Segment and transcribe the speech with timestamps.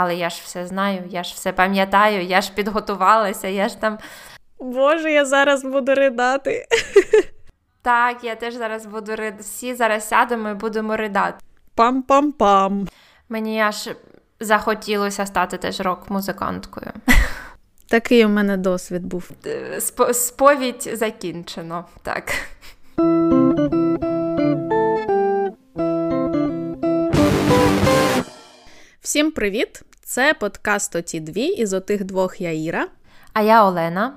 [0.00, 3.98] але я ж все знаю, я ж все пам'ятаю, я ж підготувалася, я ж там.
[4.58, 6.66] Боже, я зараз буду ридати.
[7.82, 9.42] Так, я теж зараз буду ридати.
[9.42, 11.44] Всі зараз сядемо і будемо ридати.
[11.76, 12.88] Пам-пам-пам.
[13.28, 13.88] Мені аж
[14.40, 16.92] захотілося стати теж рок-музиканткою.
[17.88, 19.30] Такий у мене досвід був.
[19.46, 19.80] Е,
[20.12, 21.84] сповідь закінчено.
[22.02, 22.32] Так.
[29.00, 29.82] Всім привіт!
[30.10, 32.88] Це подкаст Оті дві із отих двох я Іра.
[33.32, 34.12] А я Олена.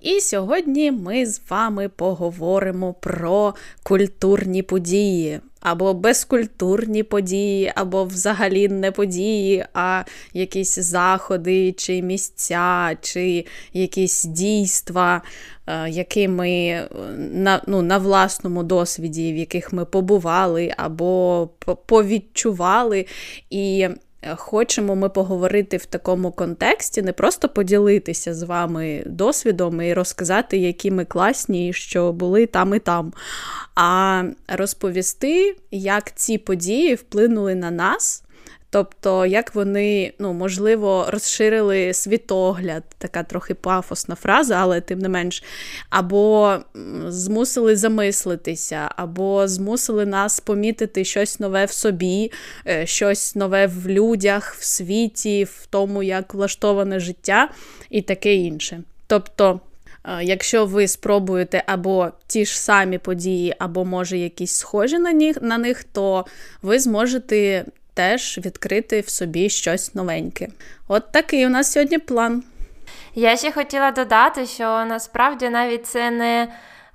[0.00, 8.92] І сьогодні ми з вами поговоримо про культурні події, або безкультурні події, або взагалі не
[8.92, 15.22] події, а якісь заходи, чи місця, чи якісь дійства,
[15.66, 21.48] е, які ми е, на ну, на власному досвіді, в яких ми побували або
[21.86, 23.06] повідчували.
[23.50, 23.88] І
[24.36, 30.90] Хочемо ми поговорити в такому контексті, не просто поділитися з вами досвідом і розказати, які
[30.90, 33.12] ми класні, що були там і там,
[33.74, 38.24] а розповісти, як ці події вплинули на нас.
[38.74, 45.44] Тобто, як вони, ну, можливо, розширили світогляд, така трохи пафосна фраза, але тим не менш,
[45.90, 46.56] або
[47.06, 52.32] змусили замислитися, або змусили нас помітити щось нове в собі,
[52.66, 57.48] е, щось нове в людях, в світі, в тому, як влаштоване життя
[57.90, 58.82] і таке інше.
[59.06, 59.60] Тобто.
[60.04, 65.42] Е, якщо ви спробуєте або ті ж самі події, або, може, якісь схожі на них,
[65.42, 66.26] на них, то
[66.62, 67.64] ви зможете
[67.94, 70.48] теж відкрити в собі щось новеньке.
[70.88, 72.42] От такий у нас сьогодні план.
[73.14, 76.48] Я ще хотіла додати, що насправді навіть це не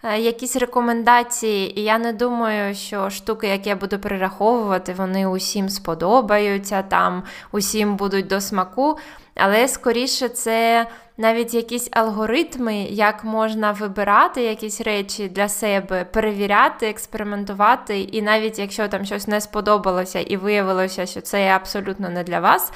[0.04, 5.70] е, якісь рекомендації, і я не думаю, що штуки, які я буду перераховувати, вони усім
[5.70, 8.98] сподобаються, там усім будуть до смаку.
[9.36, 10.88] Але скоріше це
[11.20, 18.88] навіть якісь алгоритми, як можна вибирати якісь речі для себе, перевіряти, експериментувати, і навіть якщо
[18.88, 22.72] там щось не сподобалося і виявилося, що це абсолютно не для вас.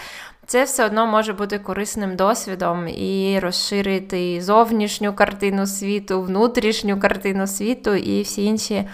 [0.46, 7.96] Це все одно може бути корисним досвідом і розширити зовнішню картину світу, внутрішню картину світу
[7.96, 8.88] і всі інші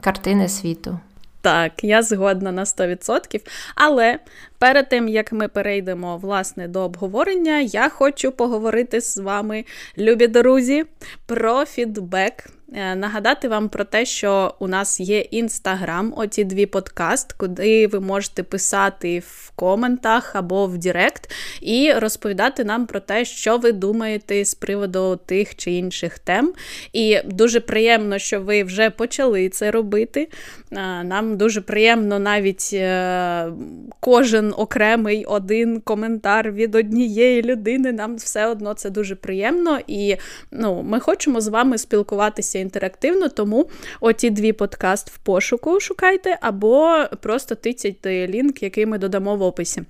[0.00, 0.98] картини світу.
[1.40, 3.40] Так, я згодна на 100%.
[3.74, 4.18] Але
[4.58, 9.64] перед тим як ми перейдемо власне до обговорення, я хочу поговорити з вами,
[9.98, 10.84] любі друзі,
[11.26, 12.46] про фідбек.
[12.74, 18.00] Е, нагадати вам про те, що у нас є інстаграм, оці дві подкаст, куди ви
[18.00, 24.44] можете писати в коментах або в Директ і розповідати нам про те, що ви думаєте
[24.44, 26.52] з приводу тих чи інших тем.
[26.92, 30.28] І дуже приємно, що ви вже почали це робити.
[30.72, 33.52] Е, нам дуже приємно навіть е,
[34.00, 37.92] кожен окремий один коментар від однієї людини.
[37.92, 39.78] Нам все одно це дуже приємно.
[39.86, 40.16] І
[40.50, 43.68] ну, ми хочемо з вами спілкуватися інтерактивно, тому
[44.00, 49.82] оті дві подкаст в пошуку шукайте, або просто тицяйте лінк, який ми додамо в описі.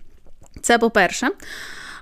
[0.62, 1.28] Це по-перше.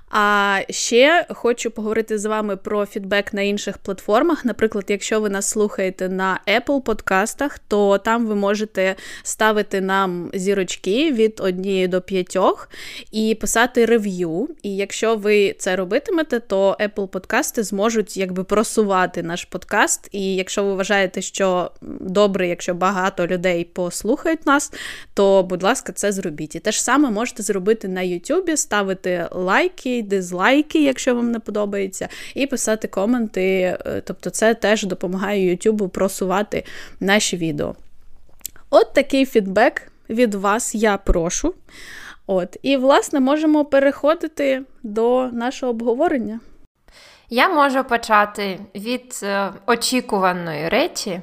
[0.09, 4.45] А ще хочу поговорити з вами про фідбек на інших платформах.
[4.45, 11.11] Наприклад, якщо ви нас слухаєте на Apple подкастах, то там ви можете ставити нам зірочки
[11.11, 12.69] від однієї до п'ятьох
[13.11, 14.49] і писати рев'ю.
[14.63, 20.09] І якщо ви це робитимете, то Apple подкасти зможуть якби просувати наш подкаст.
[20.11, 24.73] І якщо ви вважаєте, що добре, якщо багато людей послухають нас,
[25.13, 26.55] то, будь ласка, це зробіть.
[26.55, 32.07] І те ж саме можете зробити на YouTube, ставити лайки дизлайки, якщо вам не подобається,
[32.35, 33.77] і писати коменти.
[33.85, 36.63] Е, тобто, це теж допомагає YouTube просувати
[36.99, 37.75] наші відео.
[38.69, 41.53] От такий фідбек від вас я прошу.
[42.27, 46.39] От, І, власне, можемо переходити до нашого обговорення.
[47.29, 51.21] Я можу почати від е, очікуваної речі,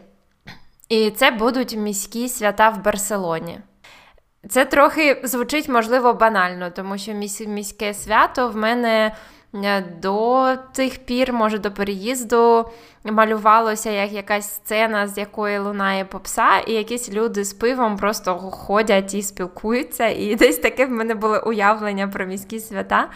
[0.89, 3.59] і це будуть міські свята в Барселоні.
[4.49, 7.13] Це трохи звучить, можливо, банально, тому що
[7.47, 9.15] міське свято в мене
[9.55, 12.71] е, до тих пір, може, до переїзду
[13.05, 19.15] малювалося як якась сцена, з якої лунає попса, і якісь люди з пивом просто ходять
[19.15, 20.07] і спілкуються.
[20.07, 23.09] І десь таке в мене було уявлення про міські свята.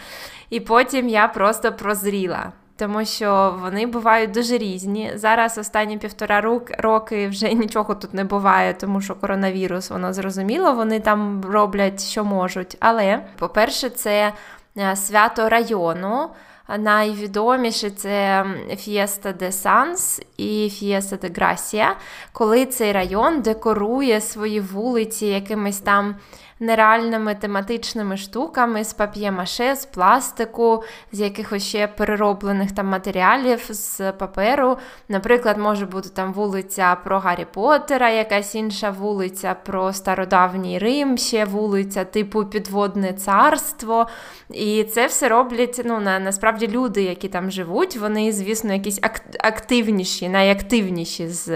[0.49, 2.51] І потім я просто прозріла
[2.81, 5.11] тому що вони бувають дуже різні.
[5.15, 10.99] Зараз останні півтора роки вже нічого тут не буває, тому що коронавірус, воно зрозуміло, вони
[10.99, 12.77] там роблять, що можуть.
[12.79, 14.33] Але, по-перше, це
[14.77, 16.29] е, свято району.
[16.77, 18.45] Найвідоміше це
[18.77, 21.95] Фієста де Санс і Фієста де Грасія,
[22.31, 26.15] коли цей район декорує свої вулиці якимись там
[26.61, 34.77] нереальними тематичними штуками з пап'є-маше, з пластику, з якихось ще перероблених там матеріалів, з паперу.
[35.09, 41.45] Наприклад, може бути там вулиця про Гаррі Поттера, якась інша вулиця про стародавній Рим, ще
[41.45, 44.07] вулиця типу Підводне царство.
[44.49, 48.99] І це все роблять ну, на, насправді люди, які там живуть, вони, звісно, якісь
[49.39, 51.49] активніші, найактивніші з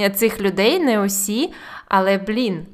[0.00, 1.52] е, цих людей, не усі,
[1.88, 2.66] але блін.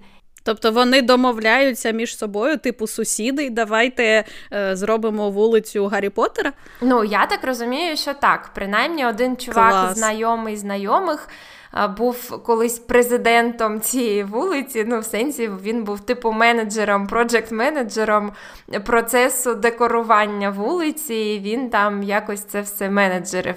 [0.43, 6.53] Тобто вони домовляються між собою, типу сусіди, давайте е, зробимо вулицю Гаррі Поттера?
[6.81, 8.51] Ну, я так розумію, що так.
[8.55, 9.99] Принаймні, один чувак, Клас.
[9.99, 11.29] знайомий знайомих,
[11.97, 14.85] був колись президентом цієї вулиці.
[14.89, 18.33] Ну, в сенсі він був типу менеджером, проджект-менеджером
[18.85, 21.15] процесу декорування вулиці.
[21.15, 23.57] і Він там якось це все менеджерив.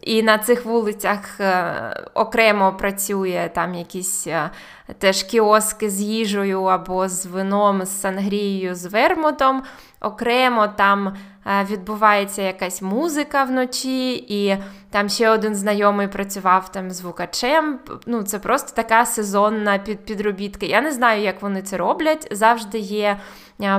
[0.00, 1.74] І на цих вулицях е,
[2.14, 4.50] окремо працює там якісь е,
[4.98, 9.62] теж кіоски з їжею або з вином, з сангрією, з вермутом.
[10.00, 11.16] Окремо там
[11.46, 14.56] е, відбувається якась музика вночі, і
[14.90, 17.78] там ще один знайомий працював там звукачем.
[18.06, 20.66] Ну, Це просто така сезонна підробітка.
[20.66, 22.28] Я не знаю, як вони це роблять.
[22.30, 23.18] Завжди є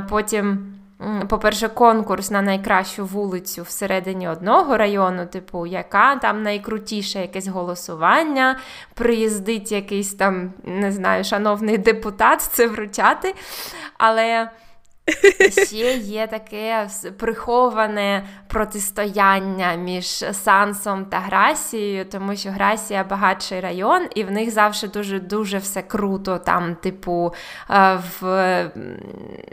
[0.10, 0.74] потім
[1.30, 8.60] по-перше, конкурс на найкращу вулицю всередині одного району, типу, яка там найкрутіше якесь голосування,
[8.94, 13.36] приїздить якийсь там, не знаю, шановний депутат це вручати.
[13.98, 14.50] Але
[15.68, 24.24] Ще є таке приховане протистояння між Сансом та Грасією, тому що Грасія багатший район, і
[24.24, 26.38] в них завжди дуже дуже все круто.
[26.38, 27.34] Там, типу,
[27.70, 28.24] е, в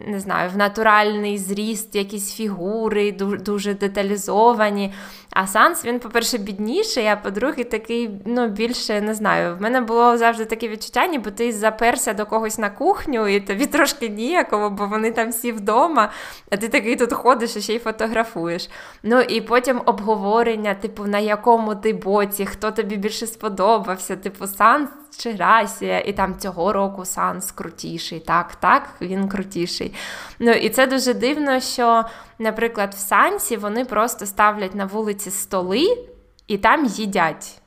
[0.06, 4.93] не знаю, в натуральний зріст, якісь фігури, дуже деталізовані.
[5.32, 9.56] А Санс, він, по-перше, бідніший, а по-друге, такий, ну, більше не знаю.
[9.56, 13.67] В мене було завжди таке відчуття, ніби ти заперся до когось на кухню, і тобі
[13.67, 16.11] трошки ніяково, бо вони там всі вдома,
[16.50, 18.69] а ти такий тут ходиш і ще й фотографуєш.
[19.03, 24.91] Ну і потім обговорення, типу, на якому ти боці, хто тобі більше сподобався, типу, Санс
[25.19, 28.21] чи Грасія, і там цього року Санс крутіший.
[28.21, 29.95] Так, так, він крутіший.
[30.39, 32.05] Ну і це дуже дивно, що,
[32.39, 35.99] наприклад, в Сансі вони просто ставлять на вулиці столи
[36.47, 37.61] і там їдять.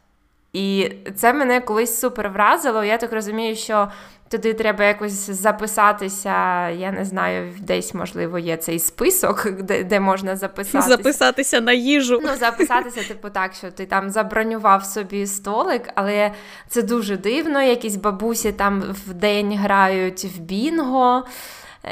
[0.54, 2.84] І це мене колись супер вразило.
[2.84, 3.88] Я так розумію, що
[4.30, 6.70] туди треба якось записатися.
[6.70, 10.98] Я не знаю, десь, можливо, є цей список, де де можна записатися.
[10.98, 12.20] Записатися на їжу.
[12.24, 16.32] Ну, записатися, типу, так, що ти там забронював собі столик, але
[16.68, 17.62] це дуже дивно.
[17.62, 21.26] Якісь бабусі там в день грають в бінго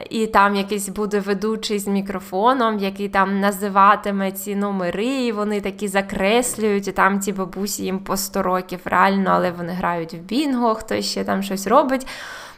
[0.09, 5.87] і там якийсь буде ведучий з мікрофоном, який там називатиме ці номери, і вони такі
[5.87, 10.75] закреслюють, і там ці бабусі їм по 100 років реально, але вони грають в бінго,
[10.75, 12.07] хтось ще там щось робить.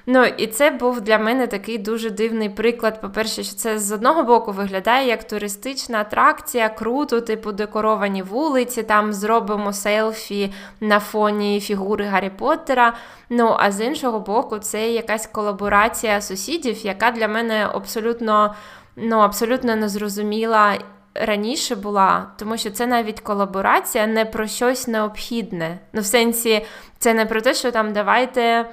[0.05, 3.01] Ну, і це був для мене такий дуже дивний приклад.
[3.01, 9.13] По-перше, що це з одного боку виглядає як туристична атракція, круто, типу декоровані вулиці, там
[9.13, 12.93] зробимо селфі на фоні фігури Гаррі Поттера.
[13.29, 18.55] Ну, а з іншого боку, це якась колаборація сусідів, яка для мене абсолютно,
[18.95, 20.77] ну, абсолютно незрозуміла.
[21.15, 25.79] Раніше була, тому що це навіть колаборація не про щось необхідне.
[25.93, 26.65] Ну, в сенсі,
[26.97, 28.65] це не про те, що там давайте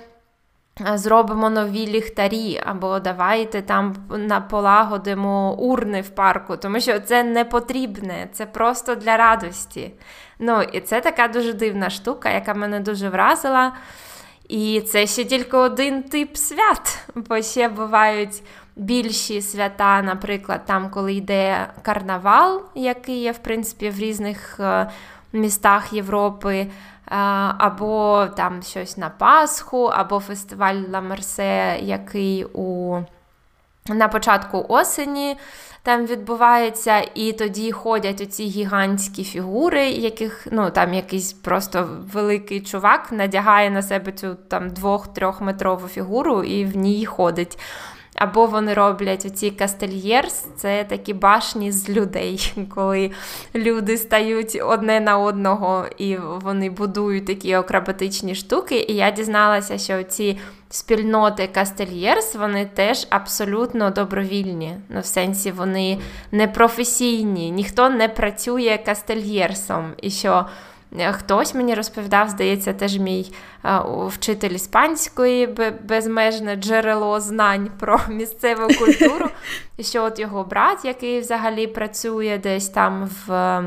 [0.94, 3.96] Зробимо нові ліхтарі, або давайте там
[4.50, 9.92] полагодимо урни в парку, тому що це не потрібне, це просто для радості.
[10.38, 13.72] Ну, І це така дуже дивна штука, яка мене дуже вразила.
[14.48, 18.42] І це ще тільки один тип свят, бо ще бувають
[18.76, 24.90] більші свята, наприклад, там, коли йде карнавал, який є, в принципі, в різних е,
[25.32, 26.66] містах Європи
[27.58, 32.98] або там щось на Пасху, або фестиваль Ла Мерсе, який у
[33.88, 35.36] на початку осені
[35.82, 43.12] там відбувається, і тоді ходять оці гігантські фігури, яких ну там якийсь просто великий чувак
[43.12, 47.58] надягає на себе цю там двох-трьохметрову фігуру і в ній ходить.
[48.20, 53.10] Або вони роблять оці кастельєрс, це такі башні з людей, коли
[53.54, 58.86] люди стають одне на одного і вони будують такі акробатичні штуки.
[58.88, 60.38] І я дізналася, що ці
[60.70, 64.76] спільноти кастельєрс вони теж абсолютно добровільні.
[64.88, 65.98] Ну, в сенсі вони
[66.32, 69.92] не професійні, ніхто не працює кастельєрсом.
[70.02, 70.46] І що
[71.12, 73.32] хтось мені розповідав, здається, теж мій
[73.64, 79.26] е, вчитель іспанської безмежне джерело знань про місцеву культуру.
[79.80, 83.62] що от його брат, який взагалі працює десь там в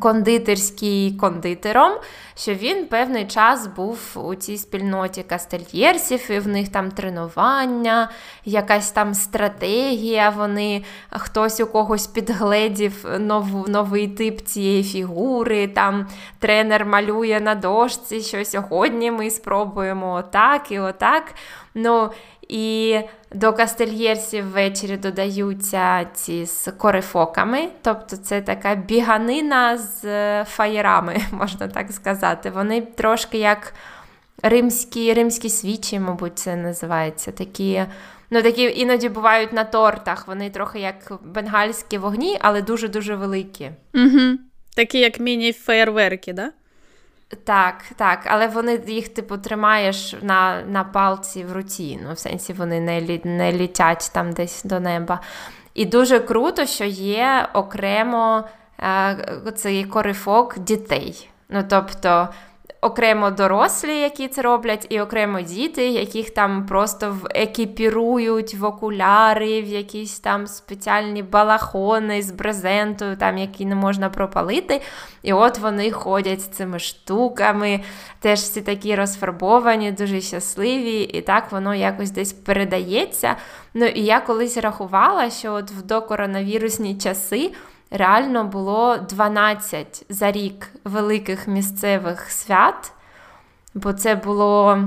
[0.00, 1.92] кондитерський кондитером,
[2.36, 8.10] що він певний час був у цій спільноті кастельєрсів, і в них там тренування,
[8.44, 10.30] якась там стратегія.
[10.30, 15.68] Вони хтось у когось підгледів нов, новий тип цієї фігури.
[15.68, 16.06] Там
[16.38, 21.34] тренер малює на дошці, що сьогодні ми спробуємо отак і отак.
[21.74, 22.10] Ну,
[22.48, 22.98] і
[23.36, 31.68] до кастельєрсів ввечері додаються ці з корифоками, тобто це така біганина з е, фаєрами, можна
[31.68, 32.50] так сказати.
[32.50, 33.74] Вони трошки як
[34.42, 37.32] римські римські свічі, мабуть, це називається.
[37.32, 37.82] Такі
[38.30, 40.28] ну, такі іноді бувають на тортах.
[40.28, 43.70] Вони трохи як бенгальські вогні, але дуже-дуже великі.
[43.94, 44.38] Угу.
[44.76, 46.52] Такі, як міні-феєрверки, да?
[47.44, 52.00] Так, так, але вони їх, типу, тримаєш на на палці в руці.
[52.02, 55.20] Ну, в сенсі вони не лі, не літять там десь до неба.
[55.74, 58.44] І дуже круто, що є окремо
[58.80, 61.30] е, цей корифок дітей.
[61.48, 62.28] Ну, тобто
[62.80, 69.66] окремо дорослі, які це роблять, і окремо діти, яких там просто екіпірують в окуляри, в
[69.66, 74.80] якісь там спеціальні балахони з брезентою, там, які не можна пропалити.
[75.22, 77.80] І от вони ходять з цими штуками,
[78.20, 83.36] теж всі такі розфарбовані, дуже щасливі, і так воно якось десь передається.
[83.74, 87.52] Ну і я колись рахувала, що от в докоронавірусні часи
[87.90, 92.92] реально було 12 за рік великих місцевих свят,
[93.74, 94.78] бо це було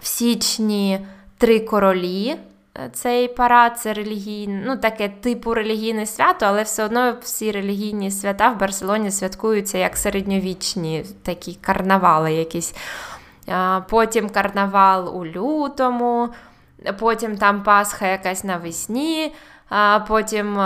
[0.00, 1.06] в січні
[1.38, 2.36] три королі.
[2.76, 8.10] Е, цей парад це релігійне, ну таке типу релігійне свято, але все одно всі релігійні
[8.10, 12.74] свята в Барселоні святкуються як середньовічні такі карнавали якісь.
[13.88, 16.28] Потім карнавал у лютому,
[16.98, 19.32] потім там Пасха якась навесні,
[19.68, 20.60] а Потім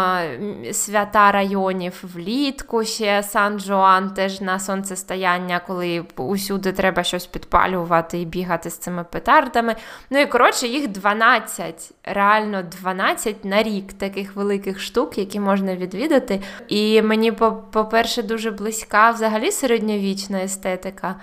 [0.72, 8.70] свята районів влітку, ще Сан-Джоан теж на сонцестояння, коли усюди треба щось підпалювати і бігати
[8.70, 9.76] з цими петардами.
[10.10, 16.42] Ну і коротше, їх 12, реально 12 на рік таких великих штук, які можна відвідати.
[16.68, 17.32] І мені,
[17.72, 21.16] по-перше, дуже близька взагалі середньовічна естетика.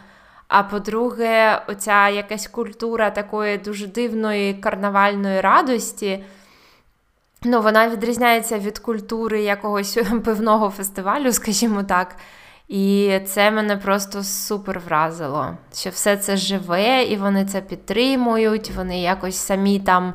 [0.47, 6.23] А по-друге, оця якась культура такої дуже дивної карнавальної радості.
[7.43, 12.15] Ну, вона відрізняється від культури якогось пивного фестивалю, скажімо так.
[12.67, 19.01] І це мене просто супер вразило, що все це живе, і вони це підтримують, вони
[19.01, 20.13] якось самі там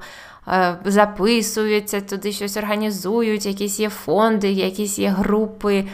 [0.48, 5.84] е, записуються, туди щось організують, якісь є фонди, якісь є групи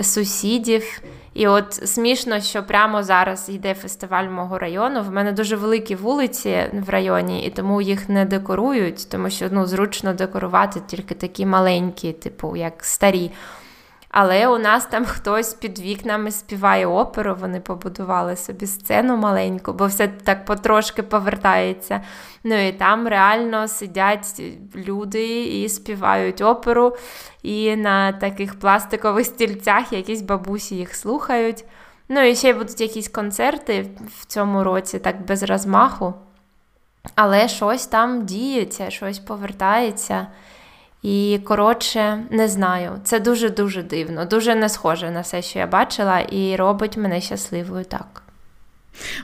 [0.00, 1.00] сусідів.
[1.36, 5.02] І от смішно, що прямо зараз йде фестиваль мого району.
[5.02, 9.66] В мене дуже великі вулиці в районі, і тому їх не декорують, тому що ну,
[9.66, 13.30] зручно декорувати тільки такі маленькі, типу як старі.
[14.18, 19.86] Але у нас там хтось під вікнами співає оперу, вони побудували собі сцену маленьку, бо
[19.86, 22.00] все так потрошки повертається.
[22.44, 24.42] Ну і там реально сидять
[24.74, 26.96] люди і співають оперу,
[27.42, 31.64] і на таких пластикових стільцях якісь бабусі їх слухають.
[32.08, 33.86] Ну і ще будуть якісь концерти
[34.18, 36.14] в цьому році, так без розмаху.
[37.14, 40.26] Але щось там діється, щось повертається.
[41.02, 43.00] І, коротше, не знаю.
[43.04, 47.84] Це дуже-дуже дивно, дуже не схоже на все, що я бачила, і робить мене щасливою
[47.84, 48.22] так.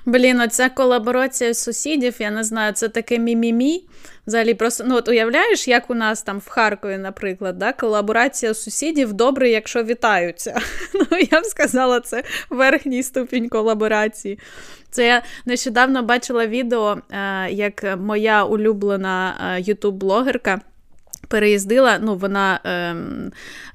[0.07, 3.85] Блін, оця колаборація сусідів, я не знаю, це таке мімімі.
[4.26, 9.12] Взагалі, просто ну от уявляєш, як у нас там в Харкові, наприклад, да, колаборація сусідів
[9.12, 10.61] добре, якщо вітаються.
[10.95, 14.38] Ну, я б сказала, це верхній ступінь колаборації.
[14.91, 20.61] Це я нещодавно бачила відео, е, як моя улюблена ютуб-блогерка
[21.29, 22.97] переїздила, ну, вона е,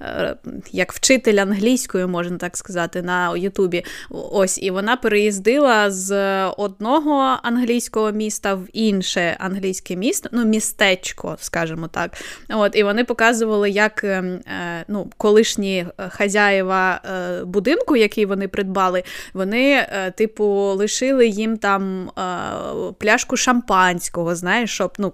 [0.02, 0.36] е,
[0.72, 3.86] як вчитель англійської, можна так сказати, на Ютубі.
[4.10, 11.88] Ось, І вона переїздила з одного англійського міста в інше англійське місто, ну, містечко, скажімо
[11.88, 12.12] так.
[12.50, 19.04] От, І вони показували, як ем, е, ну, колишні хазяєва е, будинку, який вони придбали,
[19.34, 25.12] вони, е, типу, лишили їм там е, пляшку шампанського, знаєш, щоб ну,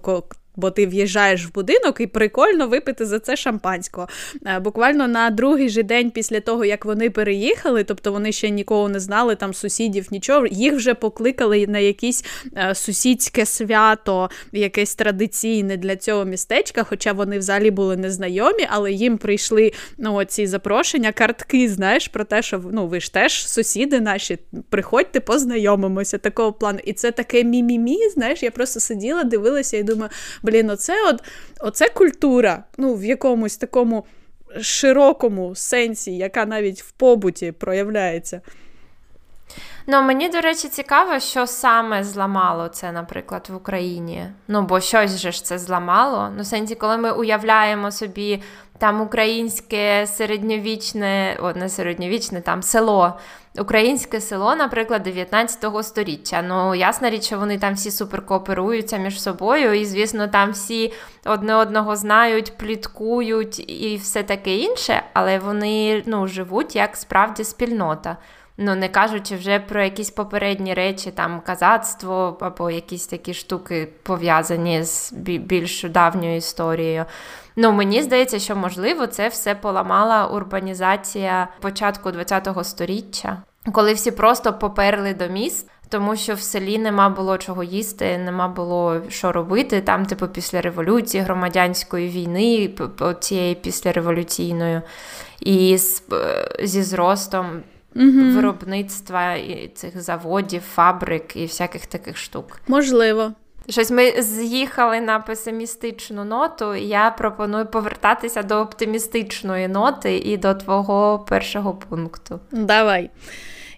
[0.56, 4.08] Бо ти в'їжджаєш в будинок і прикольно випити за це шампанського.
[4.46, 8.88] Е, буквально на другий же день після того, як вони переїхали, тобто вони ще нікого
[8.88, 12.24] не знали, там сусідів, нічого, їх вже покликали на якесь
[12.56, 19.18] е, сусідське свято, якесь традиційне для цього містечка, хоча вони взагалі були незнайомі, але їм
[19.18, 24.38] прийшли ну, ці запрошення, картки, знаєш, про те, що ну, ви ж теж сусіди наші,
[24.70, 26.78] приходьте, познайомимося такого плану.
[26.84, 30.10] І це таке мімімі, знаєш, я просто сиділа, дивилася і думаю.
[30.44, 31.22] Блін, оце от,
[31.60, 32.64] оце культура.
[32.78, 34.06] Ну, в якомусь такому
[34.60, 38.40] широкому сенсі, яка навіть в побуті проявляється.
[39.86, 44.26] Ну, мені, до речі, цікаво, що саме зламало це, наприклад, в Україні.
[44.48, 46.30] Ну, бо щось же ж це зламало.
[46.36, 48.42] Ну, в сенсі, коли ми уявляємо собі
[48.78, 53.18] там українське середньовічне, о, не середньовічне, там село.
[53.58, 56.42] Українське село, наприклад, 19 століття.
[56.42, 60.92] Ну, ясна річ, що вони там всі суперкооперуються між собою, і, звісно, там всі
[61.24, 68.16] одне одного знають, пліткують і все таке інше, але вони ну, живуть як справді спільнота.
[68.56, 74.82] Ну, не кажучи вже про якісь попередні речі, там казацтво або якісь такі штуки пов'язані
[74.84, 77.04] з більш давньою історією.
[77.56, 83.42] Ну, мені здається, що можливо це все поламала урбанізація початку ХХ століття,
[83.72, 85.70] коли всі просто поперли до міст.
[85.88, 89.80] Тому що в селі нема було чого їсти, нема було що робити.
[89.80, 92.70] Там, типу, після революції, громадянської війни,
[93.20, 94.80] цієї післяреволюційної,
[95.40, 97.62] і з, е, зі зростом
[97.96, 98.30] угу.
[98.34, 102.60] виробництва і цих заводів, фабрик і всяких таких штук.
[102.68, 103.32] Можливо.
[103.68, 106.74] Щось ми з'їхали на песимістичну ноту.
[106.74, 112.40] Я пропоную повертатися до оптимістичної ноти і до твого першого пункту.
[112.52, 113.10] Давай.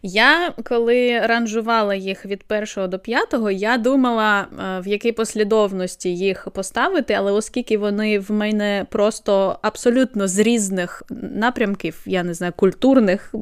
[0.08, 6.48] Я коли ранжувала їх від першого до п'ятого, я думала, е, в якій послідовності їх
[6.54, 13.34] поставити, але оскільки вони в мене просто абсолютно з різних напрямків, я не знаю, культурних,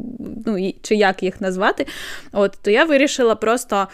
[0.46, 1.86] ну чи як їх назвати,
[2.32, 3.88] от то я вирішила просто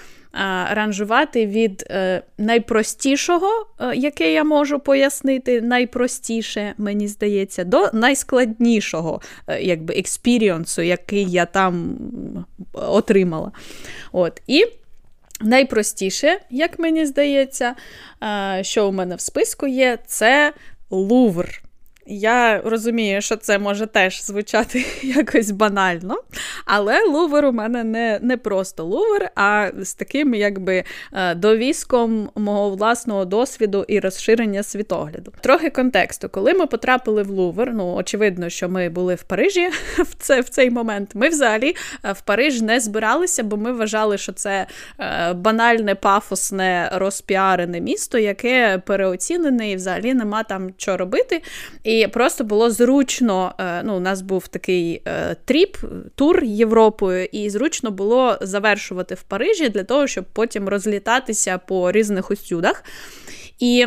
[0.70, 9.62] ранжувати від е, найпростішого, е, яке я можу пояснити, найпростіше, мені здається, до найскладнішого е,
[9.62, 11.98] якби, experience у, який я там
[12.72, 13.52] отримала.
[14.12, 14.42] От.
[14.46, 14.66] І
[15.40, 17.74] найпростіше, як мені здається,
[18.62, 20.52] що у мене в списку є, це
[20.90, 21.62] Лувр.
[22.06, 26.16] Я розумію, що це може теж звучати якось банально,
[26.64, 32.70] але лувер у мене не не просто лувер, а з таким якби е, довіском мого
[32.70, 35.32] власного досвіду і розширення світогляду.
[35.40, 40.14] Трохи контексту, коли ми потрапили в Лувер, ну очевидно, що ми були в Парижі в
[40.18, 41.10] це, в цей момент.
[41.14, 44.66] Ми взагалі е, в Париж не збиралися, бо ми вважали, що це
[44.98, 51.42] е, банальне, пафосне, розпіарене місто, яке переоцінене і взагалі нема там що робити.
[51.90, 53.54] І просто було зручно.
[53.58, 55.76] Е, ну, У нас був такий е, trip,
[56.14, 62.30] тур Європою, і зручно було завершувати в Парижі для того, щоб потім розлітатися по різних
[62.30, 62.84] усюдах.
[63.58, 63.86] І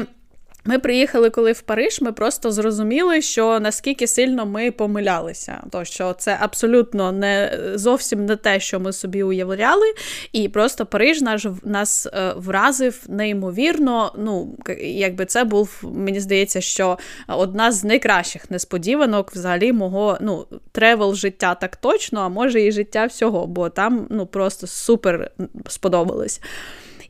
[0.66, 5.64] ми приїхали, коли в Париж, ми просто зрозуміли, що наскільки сильно ми помилялися.
[5.72, 9.86] То що це абсолютно не зовсім не те, що ми собі уявляли,
[10.32, 14.16] і просто Париж наш нас е, вразив неймовірно.
[14.18, 16.98] Ну, якби це був, мені здається, що
[17.28, 23.06] одна з найкращих несподіванок взагалі мого ну, travel життя так точно, а може і життя
[23.06, 25.32] всього, бо там ну просто супер
[25.68, 26.42] сподобалось.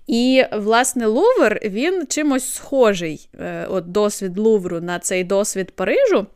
[0.07, 6.27] І, власне, Лувр він чимось схожий, е, от досвід Лувру на цей досвід Парижу.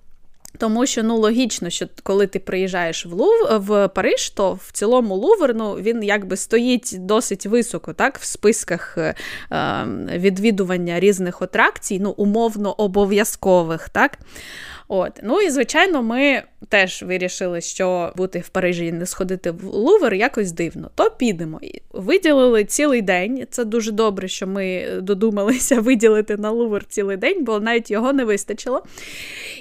[0.57, 5.15] Тому що ну логічно, що коли ти приїжджаєш в Лув в Париж, то в цілому
[5.15, 9.15] Лувр ну, він якби стоїть досить високо, так, в списках е,
[9.51, 13.89] ем, відвідування різних атракцій, ну, умовно обов'язкових.
[13.89, 14.19] так.
[14.87, 15.19] От.
[15.23, 20.13] Ну і звичайно, ми теж вирішили, що бути в Парижі і не сходити в Лувр
[20.13, 20.91] якось дивно.
[20.95, 21.59] То підемо.
[21.91, 23.47] Виділили цілий день.
[23.49, 28.25] Це дуже добре, що ми додумалися виділити на Лувр цілий день, бо навіть його не
[28.25, 28.83] вистачило.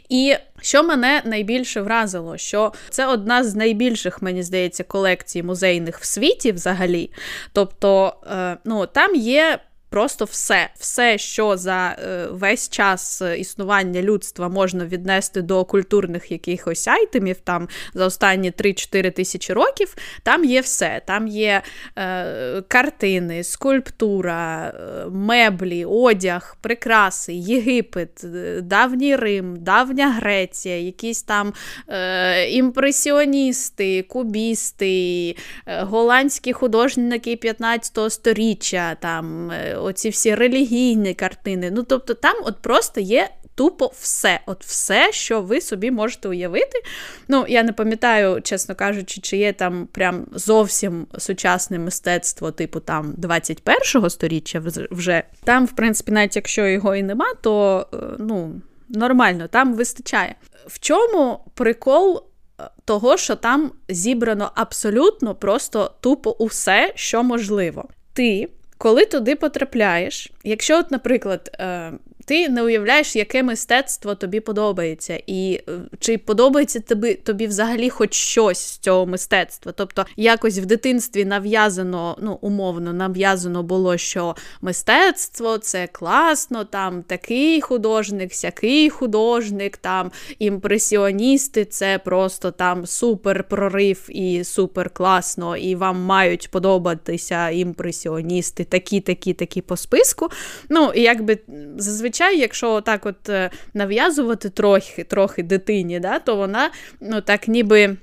[0.08, 6.04] І що мене найбільше вразило, що це одна з найбільших, мені здається, колекцій музейних в
[6.04, 7.10] світі взагалі.
[7.52, 14.02] Тобто, е, ну, там є Просто все, все, що за е, весь час е, існування
[14.02, 20.60] людства можна віднести до культурних якихось айтемів, там за останні 3-4 тисячі років, там є
[20.60, 21.02] все.
[21.06, 21.62] Там є
[21.98, 28.24] е, картини, скульптура, е, меблі, одяг, прикраси, Єгипет,
[28.62, 31.52] давній Рим, давня Греція, якісь там
[31.88, 38.96] е, імпресіоністи, кубісти, голландські художники 15 століття.
[39.00, 41.70] там оці всі релігійні картини.
[41.70, 43.28] Ну, тобто, там от просто є.
[43.54, 46.82] Тупо все, от все, що ви собі можете уявити.
[47.28, 53.14] Ну, я не пам'ятаю, чесно кажучи, чи є там прям зовсім сучасне мистецтво, типу там
[53.18, 55.22] 21-го сторіччя вже.
[55.44, 60.34] Там, в принципі, навіть якщо його і нема, то е, ну, нормально, там вистачає.
[60.66, 62.22] В чому прикол
[62.60, 67.88] е, того, що там зібрано абсолютно просто тупо усе, що можливо.
[68.12, 71.92] Ти коли туди потрапляєш, якщо, от, наприклад, е,
[72.26, 78.14] ти не уявляєш, яке мистецтво тобі подобається, і е, чи подобається тобі тобі взагалі хоч
[78.14, 79.72] щось з цього мистецтва.
[79.72, 87.60] Тобто, якось в дитинстві нав'язано, ну умовно, нав'язано було, що мистецтво це класно, там такий
[87.60, 96.00] художник, сякий художник, там імпресіоністи, це просто там супер прорив і супер класно, і вам
[96.00, 100.28] мають подобатися імпресіоністи, такі, такі, такі по списку.
[100.68, 101.38] Ну, і якби
[101.76, 107.96] зазвичай, якщо так от е, нав'язувати трохи трохи дитині, да, то вона ну, так ніби.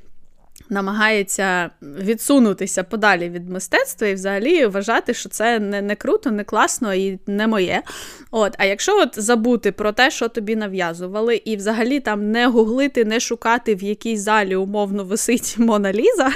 [0.69, 6.93] Намагається відсунутися подалі від мистецтва і взагалі вважати, що це не не круто, не класно
[6.93, 7.83] і не моє.
[8.31, 13.05] От, А якщо от забути про те, що тобі нав'язували, і взагалі там не гуглити,
[13.05, 16.31] не шукати, в якій залі умовно висить Мона Ліза,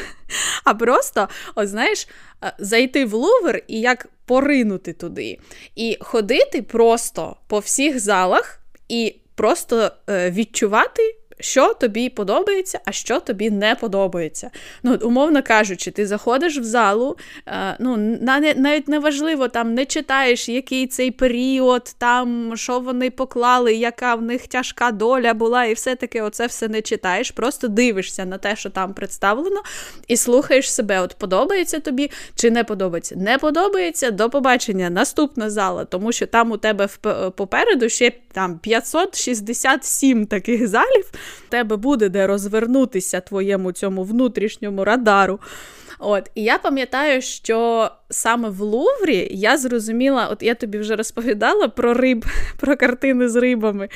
[0.63, 2.07] а просто, от знаєш,
[2.43, 5.39] е, зайти в Лувр і як поринути туди.
[5.75, 8.59] І ходити просто по всіх залах
[8.89, 14.49] і просто е, відчувати що тобі подобається, а що тобі не подобається.
[14.83, 17.97] Ну, Умовно кажучи, ти заходиш в залу, е, ну,
[18.57, 24.21] навіть не важливо, там не читаєш, який цей період, там, що вони поклали, яка в
[24.21, 28.55] них тяжка доля була, і все таке оце все не читаєш, просто дивишся на те,
[28.55, 29.61] що там представлено,
[30.07, 33.15] і слухаєш себе, от подобається тобі чи не подобається.
[33.15, 36.87] Не подобається, до побачення, наступна зала, тому що там у тебе
[37.35, 41.11] попереду ще там 567 таких залів
[41.49, 45.39] тебе буде де розвернутися твоєму цьому внутрішньому радару.
[45.99, 51.67] От, І я пам'ятаю, що саме в Луврі я зрозуміла, от я тобі вже розповідала
[51.67, 52.25] про риб,
[52.57, 53.89] про картини з рибами,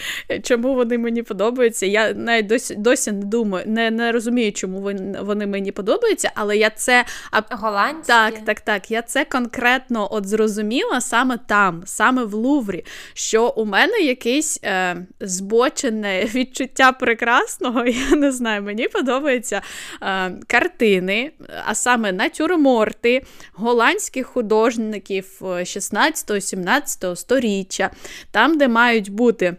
[0.43, 1.85] чому вони мені подобаються.
[1.85, 6.69] Я навіть досі досі не думаю, не не розумію, чому вони мені подобаються, але я
[6.69, 7.05] це
[7.49, 8.07] Голландські?
[8.07, 8.91] Так, так, так.
[8.91, 15.05] Я це конкретно от зрозуміла саме там, саме в Луврі, що у мене якесь е,
[15.19, 17.85] збочене відчуття прекрасного.
[18.11, 19.61] Я не знаю, мені подобаються
[20.01, 21.31] е, картини,
[21.65, 27.91] а саме натюрморти, голландські радянських художників 16-17 століття,
[28.31, 29.55] там, де мають бути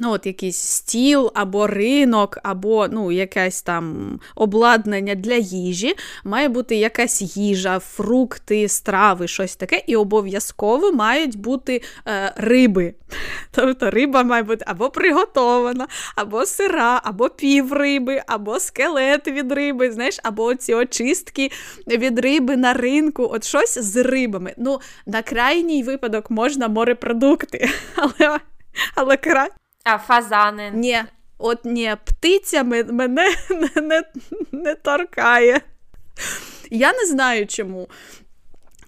[0.00, 6.76] ну, от якийсь стіл або ринок, або ну, якесь там обладнання для їжі, має бути
[6.76, 12.94] якась їжа, фрукти, страви, щось таке, і обов'язково мають бути е, риби.
[13.50, 15.86] Тобто риба має бути або приготована,
[16.16, 21.50] або сира, або півриби, або скелет від риби, знаєш, або ці очистки
[21.86, 24.54] від риби на ринку, от щось з рибами.
[24.58, 28.38] Ну, На крайній випадок можна морепродукти, але
[28.94, 29.16] але
[29.84, 30.70] а фазани.
[30.74, 31.02] Ні,
[31.38, 34.02] от ні, птиця мене не, не,
[34.52, 35.60] не торкає.
[36.70, 37.88] Я не знаю чому.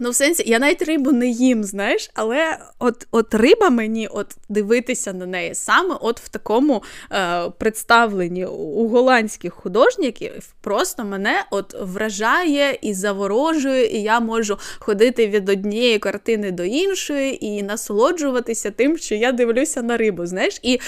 [0.04, 4.36] Ну, в сенсі, я навіть рибу не їм, знаєш, але от от риба мені от
[4.48, 11.74] дивитися на неї саме от в такому е, представленні у голландських художників просто мене от
[11.80, 18.98] вражає і заворожує, і я можу ходити від однієї картини до іншої і насолоджуватися тим,
[18.98, 20.26] що я дивлюся на рибу.
[20.26, 20.80] знаєш, і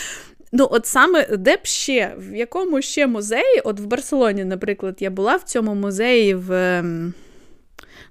[0.56, 5.10] Ну, от саме де б ще, в якому ще музеї, от в Барселоні, наприклад, я
[5.10, 6.82] була в цьому музеї в.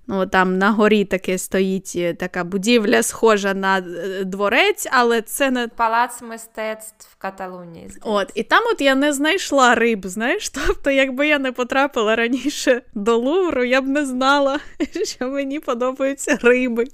[0.07, 5.51] Ну, Там на горі таке стоїть е, така будівля, схожа на е, дворець, але це
[5.51, 7.89] не палац мистецтв в Каталунії.
[8.01, 10.49] От, І там от я не знайшла риб, знаєш.
[10.67, 14.59] Тобто, якби я не потрапила раніше до Лувру, я б не знала,
[15.05, 16.85] що мені подобаються риби.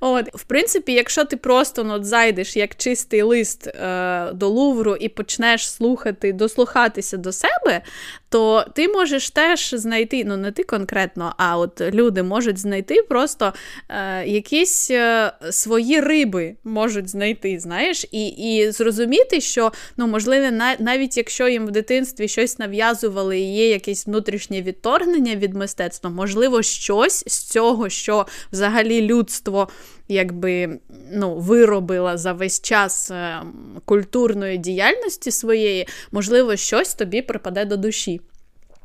[0.00, 5.08] От, В принципі, якщо ти просто ну, зайдеш як чистий лист е, до Лувру і
[5.08, 7.82] почнеш слухати, дослухатися до себе,
[8.28, 13.52] то ти можеш теж знайти, ну не ти конкретно, а от люди можуть знайти просто
[13.88, 21.16] е, якісь е, свої риби можуть знайти, знаєш, і і зрозуміти, що ну, можливо, навіть
[21.16, 27.24] якщо їм в дитинстві щось нав'язували і є якесь внутрішнє відторгнення від мистецтва, можливо, щось
[27.26, 29.68] з цього, що взагалі людство
[30.08, 30.78] якби
[31.12, 33.42] ну, виробила за весь час е,
[33.84, 38.20] культурної діяльності своєї, можливо, щось тобі припаде до душі.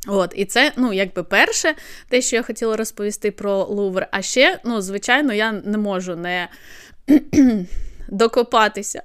[0.07, 1.75] От, І це, ну, якби перше,
[2.09, 4.07] те, що я хотіла розповісти про Лувр.
[4.11, 6.47] А ще, ну, звичайно, я не можу не
[8.07, 9.01] докопатися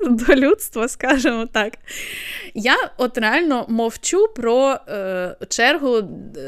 [0.10, 1.72] до людства, скажімо так.
[2.54, 6.00] Я от реально мовчу про е, чергу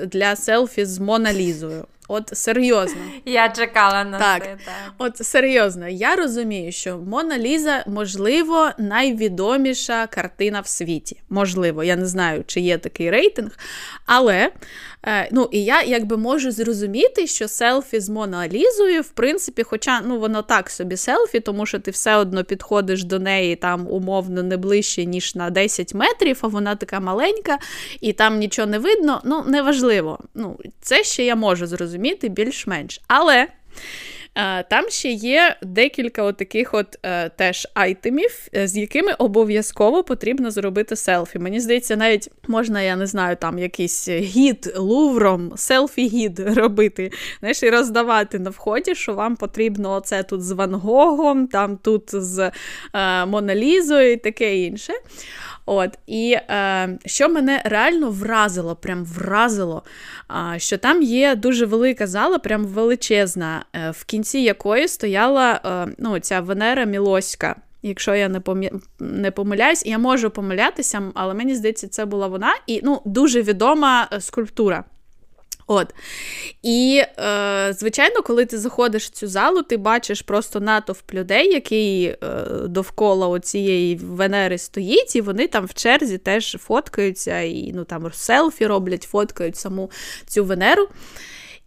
[0.07, 1.87] для селфі з Моналізою.
[2.09, 3.01] От серйозно.
[3.25, 4.43] Я чекала на так.
[4.43, 4.57] це.
[4.65, 4.93] Так.
[4.99, 11.21] От серйозно, я розумію, що Мона Ліза, можливо, найвідоміша картина в світі.
[11.31, 13.59] Можливо, я не знаю, чи є такий рейтинг.
[14.07, 14.51] Але
[15.33, 20.43] ну, і я якби можу зрозуміти, що селфі з Моналізою, в принципі, хоча ну, воно
[20.43, 25.05] так собі селфі, тому що ти все одно підходиш до неї там умовно не ближче,
[25.05, 27.59] ніж на 10 метрів, а вона така маленька,
[28.01, 29.21] і там нічого не видно.
[29.25, 30.19] Ну, неважливо.
[30.35, 33.01] Ну, Це ще я можу зрозуміти більш-менш.
[33.09, 33.47] Але.
[34.71, 40.97] Там ще є декілька таких от е, теж айтемів, е, з якими обов'язково потрібно зробити
[40.97, 41.39] селфі.
[41.39, 47.71] Мені здається, навіть можна, я не знаю, там якийсь гід лувром, селфі-гід робити, знаєш, і
[47.71, 52.51] роздавати на вході, що вам потрібно оце тут з Ван Гогом, там тут з
[52.95, 54.93] е, Моналізою і таке інше.
[55.71, 59.83] От, І е, що мене реально вразило, прям вразило,
[60.55, 65.95] е, що там є дуже велика зала, прям величезна, е, в кінці якої стояла е,
[65.99, 67.57] ну, ця Венера Мілоська.
[67.83, 68.71] Якщо я не помі...
[69.01, 74.09] не помиляюсь, я можу помилятися, але мені здається, це була вона і ну, дуже відома
[74.13, 74.85] е, скульптура.
[75.71, 75.95] От.
[76.63, 82.05] І, е, звичайно, коли ти заходиш в цю залу, ти бачиш просто натовп людей, який
[82.05, 82.17] е,
[82.65, 88.67] довкола цієї Венери стоїть, і вони там в черзі теж фоткаються, і ну, там селфі
[88.67, 89.91] роблять, фоткають саму
[90.27, 90.89] цю Венеру.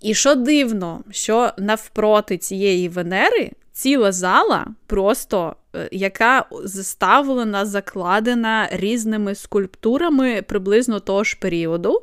[0.01, 5.55] І що дивно, що навпроти цієї Венери ціла зала просто
[5.91, 12.01] яка заставлена, закладена різними скульптурами приблизно того ж періоду.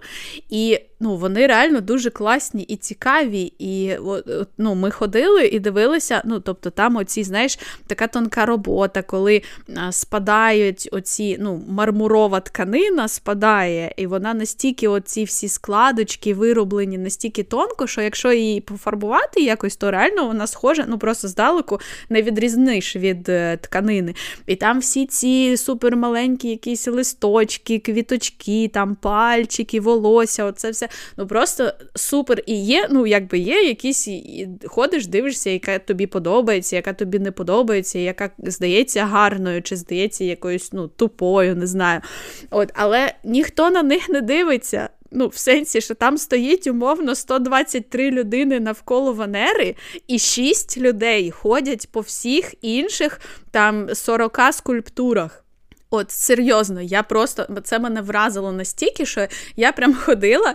[0.50, 3.52] І ну, вони реально дуже класні і цікаві.
[3.58, 3.92] І
[4.58, 6.22] ну, ми ходили і дивилися.
[6.24, 9.42] ну, Тобто там оці, знаєш, така тонка робота, коли
[9.90, 17.86] спадають оці, ну, мармурова тканина спадає, і вона настільки оці всі складочки вироблені настільки тонко,
[17.86, 23.28] що якщо її пофарбувати якось, то реально вона схожа, ну просто здалеку не відрізниш від
[23.28, 24.14] е, тканини.
[24.46, 30.88] І там всі ці супермаленькі якісь листочки, квіточки, там пальчики, волосся, оце все.
[31.16, 32.42] Ну просто супер.
[32.46, 34.08] І є, ну, якби є якісь,
[34.66, 40.72] ходиш, дивишся, яка тобі подобається, яка тобі не подобається, яка здається гарною, чи здається якоюсь
[40.72, 42.00] ну, тупою, не знаю.
[42.50, 44.88] От, Але ніхто на них не дивиться.
[45.10, 49.74] Ну, в сенсі, що там стоїть умовно 123 людини навколо Венери,
[50.06, 55.44] і 6 людей ходять по всіх інших там 40 скульптурах.
[55.90, 60.54] От серйозно, я просто це мене вразило настільки, що я прям ходила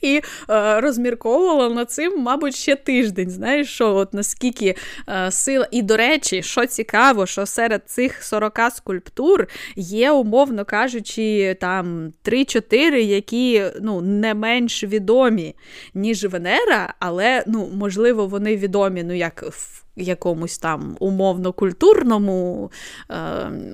[0.00, 3.30] і е, розмірковувала над цим, мабуть, ще тиждень.
[3.30, 4.76] Знаєш, що от наскільки
[5.08, 5.68] е, сила.
[5.70, 12.94] І, до речі, що цікаво, що серед цих 40 скульптур є, умовно кажучи, там 3-4,
[12.94, 15.54] які ну, не менш відомі,
[15.94, 22.70] ніж Венера, але ну, можливо, вони відомі, ну, як в якомусь там умовно-культурному,
[23.10, 23.14] е,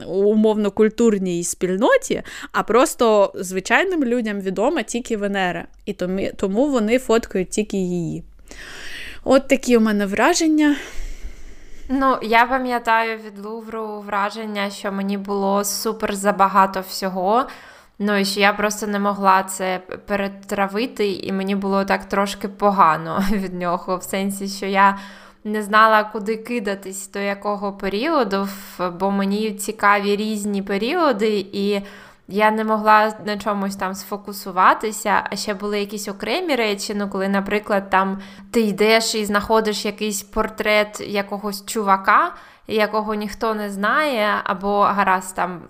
[0.06, 5.66] умовно-культурній спільноті, а просто звичайним людям відома тільки Венера.
[5.86, 5.92] І
[6.36, 8.24] тому вони фоткають тільки її.
[9.24, 10.76] От такі у мене враження.
[11.88, 17.46] Ну, я пам'ятаю від Лувру враження, що мені було супер забагато всього.
[17.98, 23.24] Ну і що я просто не могла це перетравити, і мені було так трошки погано
[23.32, 24.98] від нього, в сенсі, що я
[25.44, 28.48] не знала, куди кидатись до якого періоду,
[29.00, 31.82] бо мені цікаві різні періоди, і
[32.28, 35.26] я не могла на чомусь там сфокусуватися.
[35.30, 36.94] А ще були якісь окремі речі.
[36.94, 42.34] Ну, коли, наприклад, там ти йдеш і знаходиш якийсь портрет якогось чувака,
[42.66, 45.62] якого ніхто не знає, або гаразд там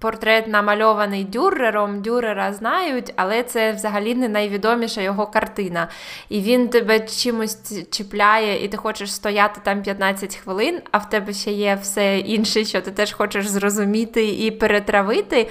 [0.00, 5.88] портрет намальований дюрером, дюрера знають, але це взагалі не найвідоміша його картина.
[6.28, 7.58] І він тебе чимось
[7.90, 12.64] чіпляє, і ти хочеш стояти там 15 хвилин, а в тебе ще є все інше,
[12.64, 15.48] що ти теж хочеш зрозуміти і перетравити.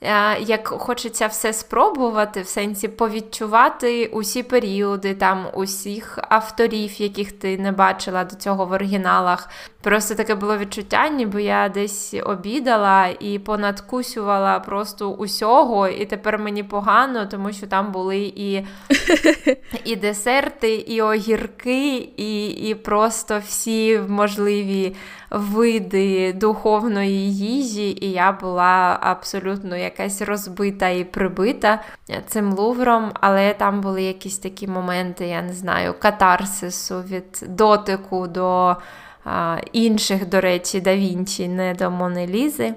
[0.00, 7.58] Е, як хочеться все спробувати, в сенсі повідчувати усі періоди, там усіх авторів, яких ти
[7.58, 9.48] не бачила до цього в оригіналах.
[9.80, 16.62] Просто таке було відчуття, ніби я десь обідала і понадкусювала просто усього, і тепер мені
[16.62, 18.66] погано, тому що там були і
[19.84, 24.96] і десерти, і огірки, і, і просто всі можливі
[25.30, 31.82] види духовної їжі, і я була абсолютно якась розбита і прибита
[32.26, 38.76] цим лувром, але там були якісь такі моменти, я не знаю, катарсису від дотику до
[39.24, 42.74] а, інших, до речі, да Вінчі, не до Монелізи.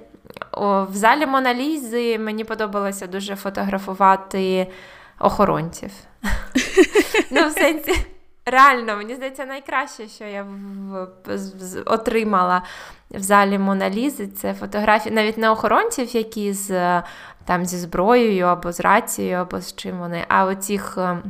[0.52, 4.68] О, В залі Моналізи мені подобалося дуже фотографувати
[5.20, 5.92] охоронців.
[7.32, 8.06] Ну, в сенсі,
[8.50, 11.08] реально, мені здається, найкраще, що я в,
[11.86, 12.62] отримала
[13.12, 17.02] в залі Моналізи, це фотографії, навіть не охоронців, які з
[17.46, 20.98] там зі зброєю або з рацією, або з чим вони, а оцих.
[20.98, 21.24] Ем,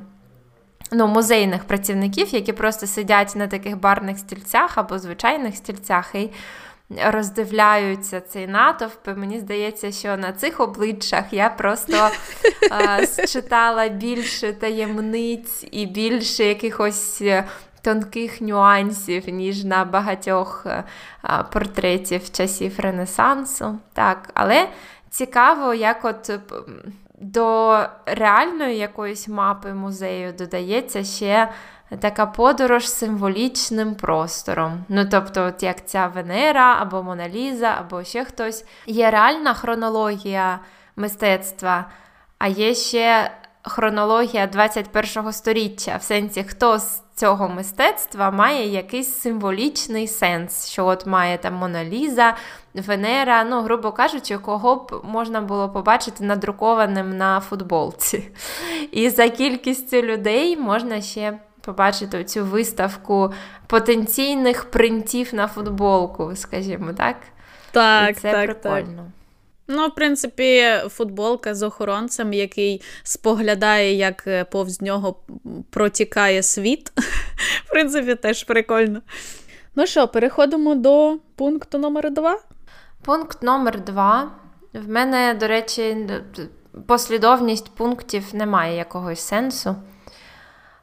[0.92, 6.32] ну, музейних працівників, які просто сидять на таких барних стільцях або звичайних стільцях і
[7.06, 9.08] роздивляються цей натовп.
[9.16, 12.10] Мені здається, що на цих обличчях я просто
[12.72, 17.22] е, читала більше таємниць і більше якихось.
[17.22, 17.46] Е,
[17.82, 20.84] тонких нюансів, ніж на багатьох е,
[21.52, 23.80] портретів часів Ренесансу.
[23.94, 24.70] Так, Але
[25.10, 26.32] цікаво, як от
[27.22, 31.50] до реальної якоїсь мапи музею додається ще
[31.98, 34.84] така подорож символічним простором.
[34.90, 38.66] Ну, тобто, от як ця Венера або Моналіза, або ще хтось.
[38.86, 40.60] Є реальна хронологія
[40.96, 41.86] мистецтва,
[42.38, 43.32] а є ще
[43.64, 51.06] хронологія 21-го століття, в сенсі, хто з цього мистецтва має якийсь символічний сенс, що от
[51.06, 52.36] має там Моналіза,
[52.74, 58.32] Венера, ну, грубо кажучи, кого б можна було побачити надрукованим на футболці.
[58.92, 63.34] І за кількістю людей можна ще побачити цю виставку
[63.68, 67.16] потенційних принтів на футболку, скажімо так.
[67.72, 68.98] Так, І це так, прикольно.
[68.98, 69.06] Так.
[69.68, 75.16] Ну, в принципі, футболка з охоронцем, який споглядає, як е, повз нього
[75.70, 76.92] протікає світ.
[77.66, 79.02] В принципі, теж прикольно.
[79.76, 82.40] Ну що, переходимо до пункту номер два.
[83.02, 84.32] Пункт номер два.
[84.74, 85.98] В мене, до речі,
[86.88, 89.76] послідовність пунктів немає якогось сенсу.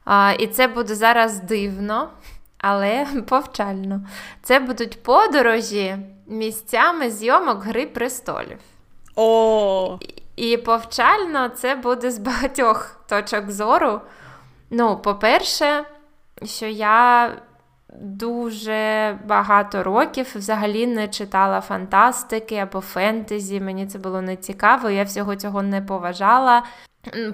[0.07, 2.09] А, І це буде зараз дивно,
[2.59, 4.01] але повчально.
[4.42, 8.59] Це будуть подорожі місцями зйомок Гри престолів.
[9.16, 9.99] О!
[10.37, 14.01] І повчально це буде з багатьох точок зору.
[14.71, 15.85] Ну, по-перше,
[16.42, 17.33] що я
[18.01, 23.61] дуже багато років взагалі не читала фантастики або фентезі.
[23.61, 26.62] Мені це було не цікаво, я всього цього не поважала.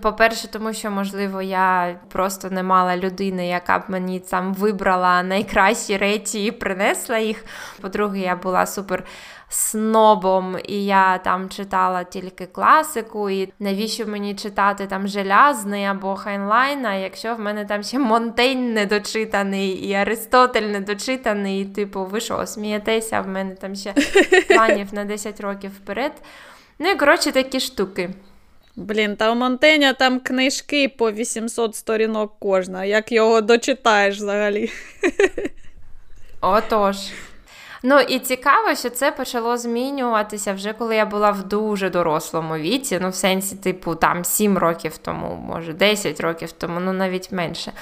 [0.02, 5.96] По-перше, тому що, можливо, я просто не мала людини, яка б мені там вибрала найкращі
[5.96, 7.44] речі і принесла їх.
[7.80, 9.04] По-друге, я була супер
[9.48, 13.30] снобом, і я там читала тільки класику.
[13.30, 19.70] І навіщо мені читати там Желязний або Хайнлайна, якщо в мене там ще Монтень недочитаний,
[19.70, 23.94] і Аристотель недочитаний, і типу, ви що, смієтеся, в мене там ще
[24.48, 26.12] планів на 10 років вперед.
[26.78, 28.10] Ну і коротше такі штуки.
[28.76, 32.84] Блін, та у Монтеня там книжки по 800 сторінок кожна.
[32.84, 34.70] Як його дочитаєш взагалі?
[36.40, 36.96] Отож.
[37.84, 42.98] Ну і цікаво, що це почало змінюватися вже коли я була в дуже дорослому віці.
[43.02, 47.72] Ну, в сенсі, типу, там 7 років тому, може 10 років тому, ну навіть менше.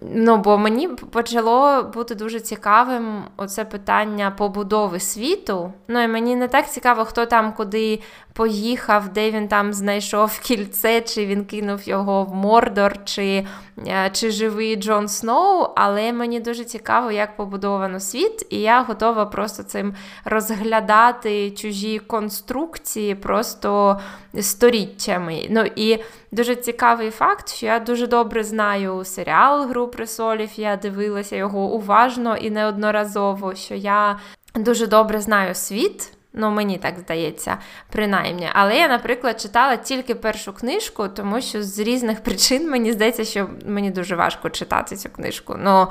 [0.00, 5.72] Ну, бо мені почало бути дуже цікавим оце питання побудови світу.
[5.88, 8.00] Ну і мені не так цікаво, хто там куди
[8.34, 13.46] поїхав, де він там знайшов кільце, чи він кинув його в Мордор, чи
[13.86, 15.68] е, чи живий Джон Сноу.
[15.76, 19.94] Але мені дуже цікаво, як побудовано світ, і я готова просто цим
[20.24, 24.00] розглядати чужі конструкції просто
[24.40, 25.46] сторіччями.
[25.50, 25.98] Ну і
[26.32, 32.36] дуже цікавий факт, що я дуже добре знаю серіал Гру присолів, я дивилася його уважно
[32.36, 34.18] і неодноразово, що я
[34.54, 36.13] дуже добре знаю світ.
[36.36, 37.58] Ну, мені так здається,
[37.92, 38.48] принаймні.
[38.52, 43.48] Але я, наприклад, читала тільки першу книжку, тому що з різних причин мені здається, що
[43.66, 45.56] мені дуже важко читати цю книжку.
[45.58, 45.88] Ну,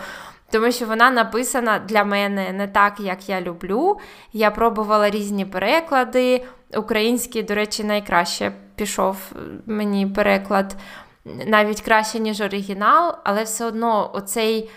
[0.51, 3.99] тому що вона написана для мене не так, як я люблю.
[4.33, 6.45] Я пробувала різні переклади.
[6.75, 9.31] Український, до речі, найкраще пішов
[9.65, 10.75] мені переклад,
[11.25, 14.69] навіть краще, ніж оригінал, але все одно оцей,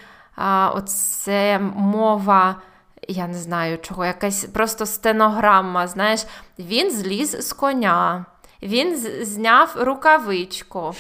[0.75, 2.57] оце мова
[3.09, 5.87] я не знаю чого, якась просто стенограма.
[5.87, 6.25] Знаєш,
[6.59, 8.27] він зліз з коня,
[8.63, 10.95] він зняв рукавичку,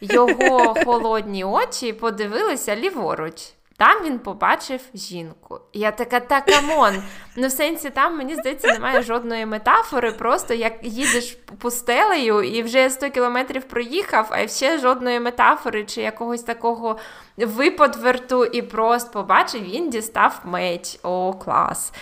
[0.00, 3.55] його холодні очі подивилися ліворуч.
[3.78, 5.60] Там він побачив жінку.
[5.72, 7.02] Я така, та come on.
[7.36, 12.90] Ну, в сенсі, там, мені здається, немає жодної метафори, просто як їдеш пустелею і вже
[12.90, 16.98] 100 кілометрів проїхав, а ще жодної метафори чи якогось такого
[17.36, 20.98] виподверту і просто побачив, він дістав меч.
[21.02, 21.92] О, клас.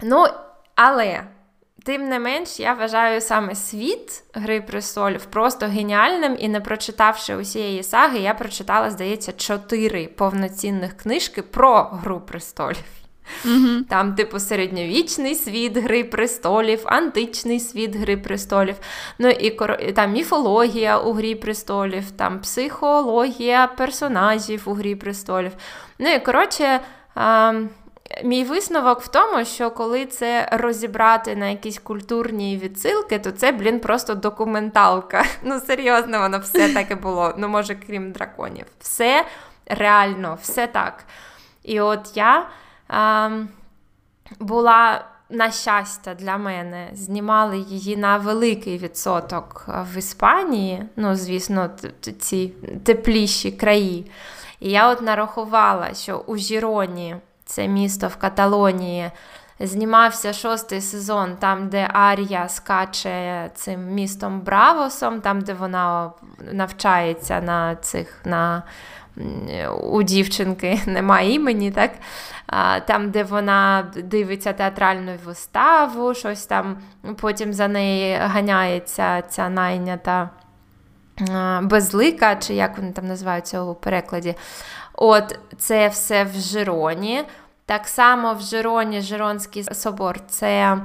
[0.00, 0.26] Ну,
[0.74, 1.24] але.
[1.84, 7.82] Тим не менш, я вважаю саме світ Гри престолів просто геніальним, і не прочитавши усієї
[7.82, 12.84] саги, я прочитала, здається, чотири повноцінних книжки про Гру престолів.
[13.44, 13.84] Mm-hmm.
[13.88, 18.76] Там, типу, середньовічний світ Гри престолів, античний світ Гри престолів,
[19.18, 19.50] ну і
[19.92, 25.52] там міфологія у Грі престолів, там психологія персонажів у Грі престолів.
[25.98, 26.80] Ну і коротше.
[27.14, 27.52] А,
[28.24, 33.80] Мій висновок в тому, що коли це розібрати на якісь культурні відсилки, то це, блін,
[33.80, 35.24] просто документалка.
[35.42, 37.34] Ну, серйозно, воно все таке було.
[37.38, 38.66] Ну, може, крім драконів.
[38.80, 39.24] Все
[39.66, 41.04] реально, все так.
[41.62, 42.48] І от я
[42.88, 43.30] а,
[44.40, 45.04] була.
[45.34, 51.70] На щастя, для мене знімали її на великий відсоток в Іспанії, ну, звісно,
[52.18, 52.52] ці
[52.84, 54.10] тепліші краї.
[54.60, 57.16] І я от нарахувала, що у Жіроні
[57.52, 59.10] це місто в Каталонії.
[59.60, 66.10] Знімався шостий сезон, там, де Арія скаче цим містом Бравосом, там, де вона
[66.52, 68.62] навчається на цих на
[69.82, 71.90] у дівчинки немає імені, так?
[72.86, 76.76] там, де вона дивиться театральну виставу, щось там,
[77.20, 80.30] потім за неї ганяється ця найнята
[81.62, 84.34] безлика, чи як вони там називаються у перекладі.
[84.94, 87.24] От це все в Жироні.
[87.66, 90.20] Так само в Жироні Жиронський собор.
[90.28, 90.78] Це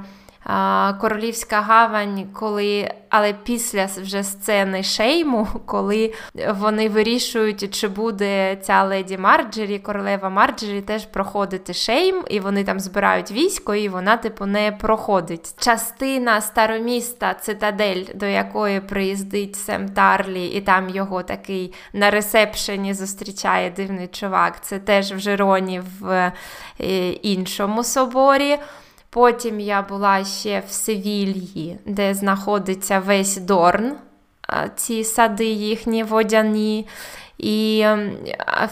[1.00, 6.14] Королівська гавань, коли, але після вже сцени шейму, коли
[6.54, 12.80] вони вирішують, чи буде ця леді Марджері, королева Марджері, теж проходити шейм, і вони там
[12.80, 15.54] збирають військо, і вона, типу, не проходить.
[15.58, 23.70] Частина староміста Цитадель, до якої приїздить Сем Тарлі, і там його такий на ресепшені зустрічає
[23.70, 24.64] дивний чувак.
[24.64, 26.32] Це теж в Жероні в
[26.80, 28.58] е, іншому соборі.
[29.18, 33.96] Потім я була ще в Севільї, де знаходиться весь Дорн,
[34.76, 36.86] ці сади їхні водяні.
[37.38, 37.86] І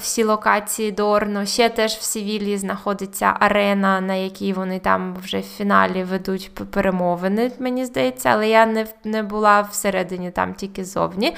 [0.01, 1.47] всі локації Дорну.
[1.47, 7.53] Ще теж в Севілії знаходиться арена, на якій вони там вже в фіналі ведуть перемовини,
[7.59, 11.37] мені здається, але я не не була всередині, там тільки зовні.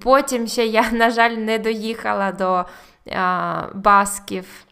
[0.00, 2.64] Потім ще я, на жаль, не доїхала до
[3.16, 4.67] а, Басків.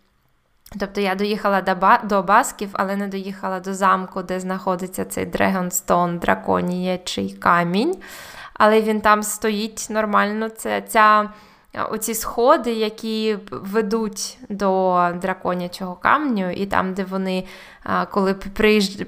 [0.80, 5.26] Тобто я доїхала до ба- до Басків, але не доїхала до замку, де знаходиться цей
[5.26, 7.96] Дрегонстон, драконіячий камінь.
[8.54, 10.48] Але він там стоїть нормально.
[10.48, 11.30] Це ця
[11.90, 17.44] оці сходи, які ведуть до драконячого камню, і там, де вони,
[18.10, 18.34] коли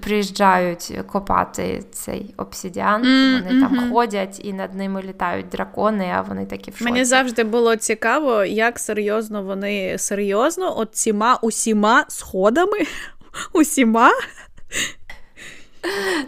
[0.01, 3.61] приїжджають копати цей обсідіан, mm, вони mm-hmm.
[3.61, 6.85] там ходять і над ними літають дракони, а вони такі в шоці.
[6.85, 12.79] Мені завжди було цікаво, як серйозно вони серйозно от ціма усіма сходами.
[13.53, 14.11] Усіма.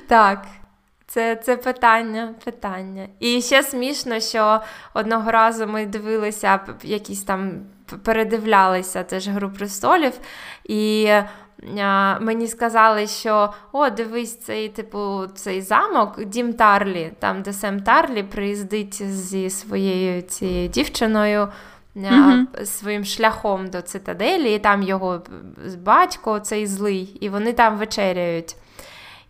[0.09, 0.47] Так.
[1.12, 3.06] Це це питання, питання.
[3.20, 4.61] І ще смішно, що
[4.94, 7.52] одного разу ми дивилися, якісь там
[8.02, 10.12] передивлялися теж Гру престолів,
[10.64, 11.08] і
[11.80, 17.80] а, мені сказали, що о, дивись, цей типу цей замок, Дім Тарлі, там, де Сем
[17.80, 21.48] Тарлі приїздить зі своєю цією дівчиною.
[21.96, 22.64] Mm-hmm.
[22.64, 25.22] Своїм шляхом до цитаделі, і там його
[25.78, 28.56] батько, цей злий, і вони там вечеряють.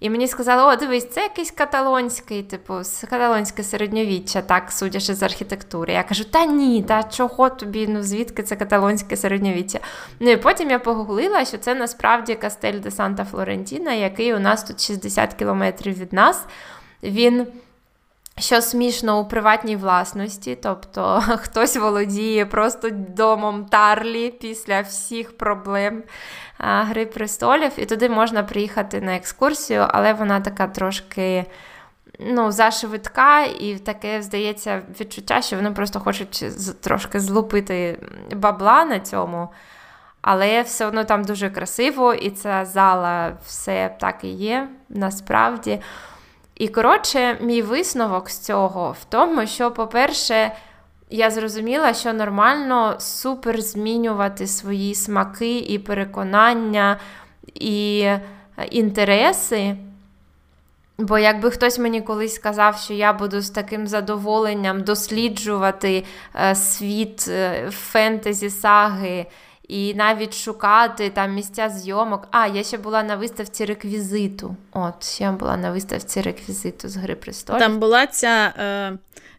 [0.00, 2.74] І мені сказали, о, дивись, це якийсь каталонський, типу,
[3.10, 5.92] каталонське середньовіччя, так, судячи з архітектури.
[5.92, 9.78] Я кажу, та ні, та чого тобі, ну звідки це каталонське середньовіччя?
[10.20, 14.64] Ну і потім я погуглила, що це насправді Кастель де Санта Флорентіна, який у нас
[14.64, 16.44] тут 60 кілометрів від нас.
[17.02, 17.46] Він.
[18.38, 26.02] Що смішно у приватній власності, тобто хтось володіє просто домом Тарлі після всіх проблем
[26.58, 31.46] Гри престолів, і туди можна приїхати на екскурсію, але вона така трошки
[32.20, 36.44] ну, зашвидка, і таке, здається, відчуття, що вони просто хочуть
[36.80, 37.98] трошки злупити
[38.36, 39.48] бабла на цьому.
[40.22, 45.80] Але все одно там дуже красиво, і ця зала все так і є насправді.
[46.60, 50.52] І, коротше, мій висновок з цього в тому, що, по-перше,
[51.10, 57.00] я зрозуміла, що нормально супер змінювати свої смаки і переконання
[57.54, 58.20] і е,
[58.70, 59.76] інтереси.
[60.98, 66.04] Бо якби хтось мені колись сказав, що я буду з таким задоволенням досліджувати
[66.34, 69.26] е, світ е, фентезі саги
[69.70, 72.28] і навіть шукати там місця зйомок.
[72.30, 74.56] А, я ще була на виставці реквізиту.
[74.72, 77.60] От, ще була на виставці реквізиту з Гри престолів.
[77.60, 78.52] Там була ця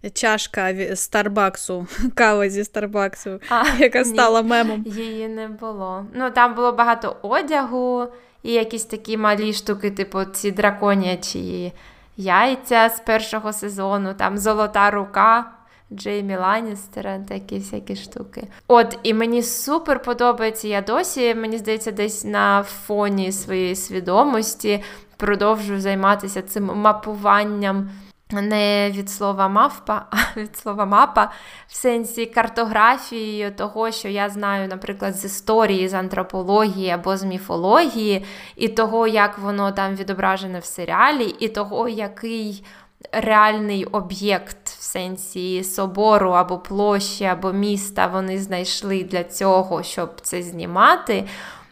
[0.04, 4.84] е, чашка Старбаксу, кава зі Старбаксу, а, яка стала мемом.
[4.88, 6.06] Її не було.
[6.14, 8.08] Ну, там було багато одягу
[8.44, 11.74] і якісь такі малі штуки, типу ці драконячі
[12.18, 15.52] яйця з першого сезону, там золота рука
[15.94, 18.48] Джеймі Ланністера, такі всякі штуки.
[18.68, 20.68] От, і мені супер подобається.
[20.68, 24.84] Я досі, мені здається, десь на фоні своєї свідомості
[25.18, 27.90] продовжую займатися цим мапуванням.
[28.34, 31.32] Не від слова мавпа, а від слова мапа,
[31.68, 38.26] в сенсі картографії того, що я знаю, наприклад, з історії, з антропології або з міфології,
[38.56, 42.64] і того, як воно там відображене в серіалі, і того, який
[43.12, 50.42] реальний об'єкт в сенсі собору або площі, або міста вони знайшли для цього, щоб це
[50.42, 51.28] знімати.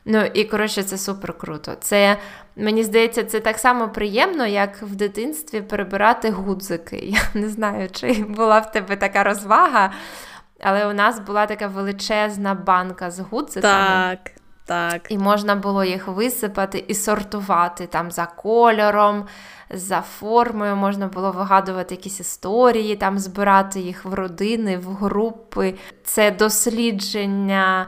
[0.05, 1.75] Ну і коротше, це супер круто.
[1.79, 2.17] Це
[2.55, 6.97] мені здається, це так само приємно, як в дитинстві перебирати гудзики.
[7.03, 9.91] Я не знаю, чи була в тебе така розвага,
[10.61, 14.17] але у нас була така величезна банка з гудзиками.
[14.17, 14.19] Так.
[14.65, 15.11] Так.
[15.11, 19.25] І можна було їх висипати і сортувати там за кольором,
[19.69, 25.73] за формою, можна було вигадувати якісь історії, там збирати їх в родини, в групи.
[26.03, 27.87] Це дослідження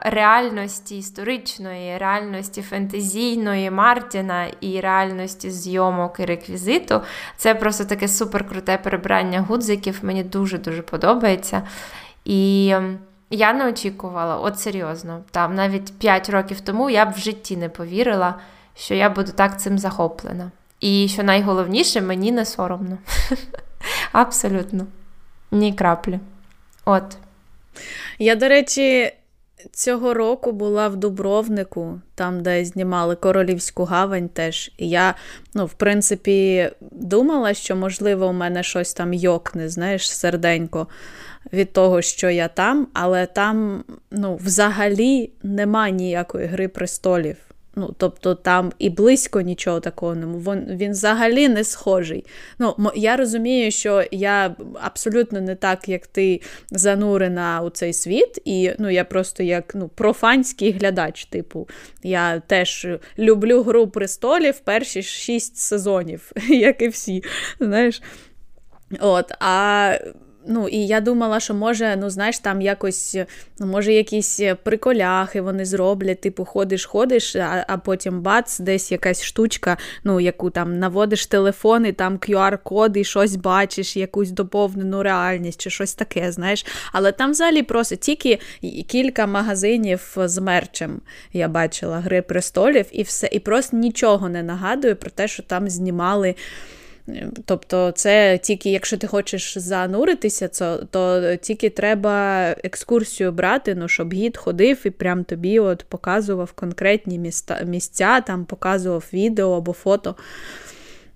[0.00, 7.00] реальності історичної, реальності фентезійної Мартіна і реальності зйомок і реквізиту.
[7.36, 9.98] Це просто таке суперкруте перебрання гудзиків.
[10.02, 11.62] Мені дуже-дуже подобається.
[12.24, 12.74] І
[13.30, 17.68] я не очікувала, от серйозно, там навіть 5 років тому я б в житті не
[17.68, 18.34] повірила,
[18.76, 20.50] що я буду так цим захоплена.
[20.80, 22.98] І що найголовніше, мені не соромно.
[24.12, 24.86] Абсолютно.
[25.50, 26.20] Ні краплі.
[26.84, 27.16] От.
[28.18, 29.12] Я, до речі,
[29.72, 34.72] цього року була в Дубровнику, там, де знімали Королівську гавань теж.
[34.78, 35.14] І я,
[35.54, 40.86] ну, в принципі, думала, що, можливо, у мене щось там йокне, знаєш, серденько
[41.52, 47.36] від того, що я там, але там, ну, взагалі нема ніякої гри престолів.
[47.78, 52.24] Ну, Тобто там і близько нічого такого не він, він взагалі не схожий.
[52.58, 58.72] Ну, Я розумію, що я абсолютно не так, як ти занурена у цей світ, і
[58.78, 61.24] ну, я просто як ну, профанський глядач.
[61.24, 61.68] Типу,
[62.02, 62.86] я теж
[63.18, 67.22] люблю Гру престолів перші шість сезонів, як і всі.
[67.60, 68.02] знаєш.
[69.00, 69.98] От, а
[70.50, 73.16] Ну, і я думала, що може, ну, знаєш, там якось,
[73.58, 79.22] ну, може, якісь приколяхи вони зроблять, типу, ходиш, ходиш, а а потім бац, десь якась
[79.22, 85.60] штучка, ну, яку там наводиш телефон, і там QR-код, і щось бачиш, якусь доповнену реальність
[85.60, 86.66] чи щось таке, знаєш.
[86.92, 88.38] Але там взагалі просто тільки
[88.86, 91.00] кілька магазинів з мерчем
[91.32, 95.70] я бачила Гри престолів, і все, і просто нічого не нагадує про те, що там
[95.70, 96.34] знімали.
[97.44, 104.12] Тобто, це тільки, якщо ти хочеш зануритися, то, то тільки треба екскурсію брати, ну, щоб
[104.12, 110.16] гід ходив і прям тобі от показував конкретні міста, місця, там показував відео або фото.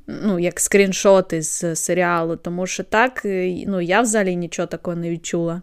[0.07, 3.20] Ну, як скріншоти з серіалу, тому що так,
[3.66, 5.62] ну, я взагалі нічого такого не відчула.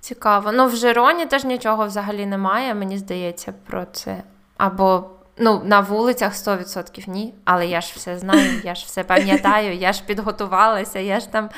[0.00, 0.52] Цікаво.
[0.52, 4.22] Ну, в Жероні теж нічого взагалі немає, мені здається, про це.
[4.56, 9.74] Або Ну, на вулицях 100% ні, але я ж все знаю, я ж все пам'ятаю,
[9.74, 11.50] я ж підготувалася, я ж там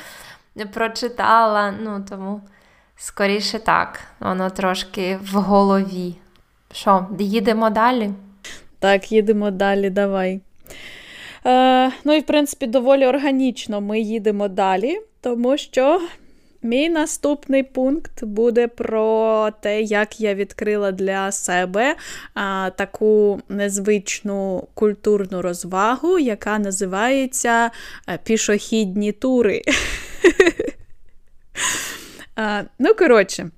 [0.73, 1.73] прочитала.
[1.81, 2.41] Ну, тому
[2.95, 6.15] скоріше так, воно трошки в голові.
[6.73, 8.11] Що, їдемо далі?
[8.79, 10.41] Так, їдемо далі, давай.
[11.45, 16.01] Е, Ну і в принципі, доволі органічно ми їдемо далі, тому що
[16.63, 21.95] Мій наступний пункт буде про те, як я відкрила для себе
[22.33, 27.71] а, таку незвичну культурну розвагу, яка називається
[28.09, 29.61] е, пішохідні тури.
[32.79, 33.49] Ну, коротше,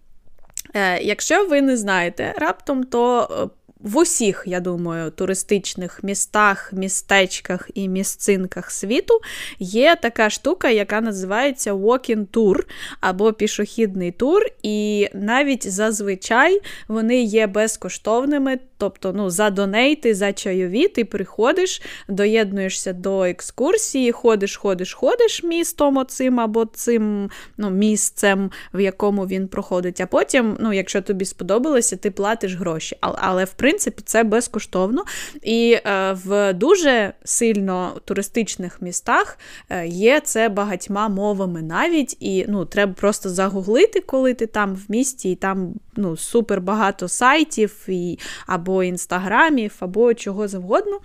[0.73, 7.69] е, якщо ви не знаєте раптом, то е, в усіх, я думаю, туристичних містах, містечках
[7.73, 9.19] і місцинках світу
[9.59, 12.63] є така штука, яка називається walking tour
[12.99, 18.59] або пішохідний тур, і навіть зазвичай вони є безкоштовними.
[18.77, 25.97] Тобто, ну, за донейти, за чайові, ти приходиш, доєднуєшся до екскурсії, ходиш, ходиш, ходиш містом
[25.97, 30.01] оцим або цим ну, місцем, в якому він проходить.
[30.01, 32.97] А потім, ну, якщо тобі сподобалося, ти платиш гроші.
[33.01, 33.72] Але, в принципі,
[34.05, 35.03] це безкоштовно.
[35.41, 39.37] І е, в дуже сильно туристичних містах
[39.69, 42.17] е, є це багатьма мовами навіть.
[42.19, 47.07] І ну, треба просто загуглити, коли ти там в місті, і там ну, супер багато
[47.07, 50.99] сайтів і, або інстаграмів, або чого завгодно.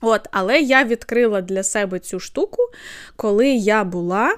[0.00, 2.62] От, Але я відкрила для себе цю штуку,
[3.16, 4.36] коли я була е,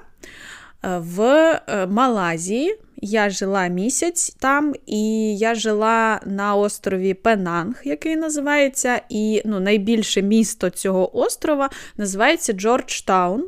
[0.97, 1.59] в
[1.89, 2.79] Малазії.
[2.97, 10.21] Я жила місяць там, і я жила на острові Пенанг, який називається, і ну, найбільше
[10.21, 13.45] місто цього острова називається Джорджтаун.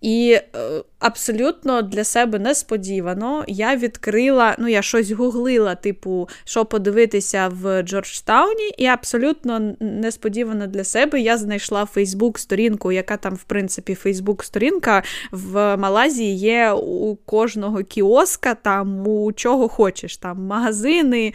[0.00, 7.48] І е, абсолютно для себе несподівано я відкрила, ну, я щось гуглила, типу, що подивитися
[7.48, 15.02] в Джорджтауні, і абсолютно несподівано для себе я знайшла Фейсбук-сторінку, яка там, в принципі, Фейсбук-сторінка
[15.32, 20.16] в Малайзії є у кожного кіоска, там у чого хочеш.
[20.16, 21.34] Там магазини,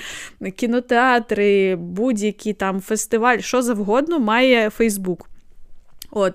[0.56, 5.30] кінотеатри, будь-які там фестиваль, що завгодно має Фейсбук.
[6.18, 6.34] От.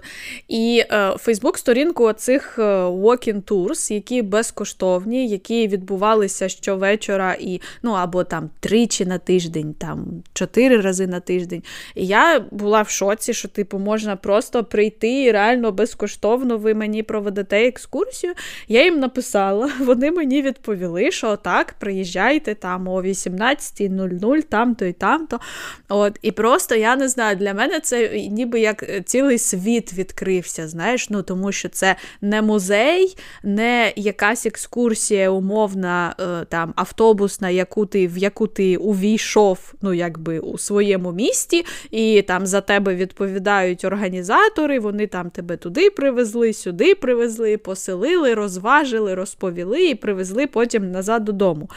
[0.48, 8.24] І е, Фейсбук-сторінку цих е, walking tours, які безкоштовні, які відбувалися щовечора і, ну, або
[8.24, 11.62] там тричі на тиждень, там чотири рази на тиждень.
[11.94, 17.02] І я була в шоці, що, типу, можна просто прийти і реально безкоштовно ви мені
[17.02, 18.32] проведете екскурсію.
[18.68, 25.40] Я їм написала, вони мені відповіли, що так, приїжджайте там о 18.00, там-то і там-то.
[25.88, 26.18] От.
[26.22, 31.10] І просто я не знаю, для мене це ніби як цілий світ світ відкрився, знаєш,
[31.10, 38.08] ну тому що це не музей, не якась екскурсія, умовна е, там автобусна, яку ти,
[38.08, 44.80] в яку ти увійшов ну, якби у своєму місті, і там за тебе відповідають організатори,
[44.80, 51.70] вони там тебе туди привезли, сюди привезли, поселили, розважили, розповіли і привезли потім назад додому.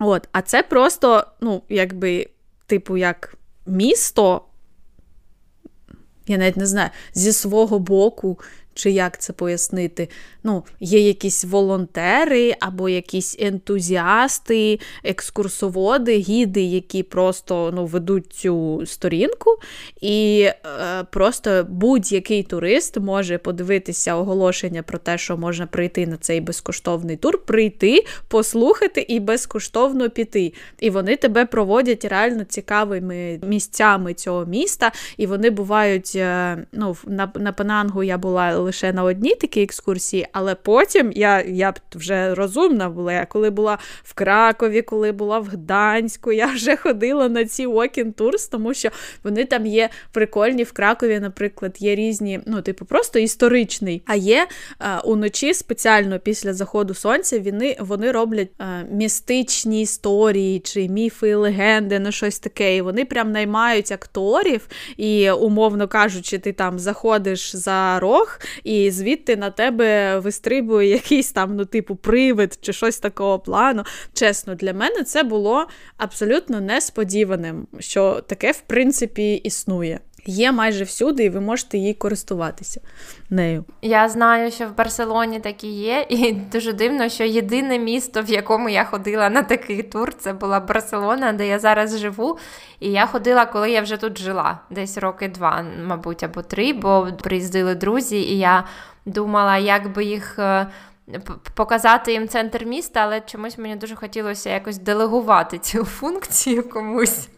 [0.00, 2.26] От, А це просто, ну, якби,
[2.66, 3.34] типу, як
[3.66, 4.42] місто
[6.32, 8.38] я навіть не знаю, зі свого боку
[8.78, 10.08] чи як це пояснити?
[10.44, 19.56] Ну, Є якісь волонтери або якісь ентузіасти, екскурсоводи, гіди, які просто ну, ведуть цю сторінку,
[20.00, 26.40] і е, просто будь-який турист може подивитися оголошення про те, що можна прийти на цей
[26.40, 30.52] безкоштовний тур, прийти, послухати і безкоштовно піти.
[30.80, 37.32] І вони тебе проводять реально цікавими місцями цього міста, і вони бувають е, ну, на,
[37.34, 42.88] на Пенангу я була лише на одній такій екскурсії, але потім я я вже розумна
[42.88, 43.12] була.
[43.12, 48.14] Я коли була в Кракові, коли була в Гданську, я вже ходила на ці walking
[48.14, 48.88] tours, тому що
[49.24, 54.02] вони там є прикольні в Кракові, наприклад, є різні, ну, типу, просто історичний.
[54.06, 54.46] А є
[54.78, 61.98] а, уночі спеціально після заходу сонця вони, вони роблять а, містичні історії чи міфи, легенди,
[61.98, 62.76] ну щось таке.
[62.76, 69.36] І вони прям наймають акторів, і, умовно кажучи, ти там заходиш за рог, і звідти
[69.36, 73.84] на тебе вистрибує якийсь там, ну, типу, привид чи щось такого плану.
[74.12, 80.00] Чесно, для мене це було абсолютно несподіваним, що таке, в принципі, існує.
[80.26, 82.80] Є майже всюди, і ви можете їй користуватися
[83.30, 83.64] нею.
[83.82, 88.68] Я знаю, що в Барселоні такі є, і дуже дивно, що єдине місто, в якому
[88.68, 92.38] я ходила на такий тур, це була Барселона, де я зараз живу.
[92.80, 97.08] І я ходила, коли я вже тут жила, десь роки два, мабуть, або три, бо
[97.22, 98.64] приїздили друзі, і я
[99.06, 100.38] думала, як би їх.
[100.38, 100.66] Е,
[101.54, 107.28] показати їм центр міста, але чомусь мені дуже хотілося якось делегувати цю функцію комусь.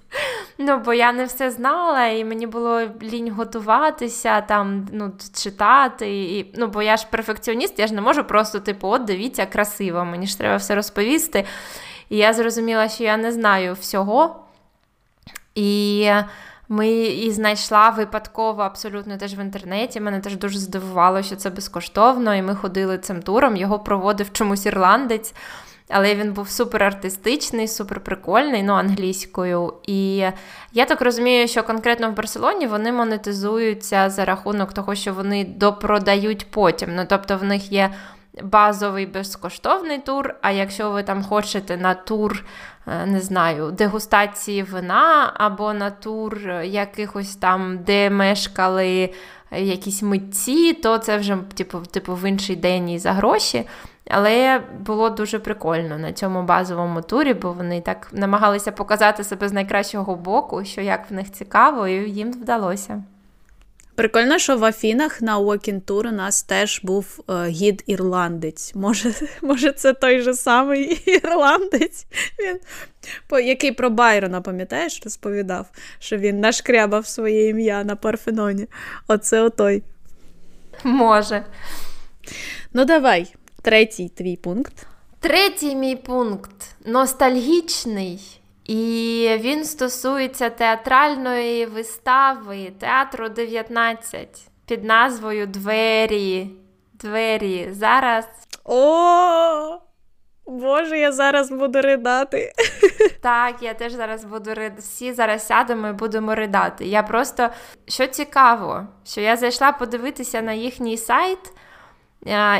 [0.58, 6.22] Ну, бо я не все знала, і мені було лінь готуватися, там, ну, читати.
[6.24, 10.04] І, Ну, бо я ж перфекціоніст, я ж не можу просто, типу, от дивіться, красиво,
[10.04, 11.44] мені ж треба все розповісти.
[12.08, 14.44] І я зрозуміла, що я не знаю всього.
[15.54, 16.10] І
[16.68, 20.00] ми і знайшла випадково абсолютно теж в інтернеті.
[20.00, 23.56] Мене теж дуже здивувало, що це безкоштовно, і ми ходили цим туром.
[23.56, 25.34] Його проводив чомусь ірландець.
[25.92, 29.74] Але він був супер артистичний, супер прикольний, ну, англійською.
[29.86, 30.16] І
[30.72, 36.46] я так розумію, що конкретно в Барселоні вони монетизуються за рахунок того, що вони допродають
[36.50, 36.94] потім.
[36.94, 37.90] Ну, тобто в них є
[38.42, 40.34] базовий безкоштовний тур.
[40.42, 42.44] А якщо ви там хочете на тур,
[42.86, 49.10] е, не знаю, дегустації вина, або на тур якихось там, де мешкали
[49.56, 53.64] якісь митці, то це вже типу, типу в інший день і за гроші.
[54.10, 59.52] Але було дуже прикольно на цьому базовому турі, бо вони так намагалися показати себе з
[59.52, 63.02] найкращого боку, що як в них цікаво, і їм вдалося.
[63.94, 68.74] Прикольно, що в Афінах на Walking Tour у нас теж був е, гід ірландець.
[68.74, 72.06] Може, може, це той же самий ірландець,
[72.38, 72.58] він,
[73.28, 75.66] по, який про Байрона, пам'ятаєш, розповідав,
[75.98, 78.66] що він нашкрябав своє ім'я на Парфеноні.
[79.08, 79.82] Оце отой.
[80.84, 81.44] Може.
[82.72, 83.34] Ну, давай.
[83.62, 84.86] Третій твій пункт.
[85.20, 88.40] Третій мій пункт ностальгічний.
[88.64, 94.28] І він стосується театральної вистави театру 19
[94.66, 96.50] під назвою Двері.
[96.94, 97.68] Двері.
[97.72, 98.24] Зараз.
[98.64, 99.78] О!
[100.46, 102.52] Боже, я зараз буду ридати.
[103.22, 104.80] Так, я теж зараз буду ридати.
[104.80, 106.84] Всі зараз сядемо і будемо ридати.
[106.84, 107.48] Я просто
[107.88, 111.38] що цікаво, що я зайшла подивитися на їхній сайт.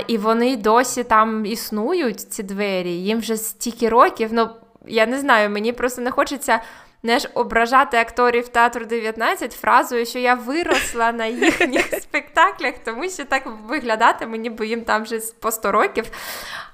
[0.07, 2.93] І вони досі там існують, ці двері.
[2.93, 4.31] Їм вже стільки років.
[4.33, 4.51] Ну,
[4.87, 6.61] я не знаю, мені просто не хочеться
[7.03, 13.25] не ж ображати акторів театру 19 фразою, що я виросла на їхніх спектаклях, тому що
[13.25, 16.11] так виглядати мені, бо їм там вже по 100 років.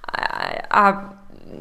[0.03, 1.03] А, а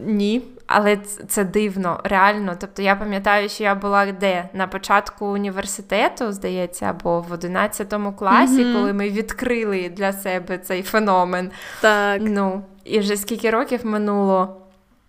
[0.06, 0.98] ні, але
[1.28, 2.56] це дивно, реально.
[2.60, 8.66] Тобто я пам'ятаю, що я була де на початку університету, здається, або в 11 класі,
[8.66, 8.74] mm-hmm.
[8.74, 11.52] коли ми відкрили для себе цей феномен.
[11.82, 12.22] Так.
[12.26, 14.65] Ну, і вже скільки років минуло.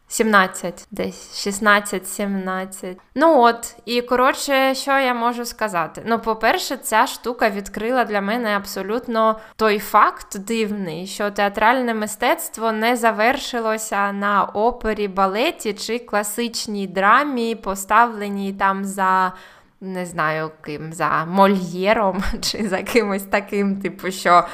[0.08, 2.96] 17, десь 16-17.
[3.14, 6.02] Ну от, і коротше, що я можу сказати?
[6.06, 12.96] Ну, по-перше, ця штука відкрила для мене абсолютно той факт дивний, що театральне мистецтво не
[12.96, 19.32] завершилося на опері, балеті чи класичній драмі, поставленій там за.
[19.80, 24.44] Не знаю ким за мольєром чи за кимось таким, типу, що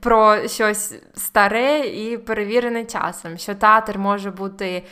[0.00, 4.82] про щось старе і перевірене часом, що театр може бути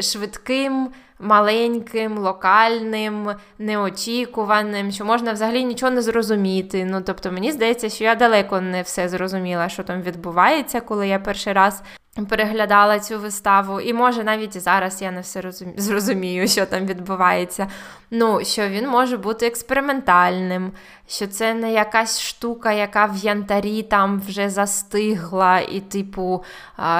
[0.00, 0.88] швидким,
[1.18, 6.84] маленьким, локальним, неочікуваним, що можна взагалі нічого не зрозуміти.
[6.84, 11.18] Ну, тобто, мені здається, що я далеко не все зрозуміла, що там відбувається, коли я
[11.18, 11.82] перший раз
[12.26, 16.86] переглядала цю виставу, і може навіть і зараз я не все розумію, зрозумію, що там
[16.86, 17.66] відбувається.
[18.10, 20.72] Ну, що він може бути експериментальним,
[21.08, 26.44] що це не якась штука, яка в янтарі там вже застигла, і, типу,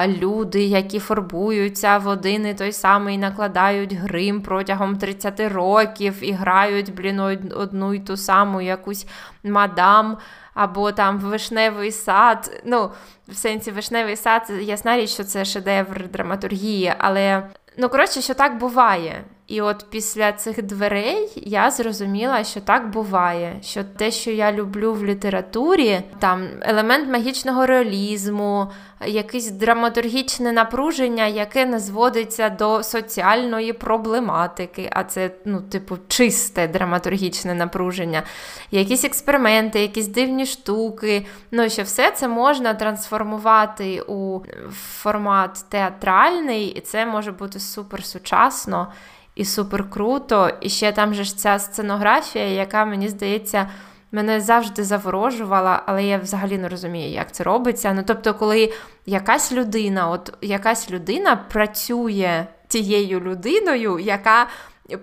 [0.07, 6.95] люди, які фарбуються в один і той самий, накладають грим протягом 30 років і грають,
[6.95, 7.19] блін,
[7.55, 9.07] одну й ту саму якусь
[9.43, 10.17] мадам
[10.53, 12.61] або там вишневий сад.
[12.65, 12.91] Ну,
[13.27, 17.43] в сенсі вишневий сад, ясна річ, що це шедевр драматургії, але
[17.77, 19.23] ну коротше, що так буває.
[19.49, 23.59] І от після цих дверей я зрозуміла, що так буває.
[23.61, 28.71] Що те, що я люблю в літературі, там елемент магічного реалізму,
[29.05, 37.53] якесь драматургічне напруження, яке не зводиться до соціальної проблематики, а це, ну, типу, чисте драматургічне
[37.53, 38.23] напруження,
[38.71, 41.25] якісь експерименти, якісь дивні штуки.
[41.51, 44.41] Ну, що все це можна трансформувати у
[44.71, 48.87] формат театральний, і це може бути супер сучасно
[49.35, 50.51] і супер круто.
[50.61, 53.69] І ще там же ж ця сценографія, яка, мені здається,
[54.11, 57.93] мене завжди заворожувала, але я взагалі не розумію, як це робиться.
[57.93, 58.73] Ну, тобто, коли
[59.05, 64.47] якась людина, от якась людина працює тією людиною, яка.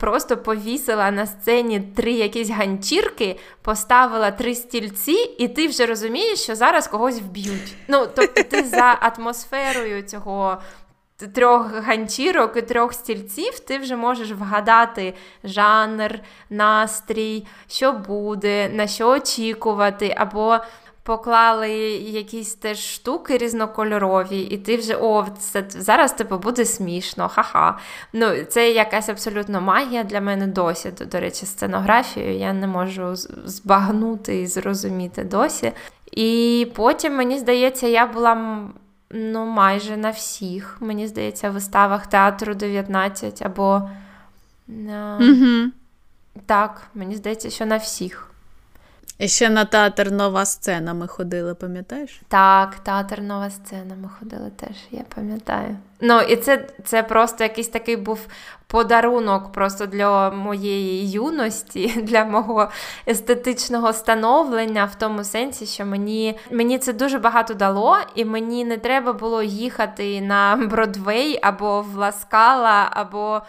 [0.01, 6.55] Просто повісила на сцені три якісь ганчірки, поставила три стільці, і ти вже розумієш, що
[6.55, 7.75] зараз когось вб'ють.
[7.89, 10.59] Ну, тобто, ти за атмосферою цього
[11.17, 15.15] трьох ганчірок і трьох стільців, ти вже можеш вгадати
[15.45, 20.59] жанр, настрій, що буде, на що очікувати, або
[21.07, 27.79] поклали якісь теж штуки різнокольорові, і ти вже о, це зараз типу буде смішно, ха-ха.
[28.13, 30.91] Ну, Це якась абсолютно магія для мене досі.
[30.91, 35.73] До, до речі, сценографію я не можу збагнути і зрозуміти досі.
[36.13, 38.59] І потім, мені здається, я була
[39.11, 43.91] ну, майже на всіх, мені здається, виставах театру 19 або.
[45.21, 45.71] Угу.
[46.47, 48.31] Так, мені здається, що на всіх.
[49.19, 52.21] І ще на театр нова сцена ми ходили, пам'ятаєш?
[52.29, 55.77] Так, театр нова сцена ми ходили теж, я пам'ятаю.
[56.01, 58.27] Ну, і це це просто якийсь такий був
[58.67, 62.71] подарунок просто для моєї юності, для мого
[63.09, 68.79] естетичного становлення, в тому сенсі, що мені мені це дуже багато дало, і мені не
[68.79, 73.43] треба було їхати на Бродвей або в Ласкала, або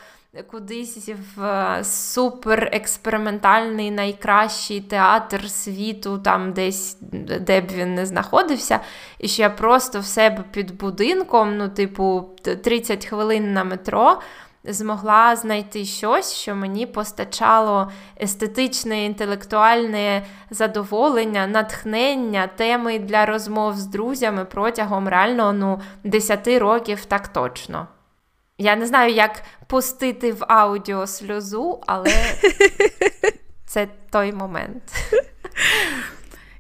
[0.44, 6.98] кудись в е, суперекспериментальний найкращий театр світу, там десь,
[7.42, 8.80] де б він не знаходився,
[9.20, 12.30] і що я просто в себе під будинком, ну, типу,
[12.64, 14.22] 30 хвилин на метро.
[14.64, 24.46] Змогла знайти щось, що мені постачало естетичне, інтелектуальне задоволення, натхнення, теми для розмов з друзями
[24.46, 27.88] протягом реально ну, 10 років так точно.
[28.58, 32.14] Я не знаю, як пустити в аудіо сльозу, але
[33.66, 34.84] це той момент.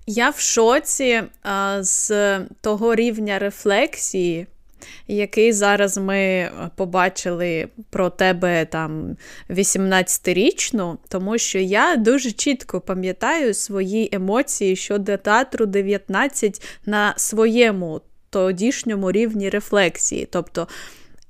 [0.07, 4.47] Я в шоці а, з того рівня рефлексії,
[5.07, 9.17] який зараз ми побачили про тебе там
[9.49, 19.11] 18-річну, тому що я дуже чітко пам'ятаю свої емоції щодо театру 19 на своєму тодішньому
[19.11, 20.27] рівні рефлексії.
[20.31, 20.67] Тобто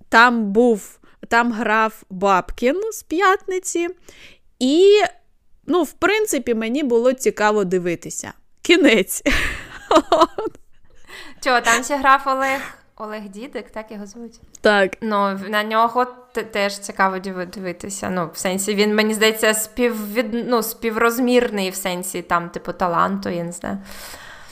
[0.10, 3.90] там був, там грав Бабкін з п'ятниці,
[4.60, 5.02] і,
[5.66, 8.34] ну, в принципі, мені було цікаво дивитися.
[8.62, 9.24] Кінець.
[11.42, 12.62] Що, там ще грав Олег
[13.00, 14.40] Олег Дідик, так його звуть?
[14.62, 14.98] Так.
[15.02, 16.06] Ну, На нього
[16.52, 17.20] теж цікаво
[17.54, 18.10] дивитися.
[18.10, 20.26] Ну, в сенсі, він, мені здається, співвід...
[20.34, 23.78] ну, співрозмірний в сенсі там, типу, таланту, я не знаю.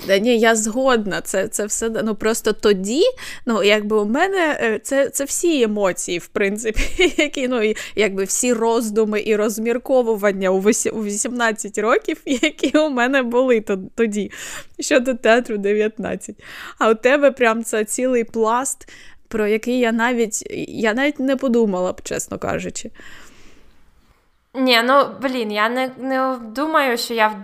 [0.08, 1.22] Да, ні, я згодна.
[1.22, 3.02] Це це все ну просто тоді,
[3.46, 8.54] ну якби у мене е, це це всі емоції, в принципі, які ну якби всі
[8.54, 13.64] роздуми і розмірковування у 18 років, які у мене були
[13.96, 14.32] тоді
[14.80, 16.36] щодо театру 19.
[16.80, 18.90] А у тебе прям це цілий пласт,
[19.28, 22.92] про який я навіть я навіть не подумала б, чесно кажучи.
[24.58, 27.36] Ні, ну блін, я не не думаю, що я в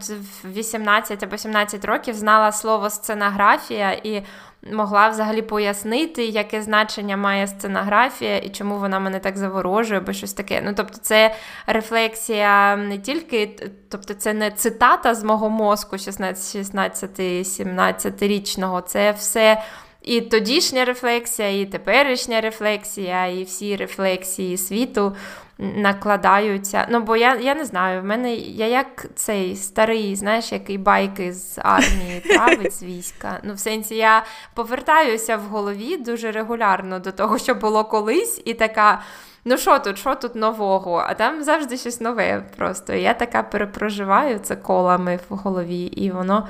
[0.54, 4.24] 18 або 17 років знала слово сценографія і
[4.72, 10.34] могла взагалі пояснити, яке значення має сценографія і чому вона мене так заворожує, або щось
[10.34, 10.62] таке.
[10.66, 11.36] Ну, тобто, це
[11.68, 13.56] рефлексія не тільки,
[13.90, 19.62] тобто, це не цитата з мого мозку 16-17-річного, це все.
[20.02, 25.16] І тодішня рефлексія, і теперішня рефлексія, і всі рефлексії світу
[25.62, 26.88] накладаються.
[26.90, 31.34] Ну, бо я я не знаю, в мене я як цей старий, знаєш, який байки
[31.34, 33.40] з армії править з війська.
[33.44, 38.54] Ну, в сенсі, я повертаюся в голові дуже регулярно до того, що було колись, і
[38.54, 39.02] така.
[39.46, 41.06] Ну, що тут, що тут нового?
[41.08, 42.44] А там завжди щось нове.
[42.58, 46.48] Просто я така перепроживаю це колами в голові, і воно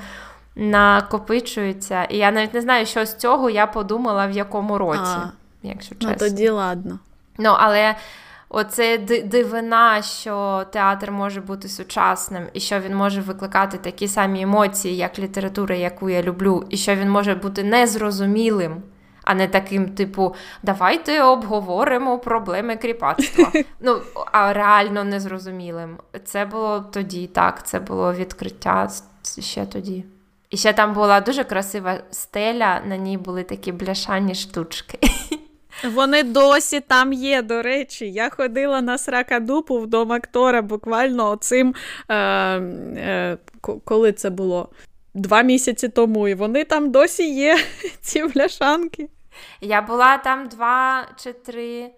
[0.56, 2.04] накопичується.
[2.04, 5.30] І я навіть не знаю, що з цього я подумала в якому році, а,
[5.62, 6.26] якщо ну, чесно.
[6.26, 6.98] Ну, тоді ладно.
[7.38, 7.96] Ну, але
[8.52, 14.96] оце дивина, що театр може бути сучасним, і що він може викликати такі самі емоції,
[14.96, 18.82] як література, яку я люблю, і що він може бути незрозумілим.
[19.24, 23.52] А не таким, типу, давайте обговоримо проблеми кріпацтва.
[23.80, 24.00] Ну,
[24.32, 25.96] а реально незрозумілим.
[26.24, 28.90] Це було тоді, так, це було відкриття
[29.38, 30.04] ще тоді.
[30.50, 34.98] І ще там була дуже красива стеля, на ній були такі бляшані штучки.
[35.84, 38.10] Вони досі там є, до речі.
[38.10, 41.74] Я ходила на сракадупу в дом актора буквально оцим,
[42.08, 43.38] е, е,
[43.84, 44.68] коли це було?
[45.14, 47.58] Два місяці тому, і вони там досі є,
[48.00, 49.08] ці бляшанки.
[49.60, 51.90] Я була там два чи три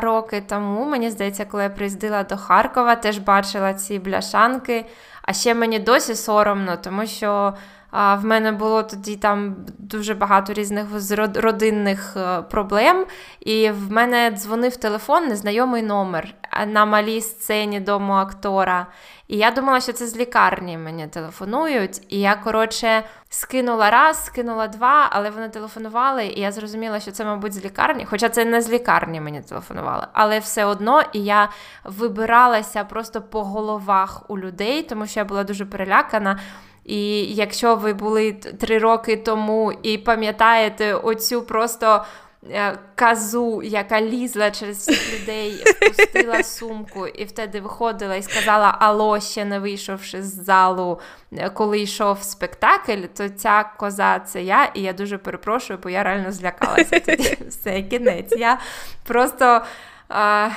[0.00, 0.84] роки тому.
[0.84, 4.84] Мені здається, коли я приїздила до Харкова, теж бачила ці бляшанки.
[5.22, 7.54] А ще мені досі соромно, тому що
[7.92, 10.86] в мене було тоді там дуже багато різних
[11.34, 13.06] родинних е, проблем,
[13.40, 16.34] і в мене дзвонив телефон, незнайомий номер
[16.66, 18.86] на малій сцені дому актора.
[19.28, 22.00] І я думала, що це з лікарні мені телефонують.
[22.08, 27.24] І я, коротше, скинула раз, скинула два, але вони телефонували, і я зрозуміла, що це,
[27.24, 28.04] мабуть, з лікарні.
[28.04, 30.06] Хоча це не з лікарні мені телефонували.
[30.12, 31.48] Але все одно і я
[31.84, 36.38] вибиралася просто по головах у людей, тому що я була дуже перелякана.
[36.86, 42.04] І якщо ви були три роки тому і пам'ятаєте оцю просто
[42.50, 49.20] е, казу, яка лізла через всіх людей, впустила сумку, і втеді виходила і сказала Алло,
[49.20, 51.00] ще не вийшовши з залу,
[51.32, 56.02] е, коли йшов спектакль, то ця коза це я, і я дуже перепрошую, бо я
[56.02, 57.38] реально злякалася тоді.
[57.48, 58.32] Все, кінець.
[58.36, 58.58] Я
[59.04, 59.60] просто
[60.08, 60.48] а,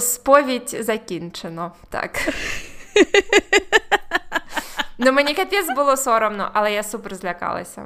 [0.00, 1.72] сповідь закінчено.
[1.90, 2.28] Так.
[5.02, 7.82] Ну, мені капець було соромно, але я супер злякалася,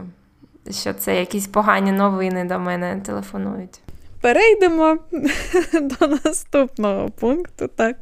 [0.70, 3.80] що це якісь погані новини до мене телефонують.
[4.20, 4.98] Перейдемо
[5.72, 7.96] до наступного пункту, так.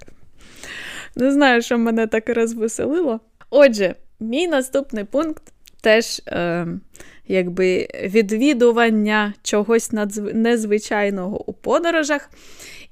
[1.16, 3.20] Не знаю, що мене так розвеселило.
[3.50, 5.42] Отже, мій наступний пункт
[5.80, 6.66] теж е,
[7.29, 10.35] якби відвідування чогось надзв...
[10.35, 12.31] незвичайного у подорожах.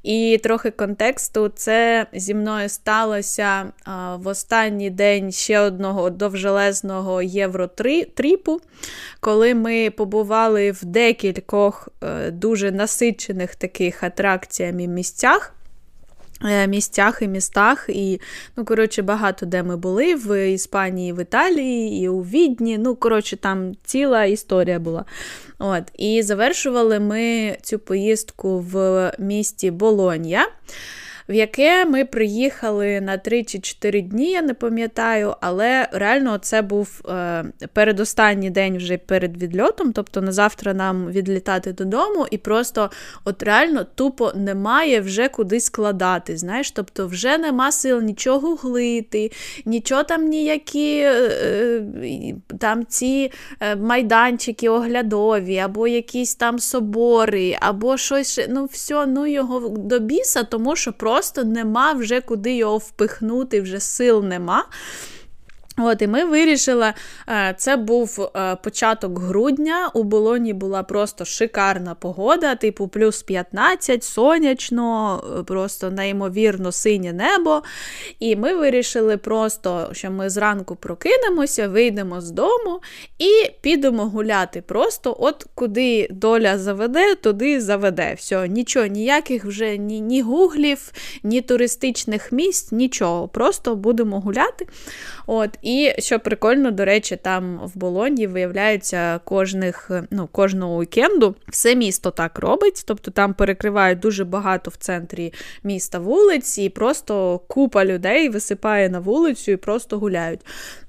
[0.02, 8.60] І трохи контексту, це зі мною сталося а, в останній день ще одного довжелезного євротріпу,
[9.20, 15.54] коли ми побували в декількох е, дуже насичених таких атракціями місцях.
[16.44, 18.20] Е, місцях і містах, і,
[18.56, 22.78] ну, коротше, багато де ми були в Іспанії, в Італії, і у Відні.
[22.78, 25.04] Ну, коротше, там ціла історія була.
[25.58, 30.46] От, І завершували ми цю поїздку в місті Болонья
[31.30, 36.62] в яке ми приїхали на 3 чи 4 дні, я не пам'ятаю, але реально це
[36.62, 42.90] був е, передостанній день вже перед відльотом, тобто на завтра нам відлітати додому, і просто
[43.24, 46.36] от реально тупо немає вже куди складати.
[46.36, 49.30] знаєш, Тобто вже нема сил нічого глити,
[49.64, 53.32] нічого там ніякі е, е, там ці
[53.78, 60.76] майданчики оглядові, або якісь там собори, або щось, ну все, ну його до біса, тому
[60.76, 64.64] що просто просто нема вже куди його впихнути, вже сил нема.
[65.80, 66.92] От, І ми вирішили,
[67.28, 69.90] е, це був е, початок грудня.
[69.94, 77.62] У болоні була просто шикарна погода, типу плюс 15, сонячно, е, просто неймовірно синє небо.
[78.20, 82.80] І ми вирішили просто, що ми зранку прокинемося, вийдемо з дому
[83.18, 84.62] і підемо гуляти.
[84.66, 88.14] Просто от куди доля заведе, туди заведе.
[88.18, 93.28] Все, нічого, ніяких вже ні, ні гуглів, ні туристичних місць, нічого.
[93.28, 94.66] Просто будемо гуляти.
[95.32, 101.74] От, І що прикольно, до речі, там в Болоні виявляється кожних, ну, кожного уікенду все
[101.74, 105.32] місто так робить, тобто там перекривають дуже багато в центрі
[105.64, 110.40] міста вулиць, і просто купа людей висипає на вулицю і просто гуляють.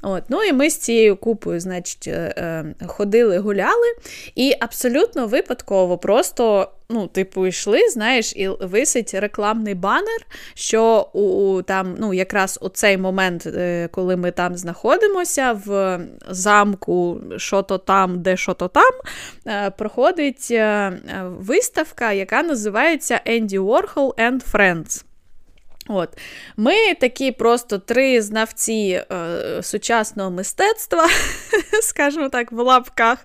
[0.01, 3.87] От, Ну і ми з цією купою, значить, е, е, ходили, гуляли,
[4.35, 11.95] і абсолютно випадково просто ну, типу, йшли, знаєш, і висить рекламний банер, що у там,
[11.99, 18.21] ну, якраз у цей момент, е, коли ми там знаходимося, в замку, що то там,
[18.21, 18.93] де що то там,
[19.47, 20.91] е, проходить е,
[21.39, 25.03] виставка, яка називається Andy Warhol and Friends.
[25.87, 26.09] От.
[26.57, 31.07] Ми такі просто три знавці е, сучасного мистецтва,
[31.81, 33.17] скажімо так, в лапках.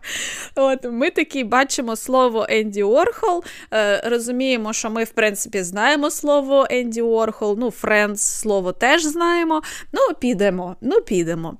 [0.54, 6.66] От, Ми такі бачимо слово Енді Орхол, е, розуміємо, що ми, в принципі, знаємо слово
[6.70, 9.62] Енді Орхол, ну, Friends слово теж знаємо.
[9.92, 11.56] Ну, підемо, ну, підемо.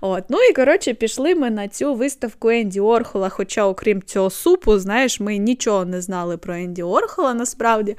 [0.00, 0.24] От.
[0.28, 5.20] Ну і, коротше, пішли ми на цю виставку Енді Орхола, хоча, окрім цього супу, знаєш,
[5.20, 7.96] ми нічого не знали про Енді Орхола насправді.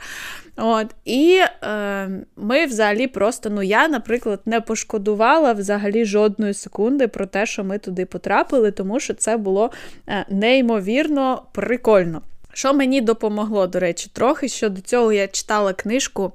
[0.62, 7.26] От, І е, ми взагалі просто, ну я, наприклад, не пошкодувала взагалі жодної секунди про
[7.26, 9.72] те, що ми туди потрапили, тому що це було
[10.07, 12.22] е, неймовірно прикольно.
[12.53, 16.32] Що мені допомогло, до речі, трохи, що до цього я читала книжку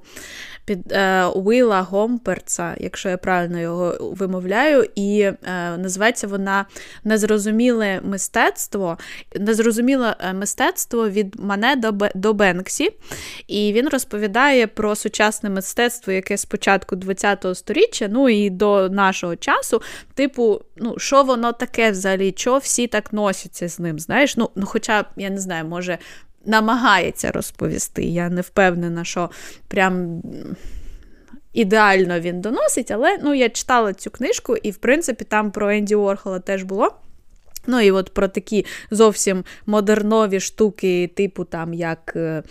[0.65, 5.37] під е, Уіла Гомперца, якщо я правильно його вимовляю, і е,
[5.77, 6.65] називається вона
[7.03, 8.97] Незрозуміле мистецтво.
[9.35, 12.89] Незрозуміле е, мистецтво від Мане до, до Бенксі.
[13.47, 19.35] І він розповідає про сучасне мистецтво, яке з початку ХХ століття, ну і до нашого
[19.35, 19.81] часу,
[20.13, 23.99] типу, ну, що воно таке взагалі, що всі так носяться з ним.
[23.99, 25.97] Знаєш, ну, ну хоча, я не знаю, може
[26.45, 28.03] намагається розповісти.
[28.03, 29.29] Я не впевнена, що
[29.67, 30.21] прям.
[31.53, 35.95] Ідеально він доносить, але ну, я читала цю книжку, і, в принципі, там про Енді
[35.95, 36.91] Орхола теж було.
[37.67, 42.43] Ну і от про такі зовсім модернові штуки, типу там як е,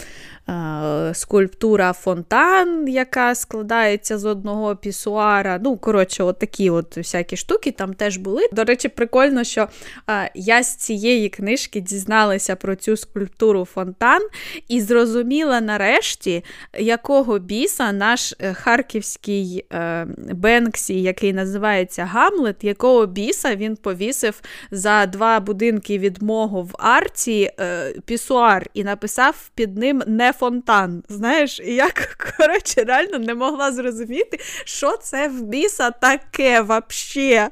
[0.48, 5.60] е, скульптура фонтан, яка складається з одного пісуара.
[5.62, 8.48] Ну, коротше, от такі от всякі штуки там теж були.
[8.52, 9.68] До речі, прикольно, що
[10.10, 14.20] е, я з цієї книжки дізналася про цю скульптуру фонтан
[14.68, 16.44] і зрозуміла нарешті,
[16.78, 24.40] якого біса наш е, харківський е, Бенксі, який називається Гамлет, якого біса він повісив
[24.70, 31.02] за два будинки від мого в арці е, пісуар і написав під ним не фонтан.
[31.08, 31.90] Знаєш, і я
[32.38, 37.48] коротше, реально не могла зрозуміти, що це в біса таке вообще.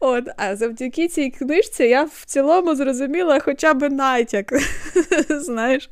[0.00, 4.52] От, А завдяки цій книжці я в цілому зрозуміла хоча б натяк.
[5.28, 5.90] Знаєш.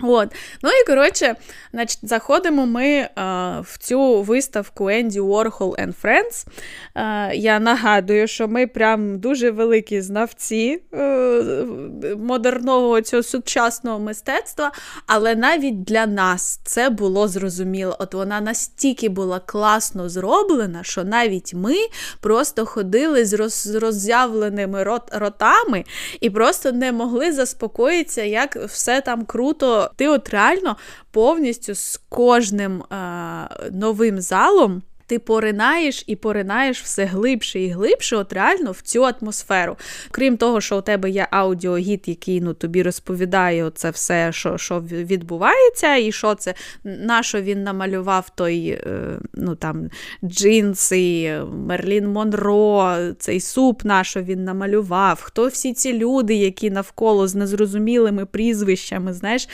[0.00, 0.28] От.
[0.62, 1.34] Ну і коротше,
[1.74, 6.46] значить, заходимо ми а, в цю виставку Енді Warhol and Friends.
[6.94, 14.72] А, я нагадую, що ми прям дуже великі знавці а, е, модерного цього сучасного мистецтва,
[15.06, 17.96] але навіть для нас це було зрозуміло.
[17.98, 21.74] От вона настільки була класно зроблена, що навіть ми
[22.20, 25.84] просто ходили з роз, роззявленими рот, ротами
[26.20, 30.76] і просто не могли заспокоїтися, як все там круто ти от реально
[31.14, 34.82] повністю з кожним е, новим залом.
[35.06, 39.76] Ти поринаєш і поринаєш все глибше і глибше, от реально в цю атмосферу.
[40.10, 44.80] Крім того, що у тебе є аудіогід, який ну, тобі розповідає це все, що що
[44.80, 49.90] відбувається, і що це, на що він намалював той е, ну, там,
[50.24, 57.28] джинси, Мерлін Монро, цей суп, на що він намалював, хто всі ці люди, які навколо
[57.28, 59.48] з незрозумілими прізвищами, знаєш,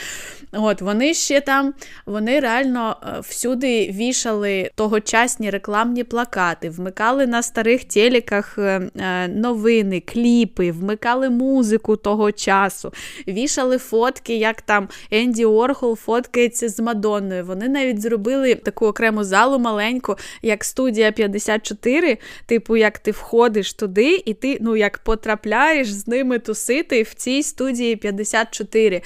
[0.51, 1.73] от вони ще там,
[2.05, 9.27] вони реально е, всюди вішали тогочасні класні рекламні плакати, вмикали на старих телеках е, е,
[9.27, 12.93] новини, кліпи, вмикали музику того часу,
[13.27, 17.45] вішали фотки, як там Енді Орхол фоткається з Мадонною.
[17.45, 24.23] Вони навіть зробили таку окрему залу маленьку, як студія 54, типу, як ти входиш туди,
[24.25, 29.01] і ти ну, як потрапляєш з ними тусити в цій студії 54.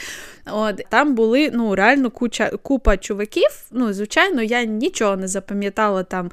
[0.51, 3.49] От Там були ну, реально куча, купа чуваків.
[3.71, 6.31] Ну, Звичайно, я нічого не запам'ятала там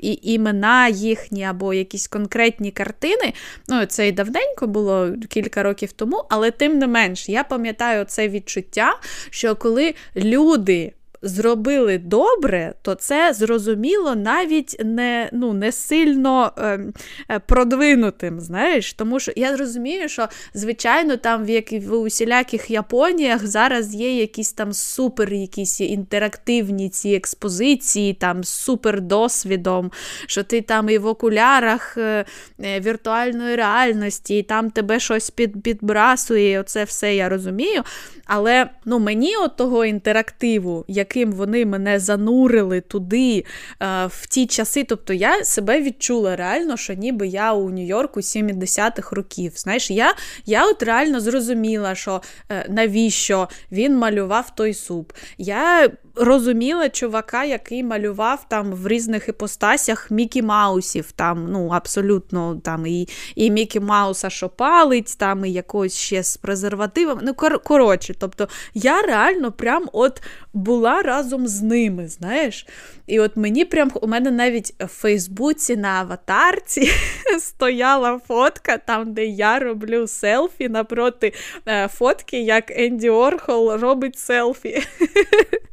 [0.00, 3.32] і, імена їхні або якісь конкретні картини.
[3.68, 8.28] Ну, Це і давненько було кілька років тому, але тим не менш, я пам'ятаю це
[8.28, 8.98] відчуття,
[9.30, 16.92] що коли люди зробили добре, то це зрозуміло навіть не ну, не сильно ем,
[17.30, 18.40] е, продвинутим.
[18.40, 24.20] знаєш, Тому що я розумію, що, звичайно, там в як в усіляких Японіях зараз є
[24.20, 29.90] якісь там супер якісь інтерактивні ці експозиції, там супер досвідом,
[30.26, 32.24] що ти там і в окулярах е,
[32.64, 36.60] е, віртуальної реальності, і там тебе щось під, підбрасує.
[36.60, 37.82] Оце все я розумію.
[38.26, 40.84] Але ну, мені от того інтерактиву,
[41.16, 43.44] яким вони мене занурили туди
[43.82, 49.16] е, в ті часи, тобто я себе відчула реально, що ніби я у Нью-Йорку 70-х
[49.16, 49.52] років.
[49.56, 50.14] Знаєш, я
[50.46, 55.12] я от реально зрозуміла, що е, навіщо він малював той суп.
[55.38, 62.86] Я розуміла чувака, який малював там в різних іпостасях Мікі Маусів, там, ну, абсолютно там
[62.86, 67.18] і і Мікі Мауса, що палить, там і якось ще з презервативом.
[67.22, 72.66] Ну, кор- коротше, тобто я реально прям от була разом з ними, знаєш.
[73.06, 76.90] І от мені прям у мене навіть в Фейсбуці на аватарці
[77.38, 81.32] стояла фотка, там, де я роблю селфі напроти
[81.68, 84.82] е, фотки, як Енді Орхол робить селфі.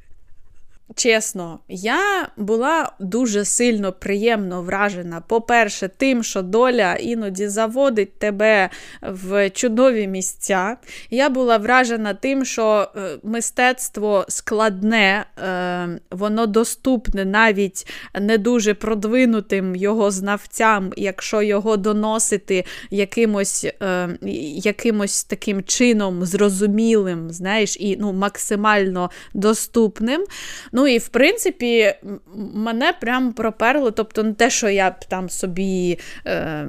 [0.95, 5.21] Чесно, я була дуже сильно приємно вражена.
[5.27, 8.69] По-перше, тим, що доля іноді заводить тебе
[9.01, 10.77] в чудові місця.
[11.09, 17.87] Я була вражена тим, що е, мистецтво складне, е, воно доступне навіть
[18.19, 24.09] не дуже продвинутим його знавцям, якщо його доносити якимось е,
[24.63, 30.25] якимось таким чином зрозумілим, знаєш, і ну, максимально доступним.
[30.79, 31.93] Ну і в принципі,
[32.35, 33.91] мене прям проперло.
[33.91, 36.67] Тобто, не те, що я б там собі е,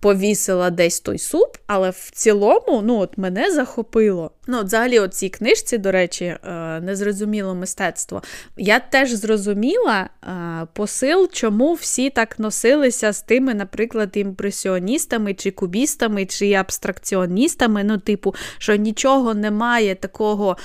[0.00, 4.30] повісила десь той суп, але в цілому ну, от мене захопило.
[4.46, 6.40] Ну, от Взагалі, от цій книжці, до речі, е,
[6.80, 8.22] незрозуміло мистецтво.
[8.56, 16.26] Я теж зрозуміла е, посил, чому всі так носилися з тими, наприклад, імпресіоністами, чи кубістами,
[16.26, 17.84] чи абстракціоністами.
[17.84, 20.56] Ну, типу, що нічого немає такого.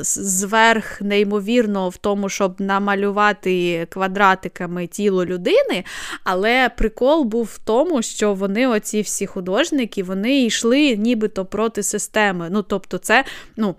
[0.00, 5.84] Зверх неймовірно в тому, щоб намалювати квадратиками тіло людини.
[6.24, 12.48] Але прикол був в тому, що вони, оці всі художники, вони йшли нібито проти системи.
[12.50, 13.24] Ну, тобто, це
[13.56, 13.74] ну,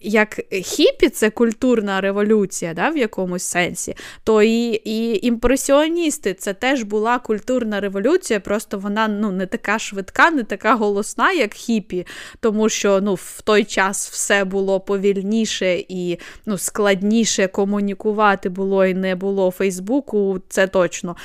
[0.00, 6.82] як хіпі це культурна революція да, в якомусь сенсі, то і і імпресіоністи це теж
[6.82, 12.06] була культурна революція, просто вона ну, не така швидка, не така голосна, як хіпі,
[12.40, 18.94] тому що ну, в той час все було повільніше і ну, складніше комунікувати було і
[18.94, 21.16] не було Фейсбуку, це точно.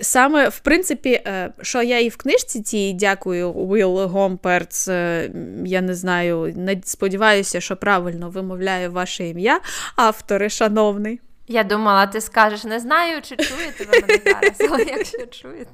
[0.00, 5.30] Саме, в принципі, е, що я і в книжці цій дякую, Уіл Гомперц, е,
[5.64, 9.60] я не знаю, сподіваюся, що правильно вимовляю ваше ім'я,
[9.96, 11.20] автори, шановний.
[11.48, 15.70] Я думала, ти скажеш, не знаю, чи чуєте ви мене зараз, але якщо чуєте.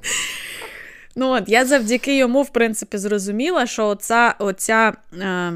[1.15, 5.53] Ну от, Я завдяки йому, в принципі, зрозуміла, що оця, оця е,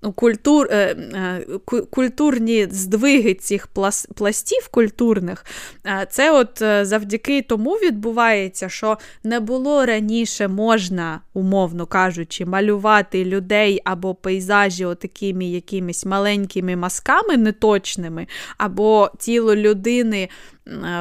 [0.00, 0.76] культур, е,
[1.14, 1.44] е,
[1.90, 3.66] культурні здвиги цих
[4.14, 5.44] пластів культурних,
[5.86, 13.80] е, це от завдяки тому відбувається, що не було раніше можна, умовно кажучи, малювати людей
[13.84, 18.26] або пейзажі отакими якимись маленькими мазками неточними,
[18.58, 20.28] або тіло людини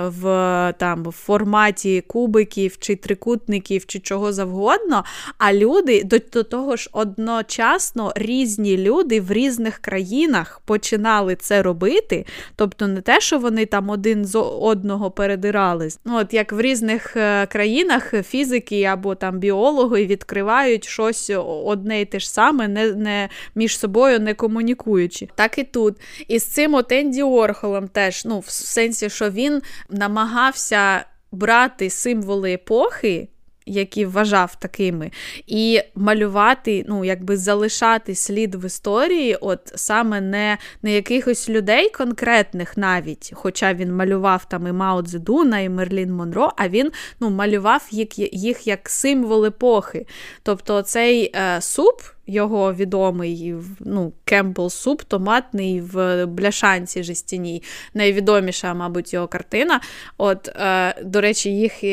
[0.07, 5.03] в там, в форматі кубиків чи трикутників, чи чого завгодно.
[5.37, 12.25] А люди до, до того ж одночасно різні люди в різних країнах починали це робити.
[12.55, 15.99] Тобто не те, що вони там один з одного передирались.
[16.05, 21.31] Ну, От як в різних е, країнах фізики або там біологи відкривають щось
[21.65, 25.27] одне і те ж саме, не, не між собою не комунікуючи.
[25.35, 25.95] Так і тут.
[26.27, 29.58] І з цим от Енді Ворхолом теж, ну, в сенсі, що він
[29.89, 33.29] намагався брати символи епохи.
[33.65, 35.11] Які вважав такими,
[35.47, 42.77] і малювати, ну, якби залишати слід в історії, от саме не не якихось людей конкретних
[42.77, 47.87] навіть, хоча він малював там і Мао Цзедуна, і Мерилін Монро, а він ну, малював
[47.91, 50.05] їх їх як символ епохи.
[50.43, 57.63] Тобто цей е, суп, його відомий ну, Кемпбелл суп, томатний в бляшанці жестяній.
[57.93, 59.81] Найвідоміша, мабуть, його картина.
[60.17, 61.83] От, е, До речі, їх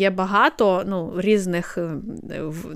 [0.00, 1.90] є багато, ну, різних е,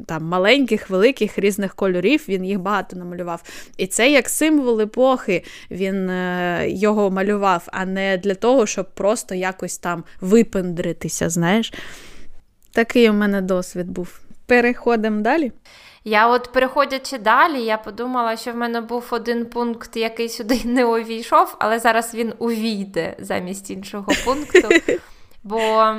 [0.07, 2.25] там маленьких, великих, різних кольорів.
[2.29, 3.43] Він їх багато намалював.
[3.77, 9.35] І це як символ епохи він е, його малював, а не для того, щоб просто
[9.35, 11.29] якось там випендритися.
[11.29, 11.73] знаєш.
[12.73, 14.21] Такий у мене досвід був.
[14.47, 15.53] Переходимо далі.
[16.05, 20.85] Я, от, переходячи далі, я подумала, що в мене був один пункт, який сюди не
[20.85, 24.69] увійшов, але зараз він увійде замість іншого пункту.
[25.43, 25.95] Бо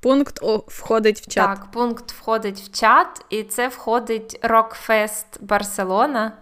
[0.00, 1.58] пункт входить в чат.
[1.58, 6.32] Так, пункт входить в чат, і це входить Рокфест Барселона.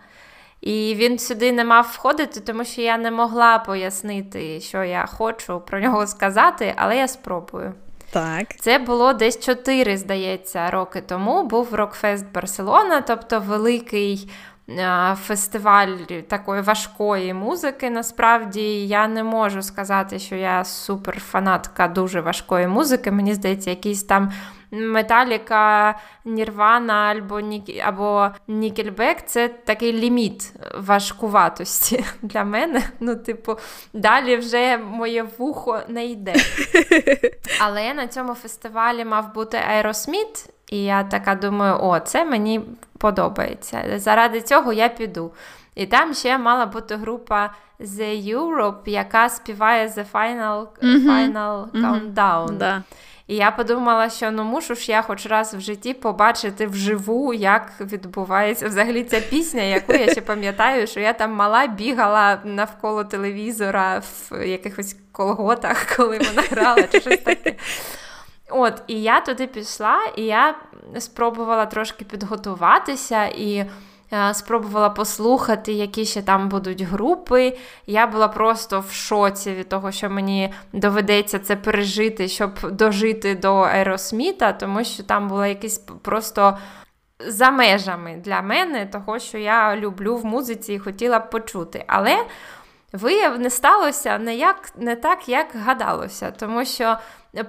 [0.60, 5.60] І він сюди не мав входити, тому що я не могла пояснити, що я хочу
[5.60, 7.74] про нього сказати, але я спробую.
[8.14, 8.56] Так.
[8.60, 11.42] Це було десь чотири, здається, роки тому.
[11.42, 14.30] Був Рокфест Барселона, тобто великий.
[15.16, 15.96] Фестиваль
[16.28, 17.90] такої важкої музики.
[17.90, 23.10] Насправді я не можу сказати, що я суперфанатка дуже важкої музики.
[23.10, 24.32] Мені здається, якісь там
[24.70, 27.82] Металіка, Нірвана або Ні...
[27.86, 32.82] або Нікельбек це такий ліміт важкуватості для мене.
[33.00, 33.56] Ну, типу,
[33.92, 36.34] далі вже моє вухо не йде.
[37.60, 42.60] Але на цьому фестивалі мав бути Аеросміт, і я така думаю, о, це мені
[42.98, 43.84] подобається.
[43.96, 45.32] Заради цього я піду.
[45.74, 51.06] І там ще мала бути група The Europe, яка співає The Final mm-hmm.
[51.06, 52.46] Final Countdown.
[52.46, 52.56] Mm-hmm.
[52.56, 52.82] Да.
[53.26, 57.72] І я подумала, що ну мушу ж я хоч раз в житті побачити вживу, як
[57.80, 64.02] відбувається взагалі ця пісня, яку я ще пам'ятаю, що я там мала бігала навколо телевізора
[64.30, 67.54] в якихось колготах, коли вона грала, чи щось таке.
[68.50, 70.54] От, і я туди пішла, і я
[70.98, 73.66] спробувала трошки підготуватися і.
[74.12, 77.56] Е, спробувала послухати, які ще там будуть групи.
[77.86, 83.54] Я була просто в шоці від того, що мені доведеться це пережити, щоб дожити до
[83.54, 86.58] Аеросміта, тому що там було якесь просто.
[87.26, 91.84] За межами для мене, того, що я люблю в музиці і хотіла б почути.
[91.86, 92.16] Але
[92.94, 96.30] вияв не сталося не, як, не так, як гадалося.
[96.30, 96.96] Тому що,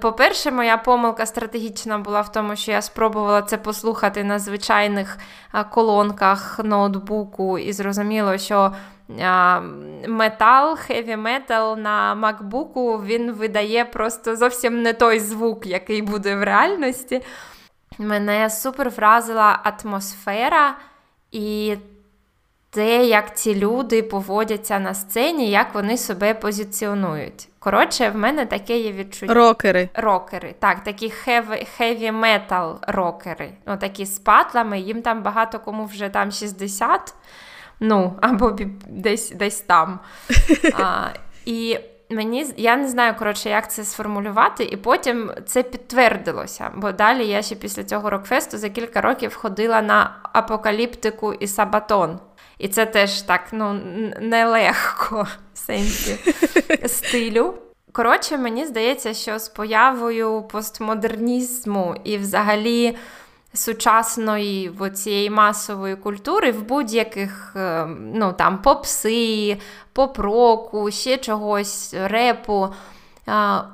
[0.00, 5.18] по-перше, моя помилка стратегічна була в тому, що я спробувала це послухати на звичайних
[5.70, 8.72] колонках ноутбуку, і зрозуміло, що.
[10.08, 16.42] Метал, хеві метал на макбуку він видає просто зовсім не той звук, який буде в
[16.42, 17.22] реальності.
[17.98, 20.76] Мене супер вразила атмосфера
[21.32, 21.76] і
[22.70, 27.48] те, як ці люди поводяться на сцені, як вони себе позиціонують.
[27.58, 29.34] Коротше, в мене таке є відчуття.
[29.34, 29.88] Рокери.
[29.94, 30.54] Рокери.
[30.58, 31.10] Так, такі
[31.76, 33.52] хеві метал рокери.
[33.66, 37.14] Ну, такі з патлами, їм там багато кому вже там 60,
[37.80, 38.56] ну, або
[38.88, 40.00] десь десь там.
[40.78, 41.08] А,
[41.44, 41.78] І
[42.10, 46.70] мені я не знаю, коротше, як це сформулювати, і потім це підтвердилося.
[46.76, 52.18] Бо далі я ще після цього рокфесту за кілька років ходила на апокаліптику і сабатон.
[52.58, 53.80] І це теж так ну,
[54.20, 56.34] нелегко в сенсі
[56.86, 57.54] стилю.
[57.92, 62.96] Коротше, мені здається, що з появою постмодернізму і взагалі
[63.54, 69.56] сучасної цієї масової культури в будь-яких е, ну, там, попси,
[69.92, 72.68] поп-року, ще чогось, репу,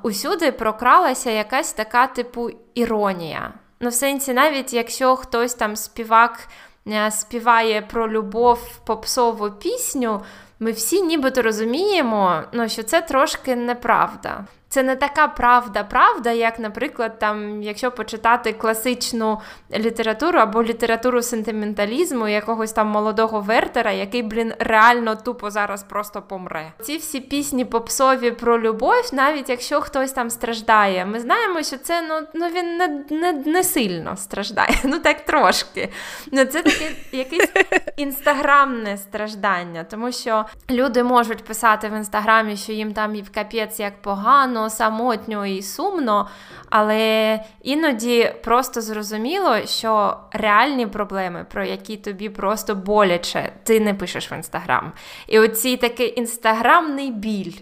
[0.03, 3.53] усюди прокралася якась така типу іронія.
[3.79, 6.47] Ну, в сенсі, навіть якщо хтось там співак.
[6.87, 10.21] Е, співає про любов попсову пісню,
[10.59, 14.45] ми всі нібито розуміємо, ну, що це трошки неправда.
[14.73, 19.39] Це не така правда-правда, як, наприклад, там, якщо почитати класичну
[19.77, 26.73] літературу або літературу сентименталізму якогось там молодого Вертера, який, блін, реально тупо зараз просто помре.
[26.81, 32.01] Ці всі пісні попсові про любов, навіть якщо хтось там страждає, ми знаємо, що це
[32.01, 35.89] ну, ну він не не, не сильно страждає, ну так трошки.
[36.31, 37.51] Ну Це таке якесь
[37.97, 43.79] інстаграмне страждання, тому що люди можуть писати в інстаграмі, що їм там і в капець
[43.79, 46.29] як погано самотньо і сумно,
[46.69, 54.31] але іноді просто зрозуміло, що реальні проблеми, про які тобі просто боляче, ти не пишеш
[54.31, 54.91] в інстаграм.
[55.27, 57.53] І оцій такий інстаграмний біль.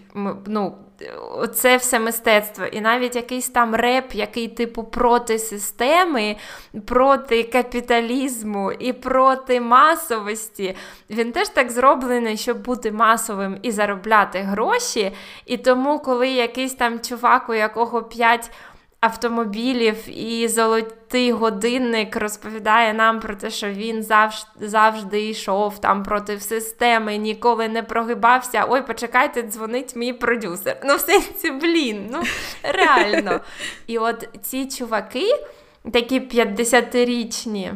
[0.46, 0.74] ну,
[1.54, 6.36] це все мистецтво, і навіть якийсь там реп, який, типу, проти системи,
[6.86, 10.76] проти капіталізму і проти масовості,
[11.10, 15.12] він теж так зроблений, щоб бути масовим і заробляти гроші.
[15.46, 18.50] І тому, коли якийсь там чувак, у якого 5
[19.02, 26.40] автомобілів і золотий годинник розповідає нам про те, що він завжди завжди йшов там проти
[26.40, 28.66] системи, ніколи не прогибався.
[28.68, 30.76] Ой, почекайте, дзвонить мій продюсер.
[30.84, 32.22] Ну, в сенсі, блін, ну
[32.62, 33.40] реально.
[33.86, 35.26] І от ці чуваки,
[35.92, 37.72] такі 50-річні.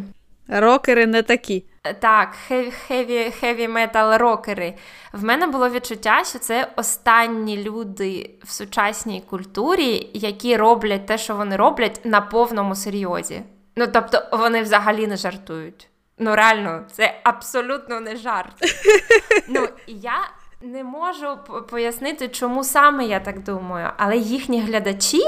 [0.49, 1.65] Рокери не такі.
[1.93, 2.35] Так,
[2.89, 4.75] хеві хеві метал рокери.
[5.13, 11.35] В мене було відчуття, що це останні люди в сучасній культурі, які роблять те, що
[11.35, 13.43] вони роблять, на повному серйозі.
[13.77, 15.89] Ну тобто вони взагалі не жартують.
[16.19, 18.53] Ну, реально, це абсолютно не жарт.
[19.49, 20.19] Ну, я
[20.63, 21.39] не можу
[21.71, 25.23] пояснити, чому саме я так думаю, але їхні глядачі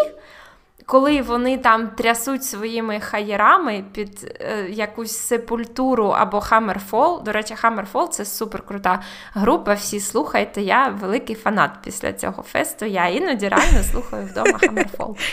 [0.87, 8.09] коли вони там трясуть своїми хаєрами під е, якусь сепультуру або Hammerfall, до речі, Hammerfall–
[8.11, 9.03] це суперкрута
[9.35, 9.75] група.
[9.75, 12.85] Всі слухайте, я великий фанат після цього фесту.
[12.85, 15.15] Я іноді реально слухаю вдома Hammerfall.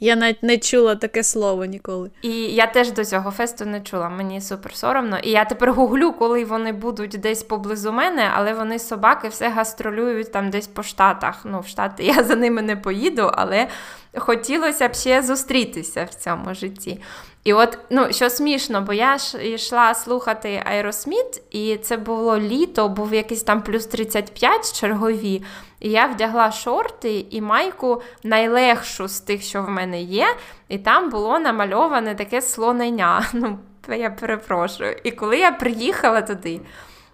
[0.00, 2.10] Я навіть не чула таке слово ніколи.
[2.22, 4.08] І я теж до цього фесту не чула.
[4.08, 5.18] Мені супер соромно.
[5.18, 10.32] І я тепер гуглю, коли вони будуть десь поблизу мене, але вони собаки все гастролюють
[10.32, 11.40] там десь по штатах.
[11.44, 13.68] Ну, в штати я за ними не поїду, але
[14.16, 17.00] хотілося б ще зустрітися в цьому житті.
[17.44, 22.88] І от, ну, що смішно, бо я ж йшла слухати Аеросміт, і це було літо,
[22.88, 25.42] був якийсь там плюс 35 чергові.
[25.80, 30.26] І я вдягла шорти і майку найлегшу з тих, що в мене є.
[30.68, 33.26] І там було намальоване таке слонення.
[33.32, 33.58] Ну,
[33.96, 34.96] я перепрошую.
[35.04, 36.60] І коли я приїхала туди,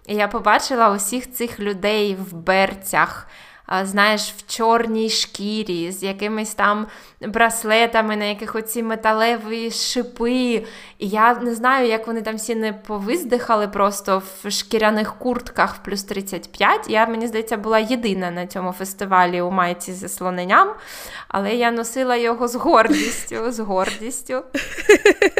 [0.07, 3.27] я побачила усіх цих людей в берцях
[3.83, 6.87] знаєш, в чорній шкірі, з якимись там
[7.21, 10.65] браслетами, на яких оці металеві шипи.
[10.99, 15.77] І я не знаю, як вони там всі не повиздихали просто в шкіряних куртках в
[15.77, 16.89] плюс 35.
[16.89, 20.69] Я, мені здається, була єдина на цьому фестивалі у майці зі слоненням,
[21.27, 24.43] але я носила його з гордістю, з гордістю.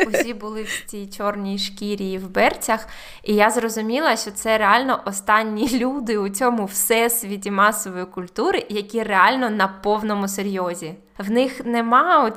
[0.08, 2.88] Усі були в цій чорній шкірі в берцях.
[3.24, 9.50] І я зрозуміла, що це реально останні люди у цьому всесвіті масової культури, які реально
[9.50, 10.94] на повному серйозі.
[11.18, 12.32] В них нема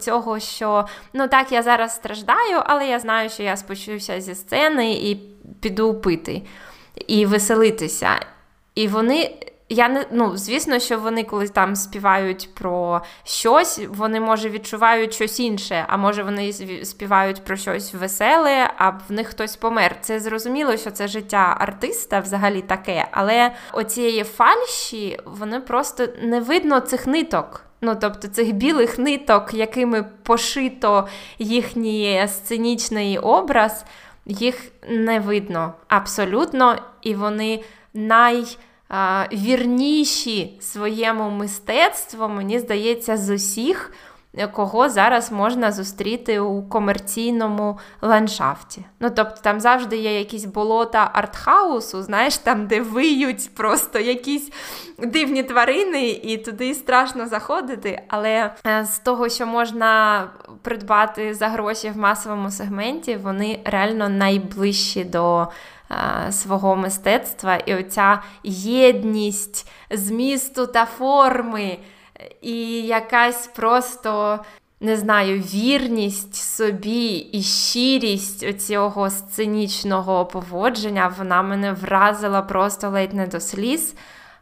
[0.00, 4.92] цього, що ну так, я зараз страждаю, але я знаю, що я спочуся зі сцени
[4.92, 5.20] і
[5.60, 6.42] піду пити
[7.06, 8.10] і веселитися.
[8.74, 9.36] І вони
[9.68, 15.40] я не ну, звісно, що вони, коли там співають про щось, вони може відчувають щось
[15.40, 16.52] інше, а може вони
[16.84, 19.96] співають про щось веселе, а в них хтось помер.
[20.00, 26.80] Це зрозуміло, що це життя артиста взагалі таке, але оцієї фальші вони просто не видно
[26.80, 27.62] цих ниток.
[27.80, 33.84] Ну, тобто цих білих ниток, якими пошито їхній сценічний образ,
[34.26, 37.64] їх не видно абсолютно, і вони
[37.94, 38.56] най
[39.32, 43.92] вірніші своєму мистецтву, мені здається, з усіх,
[44.52, 48.84] кого зараз можна зустріти у комерційному ландшафті.
[49.00, 54.52] Ну, тобто там завжди є якісь болота артхаусу, знаєш, там, де виють просто якісь
[54.98, 58.02] дивні тварини, і туди страшно заходити.
[58.08, 60.24] Але е, з того, що можна
[60.62, 65.48] придбати за гроші в масовому сегменті, вони реально найближчі до
[66.30, 71.78] свого мистецтва, і оця єдність змісту та форми,
[72.40, 74.38] і якась просто.
[74.80, 83.26] Не знаю, вірність собі і щирість цього сценічного поводження, вона мене вразила просто ледь не
[83.26, 83.94] до сліз.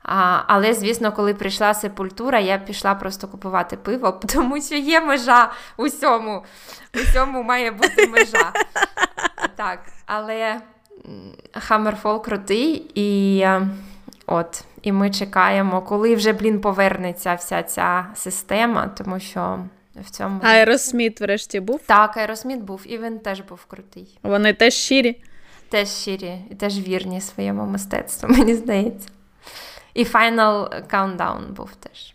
[0.04, 5.52] А, Але, звісно, коли прийшла сепультура, я пішла просто купувати пиво, тому що є межа
[5.76, 6.44] усьому.
[6.94, 8.52] Усьому має бути межа.
[9.56, 10.60] Так, але
[11.54, 13.68] Хаммерфол крутий, і е,
[14.26, 19.64] от, і ми чекаємо, коли вже, блін, повернеться вся ця система, тому що
[19.96, 20.40] в цьому.
[20.42, 21.80] Аеросміт врешті був?
[21.86, 24.18] Так, Аеросміт був, і він теж був крутий.
[24.22, 25.22] Вони теж щирі.
[25.68, 29.08] Теж щирі, і теж вірні своєму мистецтву, мені здається.
[29.94, 32.14] І Final Countdown був теж.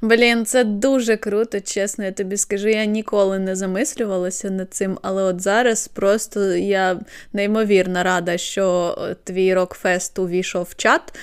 [0.00, 2.68] Блін, це дуже круто, чесно, я тобі скажу.
[2.68, 7.00] Я ніколи не замислювалася над цим, але от зараз просто я
[7.32, 11.18] неймовірно рада, що твій рок-фест увійшов в чат,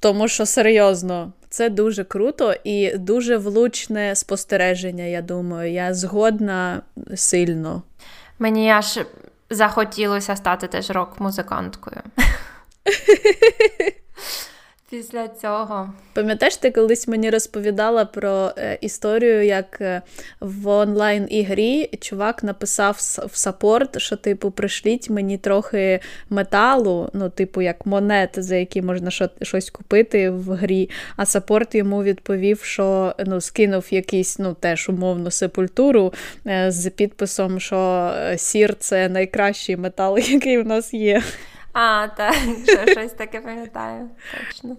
[0.00, 1.32] тому що серйозно.
[1.50, 5.72] Це дуже круто і дуже влучне спостереження, я думаю.
[5.72, 6.82] Я згодна
[7.16, 7.82] сильно.
[8.38, 8.98] Мені аж
[9.50, 12.00] захотілося стати теж рок-музиканткою.
[14.90, 15.92] після цього.
[16.12, 20.02] Пам'ятаєш, ти колись мені розповідала про е, історію, як е,
[20.40, 22.94] в онлайн-ігрі чувак написав
[23.30, 26.00] в саппорт, що, типу, пришліть мені трохи
[26.30, 30.90] металу, ну, типу, як монет, за які можна шо, щось купити в грі.
[31.16, 36.12] А саппорт йому відповів, що ну, скинув якийсь, ну, теж умовну сепультуру
[36.46, 41.22] е, з підписом, що сір це найкращий метал, який в нас є.
[41.80, 42.34] А, так,
[42.66, 44.76] що щось таке пам'ятаю, точно.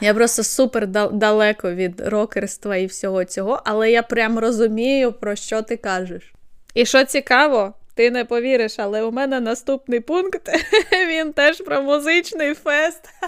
[0.00, 5.62] Я просто супер далеко від рокерства і всього цього, але я прям розумію, про що
[5.62, 6.32] ти кажеш.
[6.74, 10.48] І що цікаво, ти не повіриш, але у мене наступний пункт
[11.08, 13.08] він теж про музичний фест.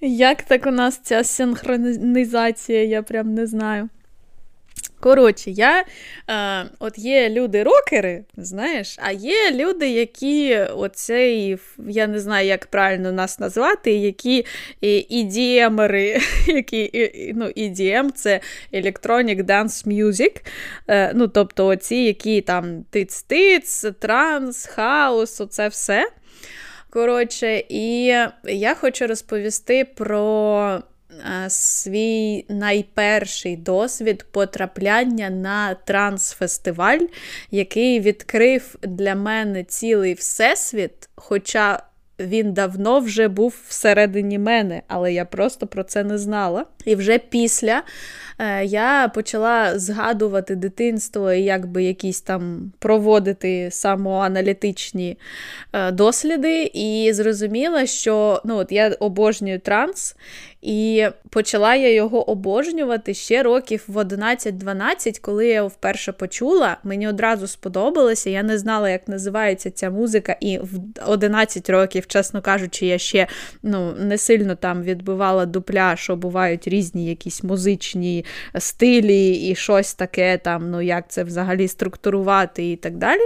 [0.00, 3.88] Як так у нас ця синхронізація, я прям не знаю.
[5.00, 5.84] Коротше, я,
[6.30, 13.12] е, от є люди-рокери, знаєш, а є люди, які оцей, я не знаю, як правильно
[13.12, 14.46] нас назвати, які
[14.82, 18.40] EDM-ери, які, ну, EDM це
[18.72, 20.46] Electronic Dance Music,
[20.88, 26.08] е, ну, тобто оці, які там тиц-тиц, транс, хаос, оце все.
[26.90, 28.04] Коротше, і
[28.44, 30.82] я хочу розповісти про.
[31.24, 37.06] Е, свій найперший досвід потрапляння на трансфестиваль,
[37.50, 41.08] який відкрив для мене цілий всесвіт.
[41.14, 41.82] Хоча
[42.18, 46.64] він давно вже був всередині мене, але я просто про це не знала.
[46.84, 47.82] І вже після
[48.64, 55.18] я почала згадувати дитинство і якби якісь там проводити самоаналітичні
[55.72, 60.16] е, досліди, і зрозуміла, що ну, от я обожнюю транс,
[60.62, 66.76] і почала я його обожнювати ще років в 11-12, коли я його вперше почула.
[66.84, 68.30] Мені одразу сподобалося.
[68.30, 73.26] Я не знала, як називається ця музика, і в 11 років, чесно кажучи, я ще
[73.62, 78.24] ну, не сильно там відбивала дупля, що бувають різні якісь музичні
[78.58, 83.20] стилі і щось таке, там, ну як це взагалі структурувати і так далі.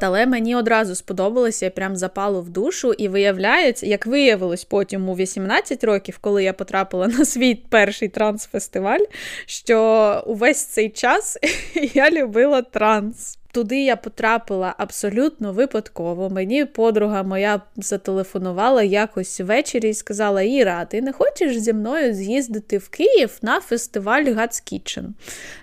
[0.00, 5.16] Але мені одразу сподобалося, я прям запало в душу, і виявляється, як виявилось потім у
[5.16, 9.04] 18 років, коли я потрапила на свій перший трансфестиваль,
[9.46, 11.38] що увесь цей час
[11.94, 13.39] я любила транс.
[13.52, 16.30] Туди я потрапила абсолютно випадково.
[16.30, 22.78] Мені подруга моя зателефонувала якось ввечері і сказала: Іра, ти не хочеш зі мною з'їздити
[22.78, 25.14] в Київ на фестиваль Godskitchen?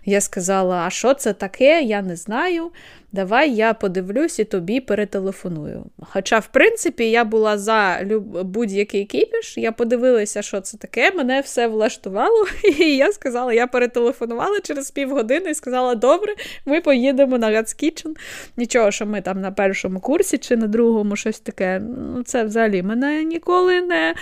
[0.06, 1.82] Я сказала: А що це таке?
[1.82, 2.72] Я не знаю
[3.12, 5.86] давай я подивлюсь і тобі перетелефоную.
[6.00, 8.00] Хоча, в принципі, я була за
[8.44, 12.46] будь-який кіпіш, я подивилася, що це таке, мене все влаштувало,
[12.80, 16.36] і я сказала, я перетелефонувала через півгодини і сказала, добре,
[16.66, 18.18] ми поїдемо на God's Kitchen.
[18.58, 21.80] Нічого, що ми там на першому курсі чи на другому щось таке.
[21.80, 24.16] Ну, Це взагалі мене ніколи не.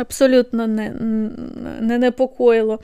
[0.00, 0.90] Абсолютно не
[1.80, 2.78] не непокоїло.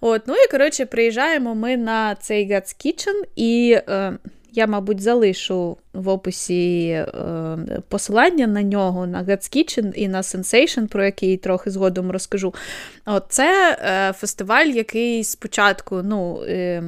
[0.00, 4.12] От, Ну і коротше, приїжджаємо ми на цей God's Kitchen, і е,
[4.52, 7.06] я, мабуть, залишу в описі е,
[7.88, 12.54] посилання на нього, на God's Kitchen і на Sensation, про який трохи згодом розкажу.
[13.06, 16.82] От Це е, фестиваль, який спочатку, ну, е,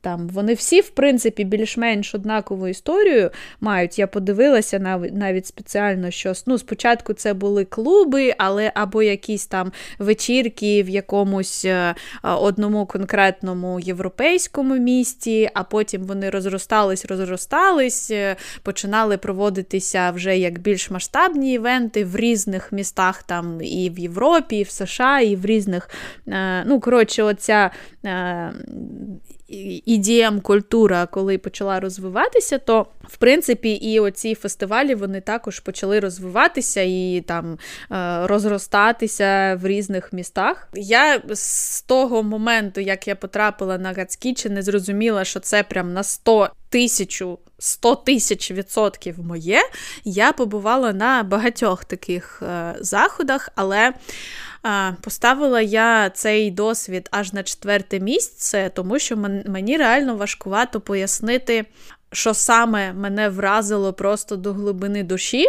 [0.00, 3.98] там, вони всі, в принципі, більш-менш однакову історію мають.
[3.98, 4.78] Я подивилася
[5.12, 11.66] навіть спеціально, що ну, спочатку це були клуби, але або якісь там вечірки в якомусь
[12.22, 16.30] одному конкретному європейському місті, а потім вони
[16.94, 23.98] розростались, розростались починали проводитися вже як більш масштабні івенти в різних містах, там і в
[23.98, 25.90] Європі, і в США, і в різних.
[26.28, 27.70] Е, ну, коротше, оця.
[29.54, 36.80] Е, культура, коли почала розвиватися, то в принципі і оці фестивалі вони також почали розвиватися
[36.80, 37.58] і там
[37.92, 40.68] е, розростатися в різних містах.
[40.74, 46.02] Я з того моменту, як я потрапила на Гацкічі, не зрозуміла, що це прям на
[46.02, 49.60] 100 тисячу 100 тисяч відсотків моє.
[50.04, 53.92] Я побувала на багатьох таких е, заходах, але.
[55.00, 59.16] Поставила я цей досвід аж на четверте місце, тому що
[59.46, 61.64] мені реально важкувато пояснити,
[62.14, 65.46] що саме мене вразило просто до глибини душі.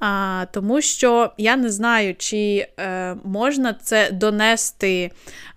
[0.00, 5.10] А, Тому що я не знаю, чи е, можна це донести,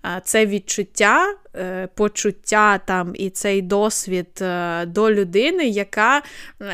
[0.04, 6.22] е, це відчуття, е, почуття там і цей досвід е, до людини, яка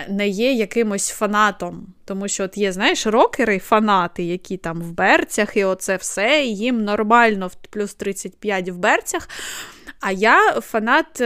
[0.09, 1.86] не є якимось фанатом.
[2.05, 6.57] Тому що от є, знаєш, рокери, фанати, які там в берцях, і оце все, і
[6.57, 9.28] їм нормально плюс 35 в берцях.
[10.01, 11.23] А я фанат.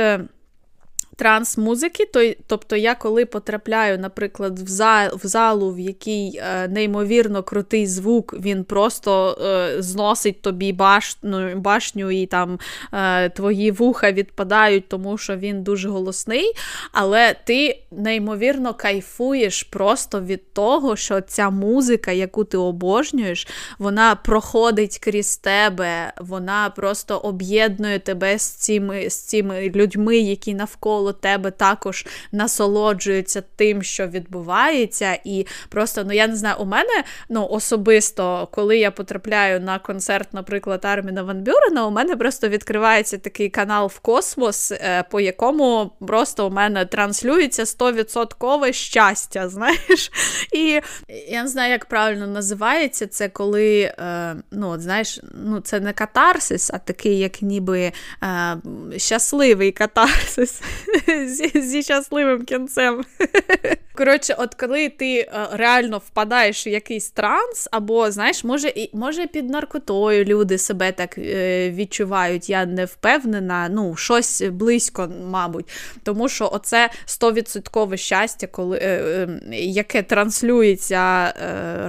[1.18, 7.42] Транс-музики, то, тобто я коли потрапляю, наприклад, в зал, в залу, в який е, неймовірно
[7.42, 12.58] крутий звук, він просто е, зносить тобі башню, башню і там
[12.92, 16.52] е, твої вуха відпадають, тому що він дуже голосний.
[16.92, 24.98] Але ти неймовірно кайфуєш просто від того, що ця музика, яку ти обожнюєш, вона проходить
[24.98, 32.06] крізь тебе, вона просто об'єднує тебе з цими, з цими людьми, які навколо тебе також
[32.32, 35.18] насолоджуються тим, що відбувається.
[35.24, 40.28] І просто, ну я не знаю, у мене ну, особисто, коли я потрапляю на концерт,
[40.32, 45.90] наприклад, Арміна Ван Бюрена, у мене просто відкривається такий канал в космос, е, по якому
[46.06, 49.48] просто у мене транслюється 100% щастя.
[49.58, 50.10] знаєш.
[50.52, 50.80] І
[51.28, 56.70] я не знаю, як правильно називається це, коли, е, ну, знаєш, ну, це не катарсис,
[56.74, 58.56] а такий, як ніби е,
[58.96, 60.62] щасливий катарсис
[61.26, 63.04] зі, зі щасливим кінцем.
[63.94, 69.26] Коротше, от коли ти е, реально впадаєш в якийсь транс, або, знаєш, може, і, може
[69.26, 75.68] під наркотою люди себе так е, відчувають, я не впевнена, ну, щось близько, мабуть.
[76.02, 81.34] Тому що оце 100% щастя, коли, е, яке транслюється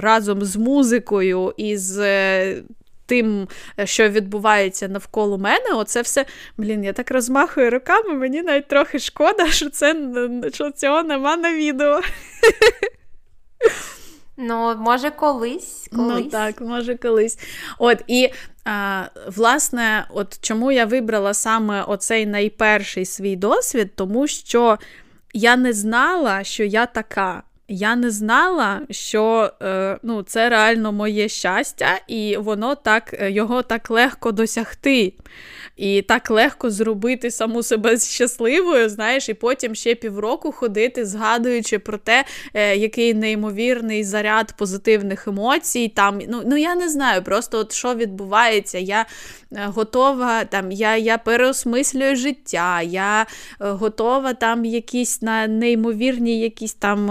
[0.00, 1.96] разом з музикою і з
[3.10, 6.24] тим, е, що відбувається навколо мене, оце все,
[6.56, 9.96] блін, я так розмахую руками, мені навіть трохи шкода, що це
[10.52, 12.00] що цього нема на відео.
[14.36, 15.88] Ну, може, колись.
[15.92, 16.24] Ну, колись.
[16.24, 17.38] Ну так, може колись.
[17.78, 18.28] От і
[18.64, 24.78] а, власне, от чому я вибрала саме оцей найперший свій досвід, тому що
[25.32, 27.42] я не знала, що я така.
[27.72, 33.62] Я не знала, що е, ну, це реально моє щастя, і воно так, е, його
[33.62, 35.12] так легко досягти.
[35.76, 41.98] І так легко зробити саму себе щасливою, знаєш, і потім ще півроку ходити, згадуючи про
[41.98, 42.24] те,
[42.54, 45.88] е, який неймовірний заряд позитивних емоцій.
[45.88, 48.78] Там, Ну ну я не знаю, просто от що відбувається.
[48.78, 49.06] Я
[49.50, 53.26] готова, там, я я переосмислюю життя, я е,
[53.60, 57.10] готова там якісь на неймовірні якісь там,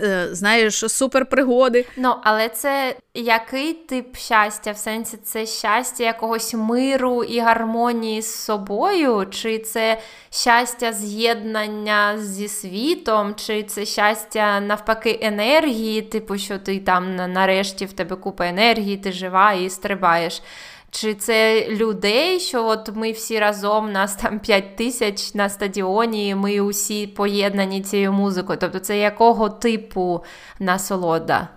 [0.00, 1.86] е, знаєш, суперпригоди.
[1.96, 4.72] Ну, але це який тип щастя?
[4.72, 9.26] В сенсі це щастя якогось миру і гармонії з собою?
[9.30, 10.00] Чи це
[10.30, 17.92] щастя з'єднання зі світом, чи це щастя навпаки енергії, типу, що ти там нарешті в
[17.92, 20.42] тебе купа енергії, ти жива і стрибаєш?
[20.90, 26.60] Чи це людей, що от ми всі разом, нас там 5 тисяч на стадіоні, ми
[26.60, 28.58] усі поєднані цією музикою?
[28.60, 30.24] Тобто це якого типу
[30.58, 31.48] насолода?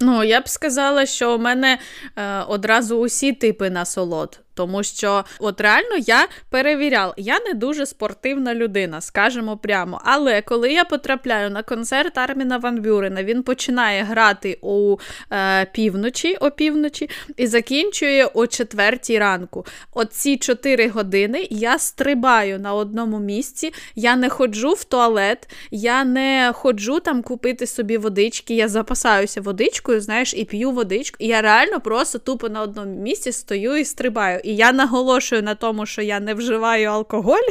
[0.00, 1.78] Ну, я б сказала, що у мене
[2.16, 4.40] е, одразу усі типи насолод.
[4.56, 10.00] Тому що, от реально, я перевіряла, я не дуже спортивна людина, скажемо прямо.
[10.04, 14.96] Але коли я потрапляю на концерт Арміна Ван Бюрена, він починає грати у
[15.32, 19.66] е, півночі, о півночі і закінчує о четвертій ранку.
[19.92, 26.04] От ці чотири години я стрибаю на одному місці, я не ходжу в туалет, я
[26.04, 31.16] не ходжу там купити собі водички, я запасаюся водичкою, знаєш, і п'ю водичку.
[31.20, 34.40] І я реально просто тупо на одному місці стою і стрибаю.
[34.46, 37.48] І я наголошую на тому, що я не вживаю алкоголь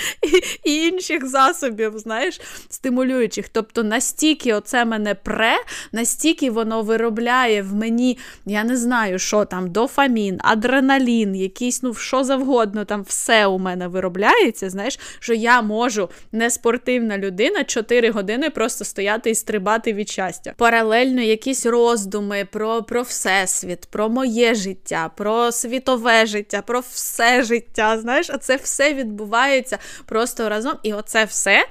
[0.64, 3.48] і інших засобів, знаєш, стимулюючих.
[3.48, 5.56] Тобто настільки оце мене пре,
[5.92, 12.24] настільки воно виробляє в мені, я не знаю, що там, дофамін, адреналін, якийсь, ну, що
[12.24, 18.84] завгодно, там все у мене виробляється, знаєш, що я можу, неспортивна людина, 4 години просто
[18.84, 20.52] стояти і стрибати від щастя.
[20.56, 27.42] Паралельно якісь роздуми про, про всесвіт, про моє життя, про світове життя життя, про все
[27.42, 27.98] життя.
[28.00, 30.72] Знаєш, а це все відбувається просто разом.
[30.82, 31.66] І оце все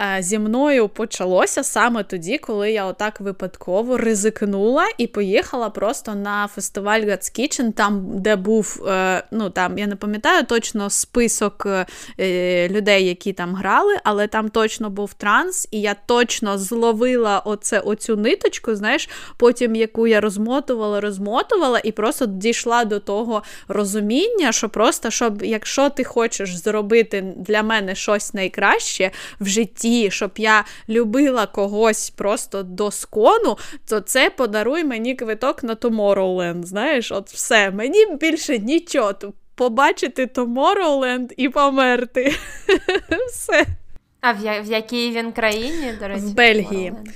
[0.00, 6.48] е, зі мною почалося саме тоді, коли я отак випадково ризикнула і поїхала просто на
[6.48, 11.66] фестиваль God's Kitchen, там, де був, е, ну там, я не пам'ятаю точно список
[12.18, 17.80] е, людей, які там грали, але там точно був транс, і я точно зловила оце,
[17.80, 24.52] оцю ниточку, знаєш, потім яку я розмотувала, розмотувала, і просто дійшла до того розуміння розуміння,
[24.52, 29.10] що просто, щоб якщо ти хочеш зробити для мене щось найкраще
[29.40, 33.56] в житті, щоб я любила когось просто до скону,
[33.88, 36.64] то це подаруй мені квиток на Tomorrowland.
[36.64, 39.12] Знаєш, от все, мені більше нічого.
[39.54, 42.34] Побачити Tomorrowland і померти.
[43.32, 43.64] Все.
[44.20, 46.20] А в, я- в якій він країні, до речі?
[46.20, 46.92] В Бельгії.
[47.06, 47.10] Е,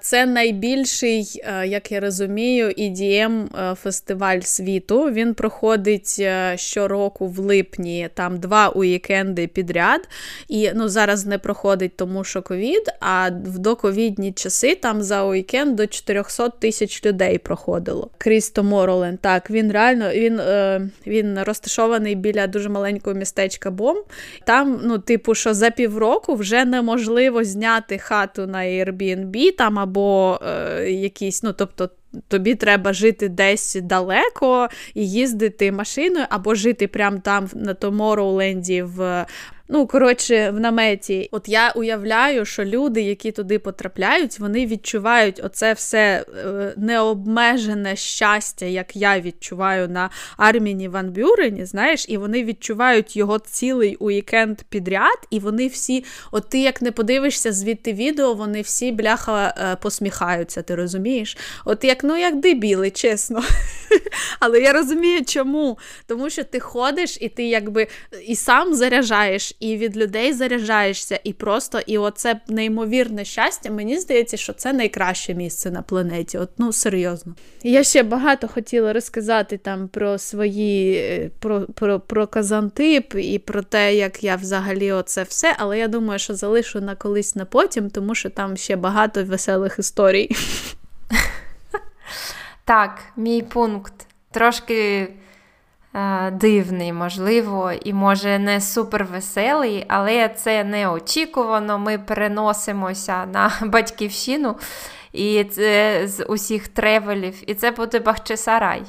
[0.00, 5.10] це найбільший, е, як я розумію, edm е, фестиваль світу.
[5.10, 6.22] Він проходить
[6.54, 10.08] щороку в липні, там два уікенди підряд.
[10.48, 15.76] І ну, зараз не проходить, тому що ковід, а в доковідні часи там за уікенд
[15.76, 18.10] до 400 тисяч людей проходило.
[18.18, 20.40] Кріс Томороленд, так, він реально він,
[21.06, 23.96] він розташований біля дуже маленького містечка Бом.
[24.44, 30.90] Там, ну, типу, що за півроку вже неможливо зняти хату на Airbnb там або е,
[30.90, 31.90] якісь, ну тобто.
[32.28, 39.26] Тобі треба жити десь далеко і їздити машиною, або жити прямо там на Томороуленді в
[39.72, 41.28] Ну, коротше, в наметі.
[41.32, 48.66] От я уявляю, що люди, які туди потрапляють, вони відчувають оце все е, необмежене щастя,
[48.66, 55.18] як я відчуваю на Арміні Ван Бюрені, знаєш, і вони відчувають його цілий уікенд підряд,
[55.30, 60.62] і вони всі, от ти як не подивишся звідти відео, вони всі бляха е, посміхаються,
[60.62, 61.36] ти розумієш?
[61.64, 63.42] От як ну як дебіли, чесно.
[64.40, 65.78] Але я розумію, чому.
[66.06, 67.86] Тому що ти ходиш і ти якби
[68.26, 73.70] і сам заряджаєш і від людей заряджаєшся, і просто і оце неймовірне щастя.
[73.70, 76.38] Мені здається, що це найкраще місце на планеті.
[76.38, 77.34] От, ну серйозно.
[77.62, 83.62] Я ще багато хотіла розказати там про свої е, про, про, про казантип і про
[83.62, 87.90] те, як я взагалі оце все, але я думаю, що залишу на колись на потім,
[87.90, 90.30] тому що там ще багато веселих історій.
[92.64, 93.92] Так, мій пункт
[94.30, 95.08] трошки
[96.32, 101.78] дивний, можливо, і може не супер веселий, але це неочікувано.
[101.78, 104.56] Ми переносимося на батьківщину
[105.12, 108.82] і це з усіх тревелів, і це буде Бахчисарай.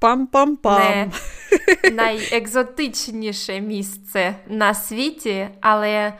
[0.00, 1.12] Пам-пам-пам.
[1.84, 6.12] Не найекзотичніше місце на світі, але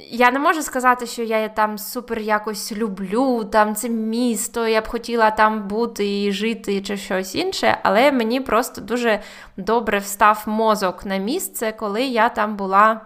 [0.00, 4.88] я не можу сказати, що я там супер якось люблю там це місто, я б
[4.88, 9.20] хотіла там бути і жити, чи щось інше, але мені просто дуже
[9.56, 13.00] добре встав мозок на місце, коли я там була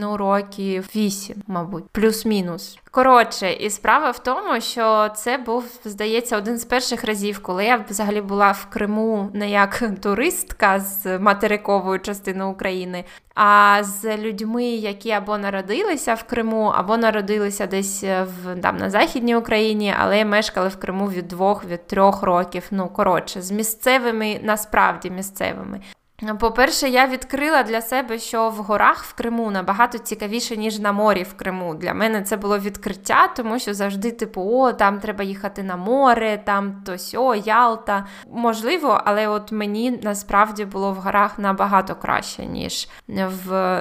[0.00, 2.78] ну, років вісім, мабуть, плюс-мінус.
[2.94, 7.84] Коротше, і справа в тому, що це був, здається, один з перших разів, коли я
[7.88, 13.04] взагалі була в Криму не як туристка з материкової частини України,
[13.34, 19.36] а з людьми, які або народилися в Криму, або народилися десь в там на Західній
[19.36, 22.66] Україні, але мешкали в Криму від двох, від трьох років.
[22.70, 25.80] Ну коротше, з місцевими, насправді місцевими.
[26.40, 31.22] По-перше, я відкрила для себе, що в горах в Криму набагато цікавіше, ніж на морі
[31.22, 31.74] в Криму.
[31.74, 36.42] Для мене це було відкриття, тому що завжди, типу, о, там треба їхати на море,
[36.44, 38.06] там то сьо, Ялта.
[38.30, 43.72] Можливо, але от мені насправді було в горах набагато краще, ніж в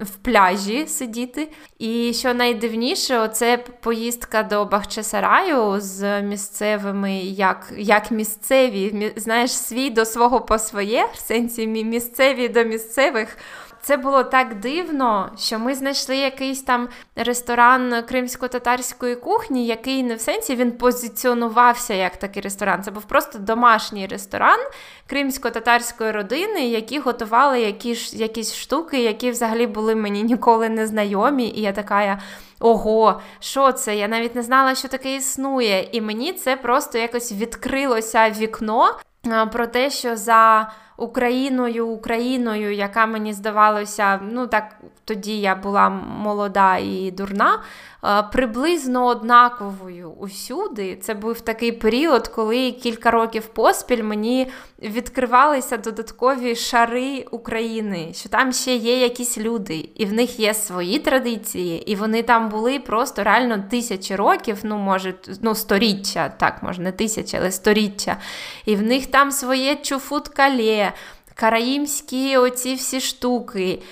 [0.00, 1.48] в пляжі сидіти.
[1.78, 10.04] І що найдивніше, це поїздка до Бахчисараю з місцевими, як як місцеві, знаєш, свій до
[10.04, 13.36] свого по своє в сенсі місцеві до місцевих.
[13.82, 20.20] Це було так дивно, що ми знайшли якийсь там ресторан кримсько-татарської кухні, який не в
[20.20, 22.82] сенсі він позиціонувався як такий ресторан.
[22.82, 24.58] Це був просто домашній ресторан
[25.06, 31.48] кримсько-татарської родини, які готували якісь якісь штуки, які взагалі були мені ніколи не знайомі.
[31.48, 32.18] І я така.
[32.60, 33.96] Ого, що це?
[33.96, 35.88] Я навіть не знала, що таке існує.
[35.92, 38.96] І мені це просто якось відкрилося вікно
[39.52, 46.76] про те, що за Україною, Україною, яка мені здавалося, ну так тоді я була молода
[46.76, 47.58] і дурна,
[48.04, 50.96] Е, приблизно однаковою усюди.
[50.96, 54.50] Це був такий період, коли кілька років поспіль мені
[54.82, 60.98] відкривалися додаткові шари України, що там ще є якісь люди, і в них є свої
[60.98, 66.82] традиції, і вони там були просто реально тисячі років, ну, може, ну, сторіччя, так, може,
[66.82, 68.16] не тисячі, але сторіччя.
[68.64, 70.87] І в них там своє чуфут-калє,
[71.34, 73.82] караїмські оці всі штуки.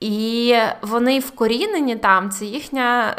[0.00, 3.16] І вони вкорінені там, це їхня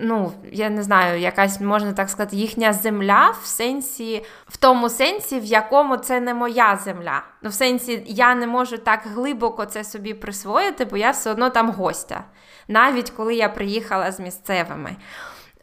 [0.00, 5.40] ну, я не знаю, якась можна так сказати, їхня земля в сенсі, в тому сенсі,
[5.40, 7.22] в якому це не моя земля.
[7.42, 11.50] Ну, в сенсі, я не можу так глибоко це собі присвоїти, бо я все одно
[11.50, 12.24] там гостя,
[12.68, 14.96] навіть коли я приїхала з місцевими.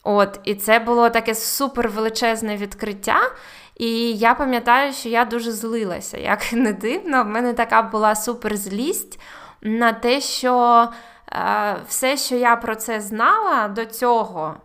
[0.04, 3.20] От, І це було таке супер величезне відкриття.
[3.82, 6.18] І я пам'ятаю, що я дуже злилася.
[6.18, 9.20] Як не дивно, в мене така була супер злість
[9.62, 10.88] на те, що
[11.34, 14.56] Е, все, що я про це знала до цього,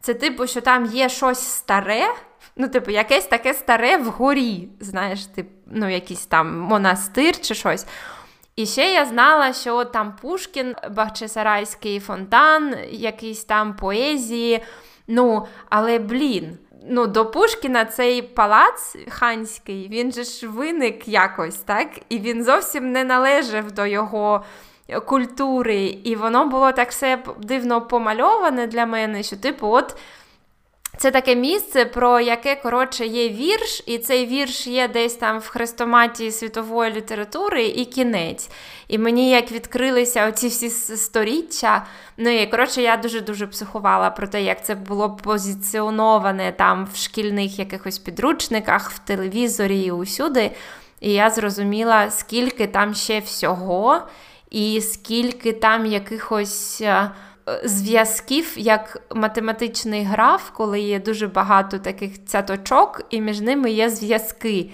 [0.00, 2.14] це типу, що там є щось старе,
[2.56, 7.86] ну, типу, якесь таке старе вгорі, знаєш, тип, ну, якийсь там монастир чи щось.
[8.56, 14.64] І ще я знала, що там Пушкін, Бахчисарайський фонтан, якісь там поезії.
[15.06, 16.58] Ну, але блін,
[16.88, 21.88] ну, до Пушкіна цей палац ханський, він же ж виник якось, так?
[22.08, 24.44] І він зовсім не належав до його
[25.06, 25.76] культури.
[26.04, 29.96] І воно було так все дивно помальоване для мене, що, типу, от.
[30.96, 35.48] Це таке місце, про яке, коротше, є вірш, і цей вірш є десь там в
[35.48, 38.50] хрестоматі світової літератури і кінець.
[38.88, 41.86] І мені як відкрилися оці всі сторіччя.
[42.16, 47.58] Ну і коротше, я дуже-дуже психувала про те, як це було позиціоноване там в шкільних
[47.58, 50.50] якихось підручниках, в телевізорі і усюди.
[51.00, 54.02] І я зрозуміла, скільки там ще всього,
[54.50, 56.82] і скільки там якихось.
[57.48, 63.90] Е, зв'язків як математичний граф, коли є дуже багато таких цяточок, і між ними є
[63.90, 64.70] зв'язки.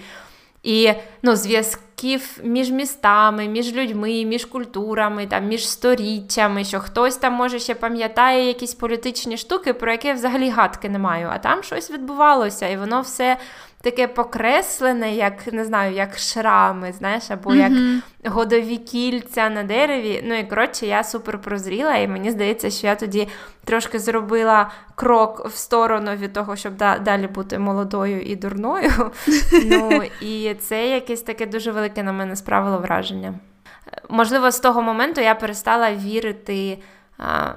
[0.63, 7.33] І ну, зв'язків між містами, між людьми, між культурами, там, між сторіччями, що хтось там
[7.33, 11.29] може ще пам'ятає якісь політичні штуки, про які я взагалі гадки не маю.
[11.31, 13.37] А там щось відбувалося, і воно все
[13.81, 18.01] таке покреслене, як не знаю, як шрами, знаєш, або mm-hmm.
[18.23, 20.21] як годові кільця на дереві.
[20.25, 23.27] Ну і коротше, я супер прозріла, і мені здається, що я тоді
[23.65, 29.11] трошки зробила крок в сторону від того, щоб да- далі бути молодою і дурною.
[29.65, 33.33] Ну і це якесь таке дуже велике на мене справило враження.
[34.09, 36.77] Можливо, з того моменту я перестала вірити
[37.17, 37.53] а,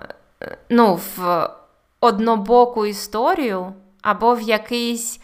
[0.71, 1.49] ну, в
[2.01, 3.73] однобоку історію
[4.03, 5.21] або в якийсь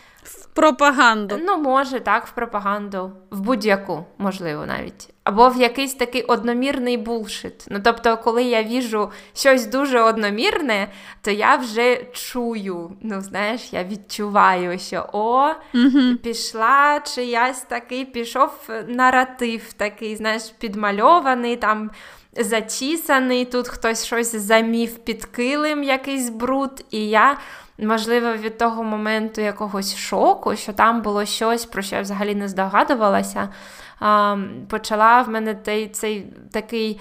[0.61, 1.39] пропаганду.
[1.43, 5.09] Ну, може, так, в пропаганду, в будь-яку, можливо, навіть.
[5.25, 7.65] Або в якийсь такий одномірний булшит.
[7.69, 10.89] Ну, тобто, коли я віжу щось дуже одномірне,
[11.23, 12.97] то я вже чую.
[13.03, 16.17] Ну, знаєш, я відчуваю, що о, угу.
[16.23, 18.51] пішла чиясь такий, пішов
[18.89, 21.91] наратив такий, знаєш, підмальований там.
[22.37, 27.39] Зачісаний, тут хтось щось замів під килим, якийсь бруд, і я
[27.87, 32.49] можливо, від того моменту якогось шоку, що там було щось, про що я взагалі не
[32.49, 33.49] здогадувалася.
[34.69, 37.01] Почала в мене цей, цей такий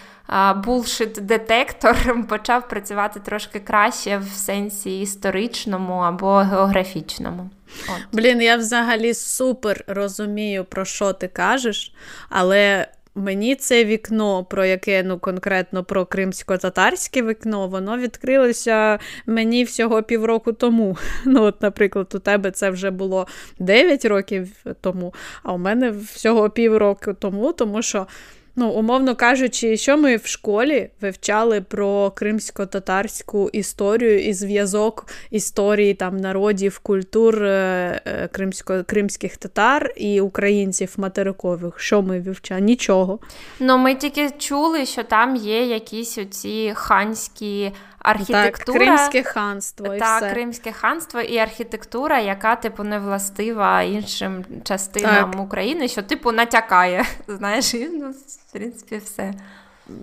[0.55, 7.49] булшит-детектор почав працювати трошки краще в сенсі історичному або географічному.
[7.87, 8.01] От.
[8.11, 11.93] Блін, я взагалі супер розумію, про що ти кажеш,
[12.29, 20.03] але Мені це вікно, про яке ну конкретно про кримсько-татарське вікно, воно відкрилося мені всього
[20.03, 20.97] півроку тому.
[21.25, 23.27] Ну, от, Наприклад, у тебе це вже було
[23.59, 24.49] 9 років
[24.81, 25.13] тому,
[25.43, 28.07] а у мене всього півроку тому, тому що.
[28.55, 36.17] Ну, умовно кажучи, що ми в школі вивчали про кримсько-татарську історію і зв'язок історії там
[36.17, 41.79] народів, культур е, е, кримсько- кримських татар і українців материкових.
[41.79, 42.61] Що ми вивчали?
[42.61, 43.19] Нічого.
[43.59, 48.79] Ну, ми тільки чули, що там є якісь оці ханські архітектура.
[48.79, 49.95] Так, Кримське ханство.
[49.95, 50.33] і Так, все.
[50.33, 55.41] Кримське ханство і архітектура, яка, типу, не властива іншим частинам так.
[55.41, 57.05] України, що, типу, натякає.
[57.27, 59.33] Знаєш, і, ну, в принципі, все.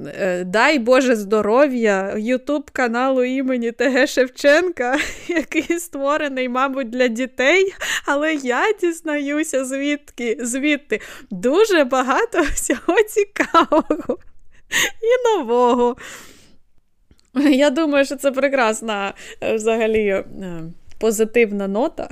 [0.06, 4.98] Е, дай Боже здоров'я Ютуб каналу імені ТГ Шевченка,
[5.28, 7.74] який створений, мабуть, для дітей,
[8.06, 11.01] але я дізнаюся звідки, звідти
[11.31, 14.18] дуже багато всього цікавого
[15.02, 15.97] і нового.
[17.50, 20.24] Я думаю, що це прекрасна е, взагалі е,
[20.98, 22.08] позитивна нота,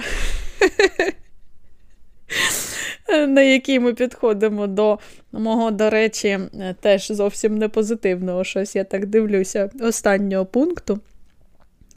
[3.28, 4.98] на якій ми підходимо до
[5.32, 11.01] мого, до речі, е, теж зовсім не позитивного щось, я так дивлюся, останнього пункту.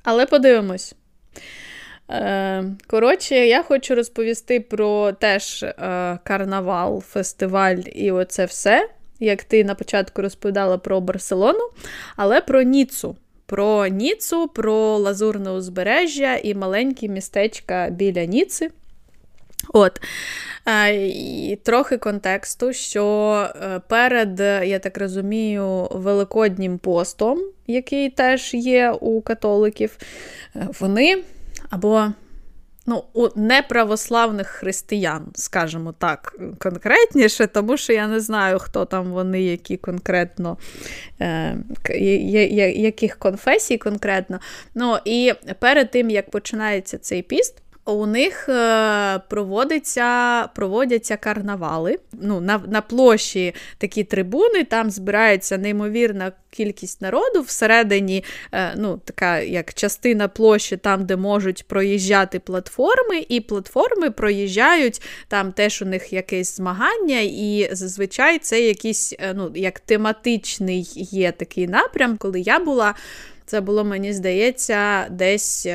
[0.04, 0.96] Але подивимось.
[2.88, 5.66] Коротше, я хочу розповісти про теж
[6.24, 8.90] карнавал, фестиваль і оце все
[9.20, 11.70] як ти на початку розповідала про Барселону,
[12.16, 13.16] але про Ніцу.
[13.46, 18.70] Про Ніцу, про Лазурне узбережжя і маленькі містечка біля Ніци.
[19.74, 20.02] От.
[20.98, 24.40] І Трохи контексту, що е, перед,
[24.70, 29.98] я так розумію, Великоднім постом, який теж є у католиків,
[30.56, 31.24] е, вони
[31.70, 32.06] або
[32.88, 39.42] ну, у неправославних християн, скажімо так, конкретніше, тому що я не знаю, хто там вони,
[39.42, 40.58] які конкретно,
[41.22, 41.58] е,
[42.76, 44.40] яких конфесій конкретно.
[44.76, 47.62] Ну, І перед тим, як починається цей піст,
[47.92, 52.00] у них е, проводиться, проводяться карнавали.
[52.22, 57.42] Ну, На на площі такі трибуни, там збирається неймовірна кількість народу.
[57.42, 65.02] Всередині е, ну, така як частина площі, там, де можуть проїжджати платформи, і платформи проїжджають
[65.28, 71.32] там теж у них якесь змагання, і зазвичай це якийсь е, ну, як тематичний є
[71.32, 72.18] такий напрям.
[72.18, 72.96] Коли я була,
[73.46, 75.68] це було, мені здається, десь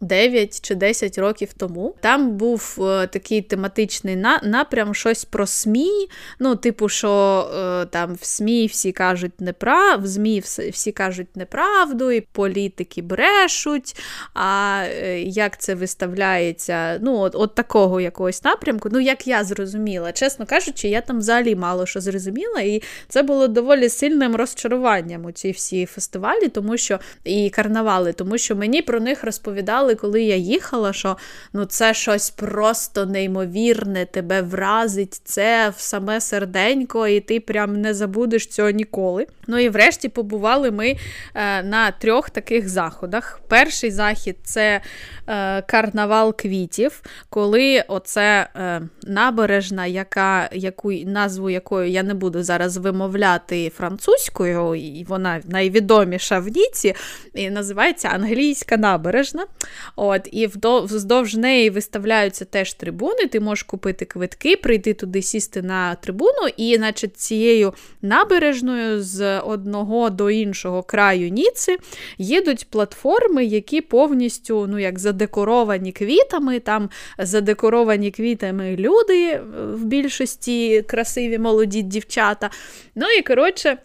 [0.00, 1.94] 9 чи 10 років тому.
[2.00, 6.08] Там був е, такий тематичний на, напрям, щось про СМІ.
[6.38, 7.10] Ну, типу, що
[7.54, 10.40] е, там в СМІ всі кажуть неправ, в ЗМІ
[10.72, 13.96] всі, кажуть неправду, і політики брешуть.
[14.34, 16.98] А е, як це виставляється?
[17.02, 18.88] Ну, от, от такого якогось напрямку.
[18.92, 23.48] Ну, як я зрозуміла, чесно кажучи, я там взагалі мало що зрозуміла, і це було
[23.48, 29.00] доволі сильним розчаруванням у ці всі фестивалі, тому що і карнавали, тому що мені про
[29.00, 31.16] них розповідали казали, коли я їхала, що
[31.52, 37.94] ну це щось просто неймовірне, тебе вразить це в саме серденько, і ти прям не
[37.94, 39.26] забудеш цього ніколи.
[39.46, 40.96] Ну і врешті побували ми
[41.34, 43.40] е, на трьох таких заходах.
[43.48, 44.80] Перший захід це
[45.28, 52.76] е, карнавал квітів, коли оце е, набережна, яка, яку, назву якої я не буду зараз
[52.76, 56.94] вимовляти французькою, і вона найвідоміша в Ніці,
[57.34, 59.46] і називається Англійська набережна.
[59.96, 63.26] От, І вздовж неї виставляються теж трибуни.
[63.26, 70.10] Ти можеш купити квитки, прийти туди, сісти на трибуну, і, значить, цією набережною з одного
[70.10, 71.76] до іншого краю Ніци
[72.18, 76.60] їдуть платформи, які повністю ну, як задекоровані квітами.
[76.60, 79.40] Там задекоровані квітами люди
[79.72, 82.50] в більшості красиві молоді дівчата.
[82.94, 83.78] Ну і коротше.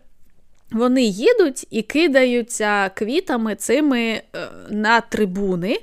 [0.74, 4.22] Вони їдуть і кидаються квітами цими е,
[4.70, 5.78] на трибуни.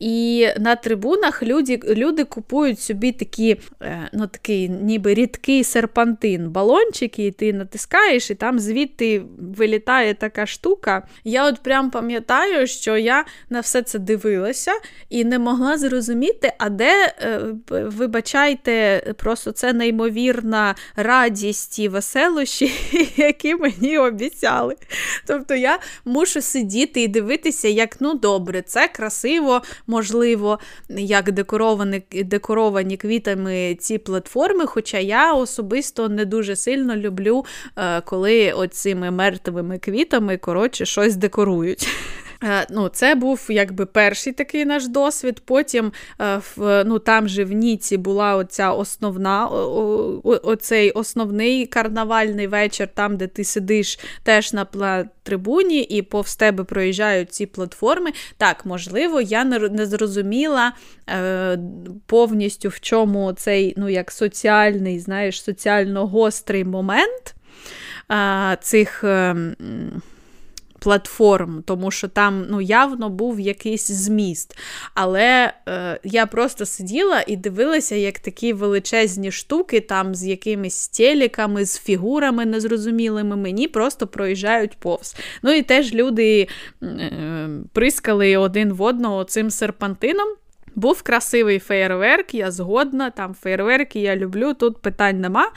[0.00, 7.26] І на трибунах люди люди купують собі такі, е, ну такий ніби рідкий серпантин, балончики,
[7.26, 11.08] і ти натискаєш, і там звідти вилітає така штука.
[11.24, 14.72] Я от прям пам'ятаю, що я на все це дивилася
[15.08, 17.40] і не могла зрозуміти, а де, е,
[17.70, 22.72] вибачайте, просто це неймовірна радість і веселощі,
[23.16, 24.76] які мені обіцяють обіцяли.
[25.26, 32.96] Тобто я мушу сидіти і дивитися, як ну добре, це красиво, можливо, як декоровані, декоровані
[32.96, 34.66] квітами ці платформи.
[34.66, 37.44] Хоча я особисто не дуже сильно люблю,
[37.76, 41.88] е, коли оцими мертвими квітами коротше, щось декорують.
[42.44, 45.42] Е, ну, Це був якби перший такий наш досвід.
[45.44, 46.40] Потім е,
[46.84, 49.46] ну, там же в Ніці була оця основна,
[50.24, 54.64] оцей основний карнавальний вечір, там, де ти сидиш теж на
[55.22, 58.10] трибуні, і повз тебе проїжджають ці платформи.
[58.36, 60.72] Так, можливо, я не зрозуміла
[61.08, 61.58] е,
[62.06, 67.34] повністю в чому цей ну, як соціальний, знаєш, соціально гострий момент
[68.60, 69.04] цих.
[70.78, 74.58] Платформ, тому що там ну, явно був якийсь зміст.
[74.94, 81.64] Але е, я просто сиділа і дивилася, як такі величезні штуки, там з якимись теліками,
[81.64, 85.16] з фігурами незрозумілими, мені просто проїжджають повз.
[85.42, 86.48] Ну і теж люди
[86.82, 90.28] е, прискали один в одного цим серпантином.
[90.78, 95.50] Був красивий фейерверк, я згодна, там фейерверки я люблю, тут питань нема.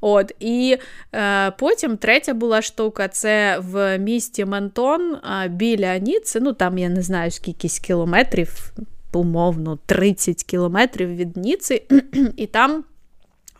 [0.00, 0.76] От, І
[1.14, 6.88] е, потім третя була штука це в місті Ментон е, біля Ніци, ну там я
[6.88, 8.72] не знаю скільки кілометрів,
[9.12, 11.82] умовно, 30 кілометрів від Ніци,
[12.36, 12.84] і там.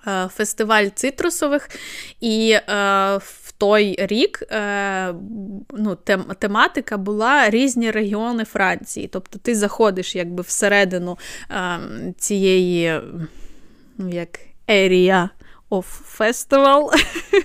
[0.06, 1.68] Е, фестиваль цитрусових,
[2.20, 3.18] і е,
[3.58, 5.14] той рік е,
[5.70, 9.08] ну, тем, тематика була різні регіони Франції.
[9.08, 11.18] Тобто ти заходиш якби всередину
[11.50, 11.78] е,
[12.18, 13.00] цієї
[13.98, 15.30] ну, як ерія
[15.70, 15.84] of
[16.18, 16.90] Festival.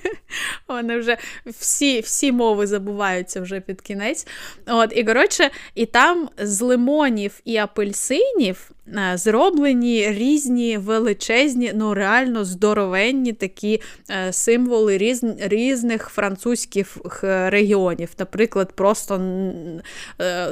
[0.67, 4.27] Вони вже всі всі мови забуваються вже під кінець.
[4.67, 8.71] От, І коротше, і там з лимонів і апельсинів
[9.15, 18.09] зроблені різні величезні, ну реально здоровенні такі е, символи різ, різних французьких е, регіонів.
[18.19, 19.21] Наприклад, просто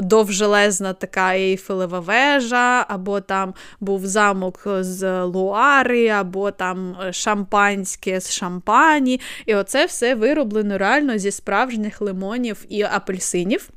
[0.02, 9.20] довжелезна така ейфелева вежа, або там був замок з Луари, або там шампанське з шампані.
[9.45, 13.70] І оце все вироблено реально зі справжніх лимонів і апельсинів.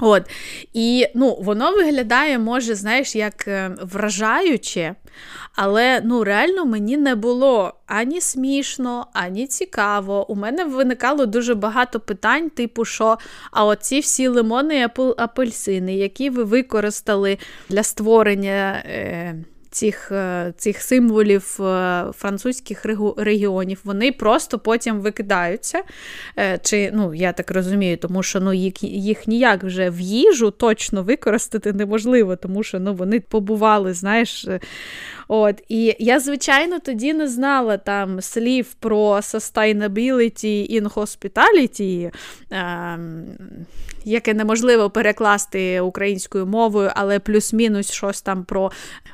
[0.00, 0.22] От.
[0.72, 4.94] І ну, воно виглядає, може, знаєш, як е, вражаюче,
[5.56, 10.30] але ну, реально мені не було ані смішно, ані цікаво.
[10.30, 13.18] У мене виникало дуже багато питань, типу, що
[13.50, 18.82] а оці всі лимони і апельсини, які ви використали для створення.
[18.86, 22.84] Е, цих е, цих символів е, французьких
[23.16, 25.82] регіонів, вони просто потім викидаються.
[26.38, 30.50] Е, чи, ну, Я так розумію, тому що ну, їх їх ніяк вже в їжу
[30.50, 34.46] точно використати неможливо, тому що ну, вони побували, знаєш.
[35.32, 42.10] От, І я, звичайно, тоді не знала там слів про sustainability in hospitality,
[42.52, 42.98] е,
[44.04, 48.72] яке неможливо перекласти українською мовою, але плюс-мінус щось там про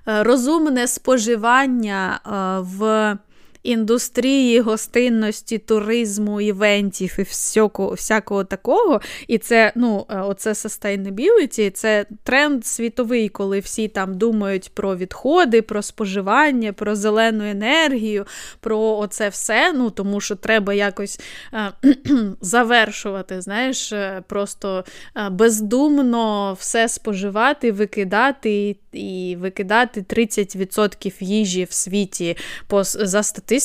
[0.08, 2.30] е, розумне споживання е,
[2.60, 3.16] в
[3.66, 9.00] індустрії гостинності, туризму, івентів і всякого, всякого такого.
[9.28, 15.62] І це ну, е, оце sustainability, це тренд світовий, коли всі там думають про відходи,
[15.62, 18.26] про споживання, про зелену енергію,
[18.60, 19.72] про оце все.
[19.72, 21.20] Ну, Тому що треба якось
[21.54, 21.72] е,
[22.40, 24.84] завершувати, знаєш, е, просто
[25.30, 32.36] бездумно все споживати, викидати і викидати 30% їжі в світі
[32.66, 33.55] по, за статистикою,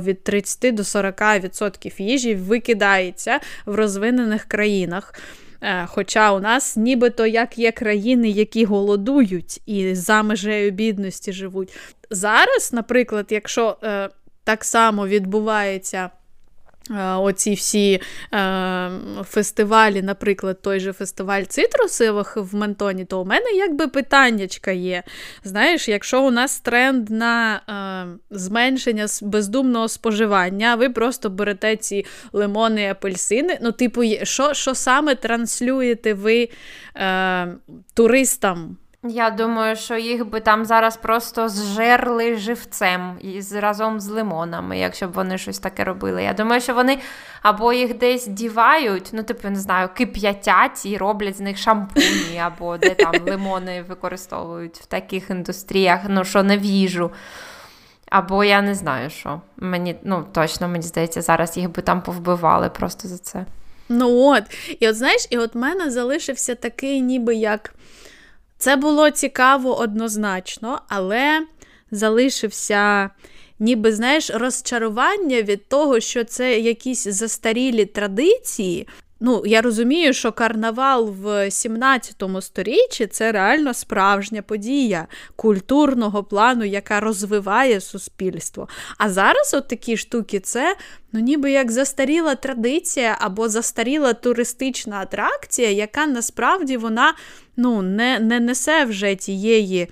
[0.00, 5.14] від 30 до 40% їжі викидається в розвинених країнах.
[5.62, 11.76] Е, хоча у нас нібито як є країни, які голодують і за межею бідності живуть.
[12.10, 14.08] Зараз, наприклад, якщо е,
[14.44, 16.10] так само відбувається.
[16.90, 18.00] Е, оці всі
[18.34, 18.90] е,
[19.24, 25.02] фестивалі, наприклад, той же фестиваль цитрусових в Ментоні, то у мене якби питаннячка є.
[25.44, 32.82] Знаєш, якщо у нас тренд на е, зменшення бездумного споживання, ви просто берете ці лимони
[32.82, 33.58] і апельсини.
[33.62, 36.48] Ну, типу, що що саме транслюєте ви
[36.96, 37.48] е,
[37.94, 38.76] туристам?
[39.08, 45.08] Я думаю, що їх би там зараз просто зжерли живцем із разом з лимонами, якщо
[45.08, 46.22] б вони щось таке робили.
[46.22, 46.98] Я думаю, що вони
[47.42, 52.78] або їх десь дівають, ну, типу, не знаю, кип'ятять і роблять з них шампуні, або
[52.78, 57.10] де там лимони використовують в таких індустріях, ну що не в їжу.
[58.10, 59.40] Або я не знаю, що.
[59.56, 63.46] Мені, ну, точно, мені здається, зараз їх би там повбивали просто за це.
[63.88, 64.42] Ну от,
[64.80, 67.74] і от знаєш, і от в мене залишився такий, ніби як.
[68.58, 71.46] Це було цікаво однозначно, але
[71.90, 73.10] залишився,
[73.58, 78.86] ніби, знаєш, розчарування від того, що це якісь застарілі традиції.
[79.20, 85.06] Ну, я розумію, що карнавал в 17 сторіччі це реально справжня подія
[85.36, 88.68] культурного плану, яка розвиває суспільство.
[88.98, 90.76] А зараз от такі штуки це
[91.12, 97.14] ну, ніби як застаріла традиція або застаріла туристична атракція, яка насправді вона
[97.56, 99.88] ну, не, не несе вже тієї.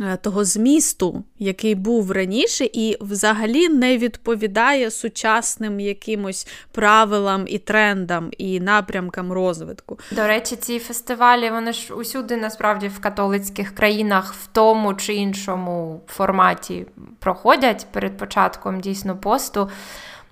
[0.00, 8.30] Е, того змісту, який був раніше, і взагалі не відповідає сучасним якимось правилам і трендам
[8.38, 9.98] і напрямкам розвитку.
[10.10, 16.00] До речі, ці фестивалі вони ж усюди насправді в католицьких країнах в тому чи іншому
[16.06, 16.86] форматі
[17.18, 19.70] проходять перед початком дійсно посту.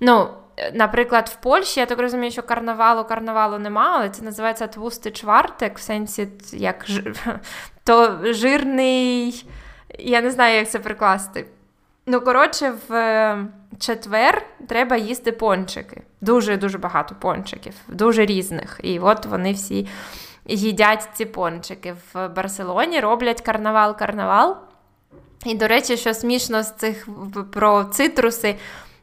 [0.00, 0.28] Ну,
[0.72, 5.78] Наприклад, в Польщі, я так розумію, що карнавалу карнавалу немає, але це називається твустий чвартик,
[5.78, 6.86] в сенсі як
[7.84, 9.46] то жирний,
[9.98, 11.46] я не знаю, як це прикласти.
[12.06, 13.46] Ну, коротше, в е,
[13.78, 16.02] четвер треба їсти пончики.
[16.20, 18.80] Дуже-дуже багато пончиків, дуже різних.
[18.82, 19.88] І от вони всі
[20.46, 21.96] їдять ці пончики.
[22.12, 24.56] В Барселоні роблять карнавал-карнавал.
[25.44, 27.08] І, до речі, що смішно з цих
[27.52, 28.56] про цитруси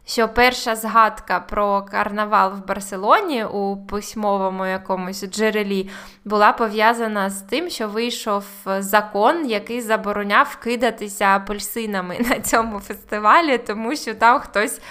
[0.06, 5.90] що перша згадка про карнавал в Барселоні у письмовому якомусь джерелі
[6.26, 13.95] була пов'язана з тим, що вийшов закон, який забороняв кидатися апельсинами на цьому фестивалі, тому
[13.95, 14.82] що там хтось.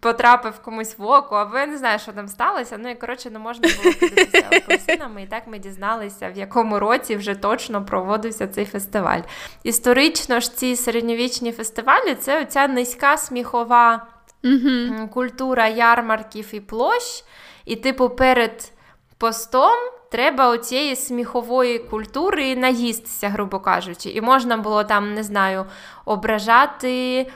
[0.00, 2.78] Потрапив комусь в око, або я не знаю, що там сталося.
[2.78, 5.22] Ну і коротше не можна було кидатися апельсинами.
[5.22, 9.20] І так ми дізналися, в якому році вже точно проводився цей фестиваль.
[9.62, 14.06] Історично ж ці середньовічні фестивалі це оця низька сміхова
[14.46, 15.08] угу.
[15.08, 17.24] культура ярмарків і площ,
[17.64, 18.72] і, типу, перед
[19.18, 19.76] постом
[20.10, 24.10] треба оцієї сміхової культури наїстися, грубо кажучи.
[24.10, 25.64] І можна було там, не знаю,
[26.04, 27.26] ображати.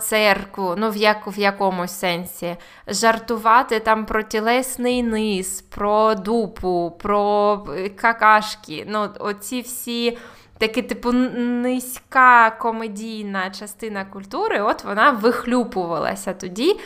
[0.00, 2.56] Церкву, ну в як, в якомусь сенсі,
[2.86, 8.86] жартувати там про тілесний низ, про дупу, про е, какашки.
[8.88, 10.18] Ну, оці всі
[10.60, 16.76] таки, типу, низька комедійна частина культури, от вона вихлюпувалася тоді.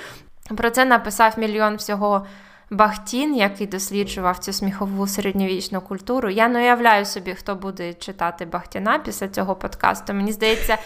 [0.56, 2.26] Про це написав мільйон всього
[2.70, 6.30] Бахтін, який досліджував цю сміхову середньовічну культуру.
[6.30, 10.14] Я не уявляю собі, хто буде читати Бахтіна після цього подкасту.
[10.14, 10.78] Мені здається,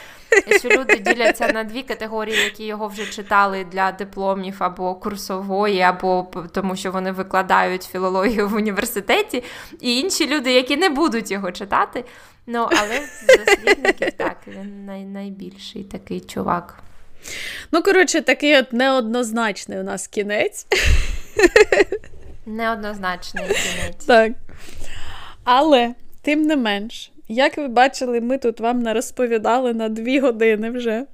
[0.59, 6.27] що люди діляться на дві категорії, які його вже читали для дипломів або курсової, або
[6.53, 9.45] тому, що вони викладають філологію в університеті,
[9.81, 12.05] і інші люди, які не будуть його читати.
[12.47, 16.79] Ну, але з дослідників так, він най- найбільший такий чувак.
[17.73, 20.67] Ну, коротше, такий от неоднозначний у нас кінець.
[22.47, 24.05] Неоднозначний кінець.
[24.07, 24.33] Так.
[25.45, 30.71] Але, тим не менш, як ви бачили, ми тут вам не розповідали на дві години
[30.71, 31.07] вже.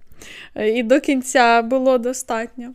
[0.57, 2.75] І до кінця було достатньо.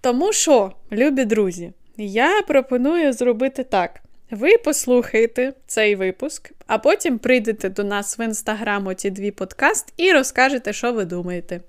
[0.00, 4.00] Тому що, любі друзі, я пропоную зробити так.
[4.30, 10.12] Ви послухаєте цей випуск, а потім прийдете до нас в інстаграм оці дві подкаст і
[10.12, 11.60] розкажете, що ви думаєте.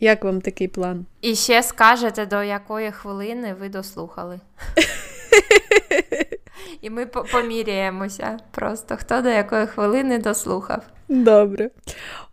[0.00, 1.06] Як вам такий план?
[1.20, 4.40] І ще скажете, до якої хвилини ви дослухали.
[6.80, 10.82] І ми поміряємося просто, хто до якої хвилини дослухав.
[11.08, 11.70] Добре.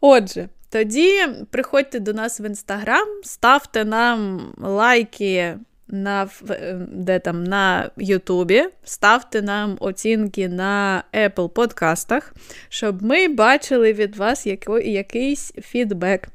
[0.02, 7.90] Отже, тоді приходьте до нас в інстаграм, ставте нам лайки на е, де там, на
[7.98, 12.34] Ютубі, ставте нам оцінки на Apple подкастах,
[12.70, 16.28] щоб ми бачили від вас яко, якийсь фідбек.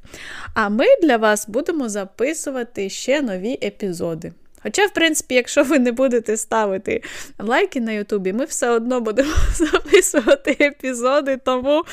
[0.55, 4.33] А ми для вас будемо записувати ще нові епізоди.
[4.63, 7.03] Хоча, в принципі, якщо ви не будете ставити
[7.39, 11.85] лайки на Ютубі, ми все одно будемо записувати епізоди, тому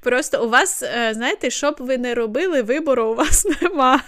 [0.00, 4.00] просто у вас, е, знаєте, що б ви не робили, вибору у вас нема.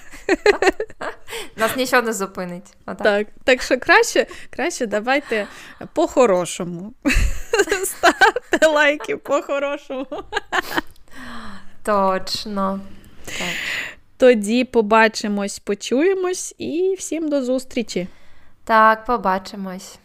[1.56, 2.74] Нас нічого не зупинить.
[2.86, 3.02] Отак.
[3.02, 5.46] Так так що краще краще давайте
[5.94, 6.94] по-хорошому.
[7.84, 10.06] Ставте лайки по-хорошому.
[11.84, 12.80] Точно.
[13.24, 13.54] Так.
[14.16, 18.08] Тоді побачимось, почуємось і всім до зустрічі.
[18.64, 19.98] Так, побачимось.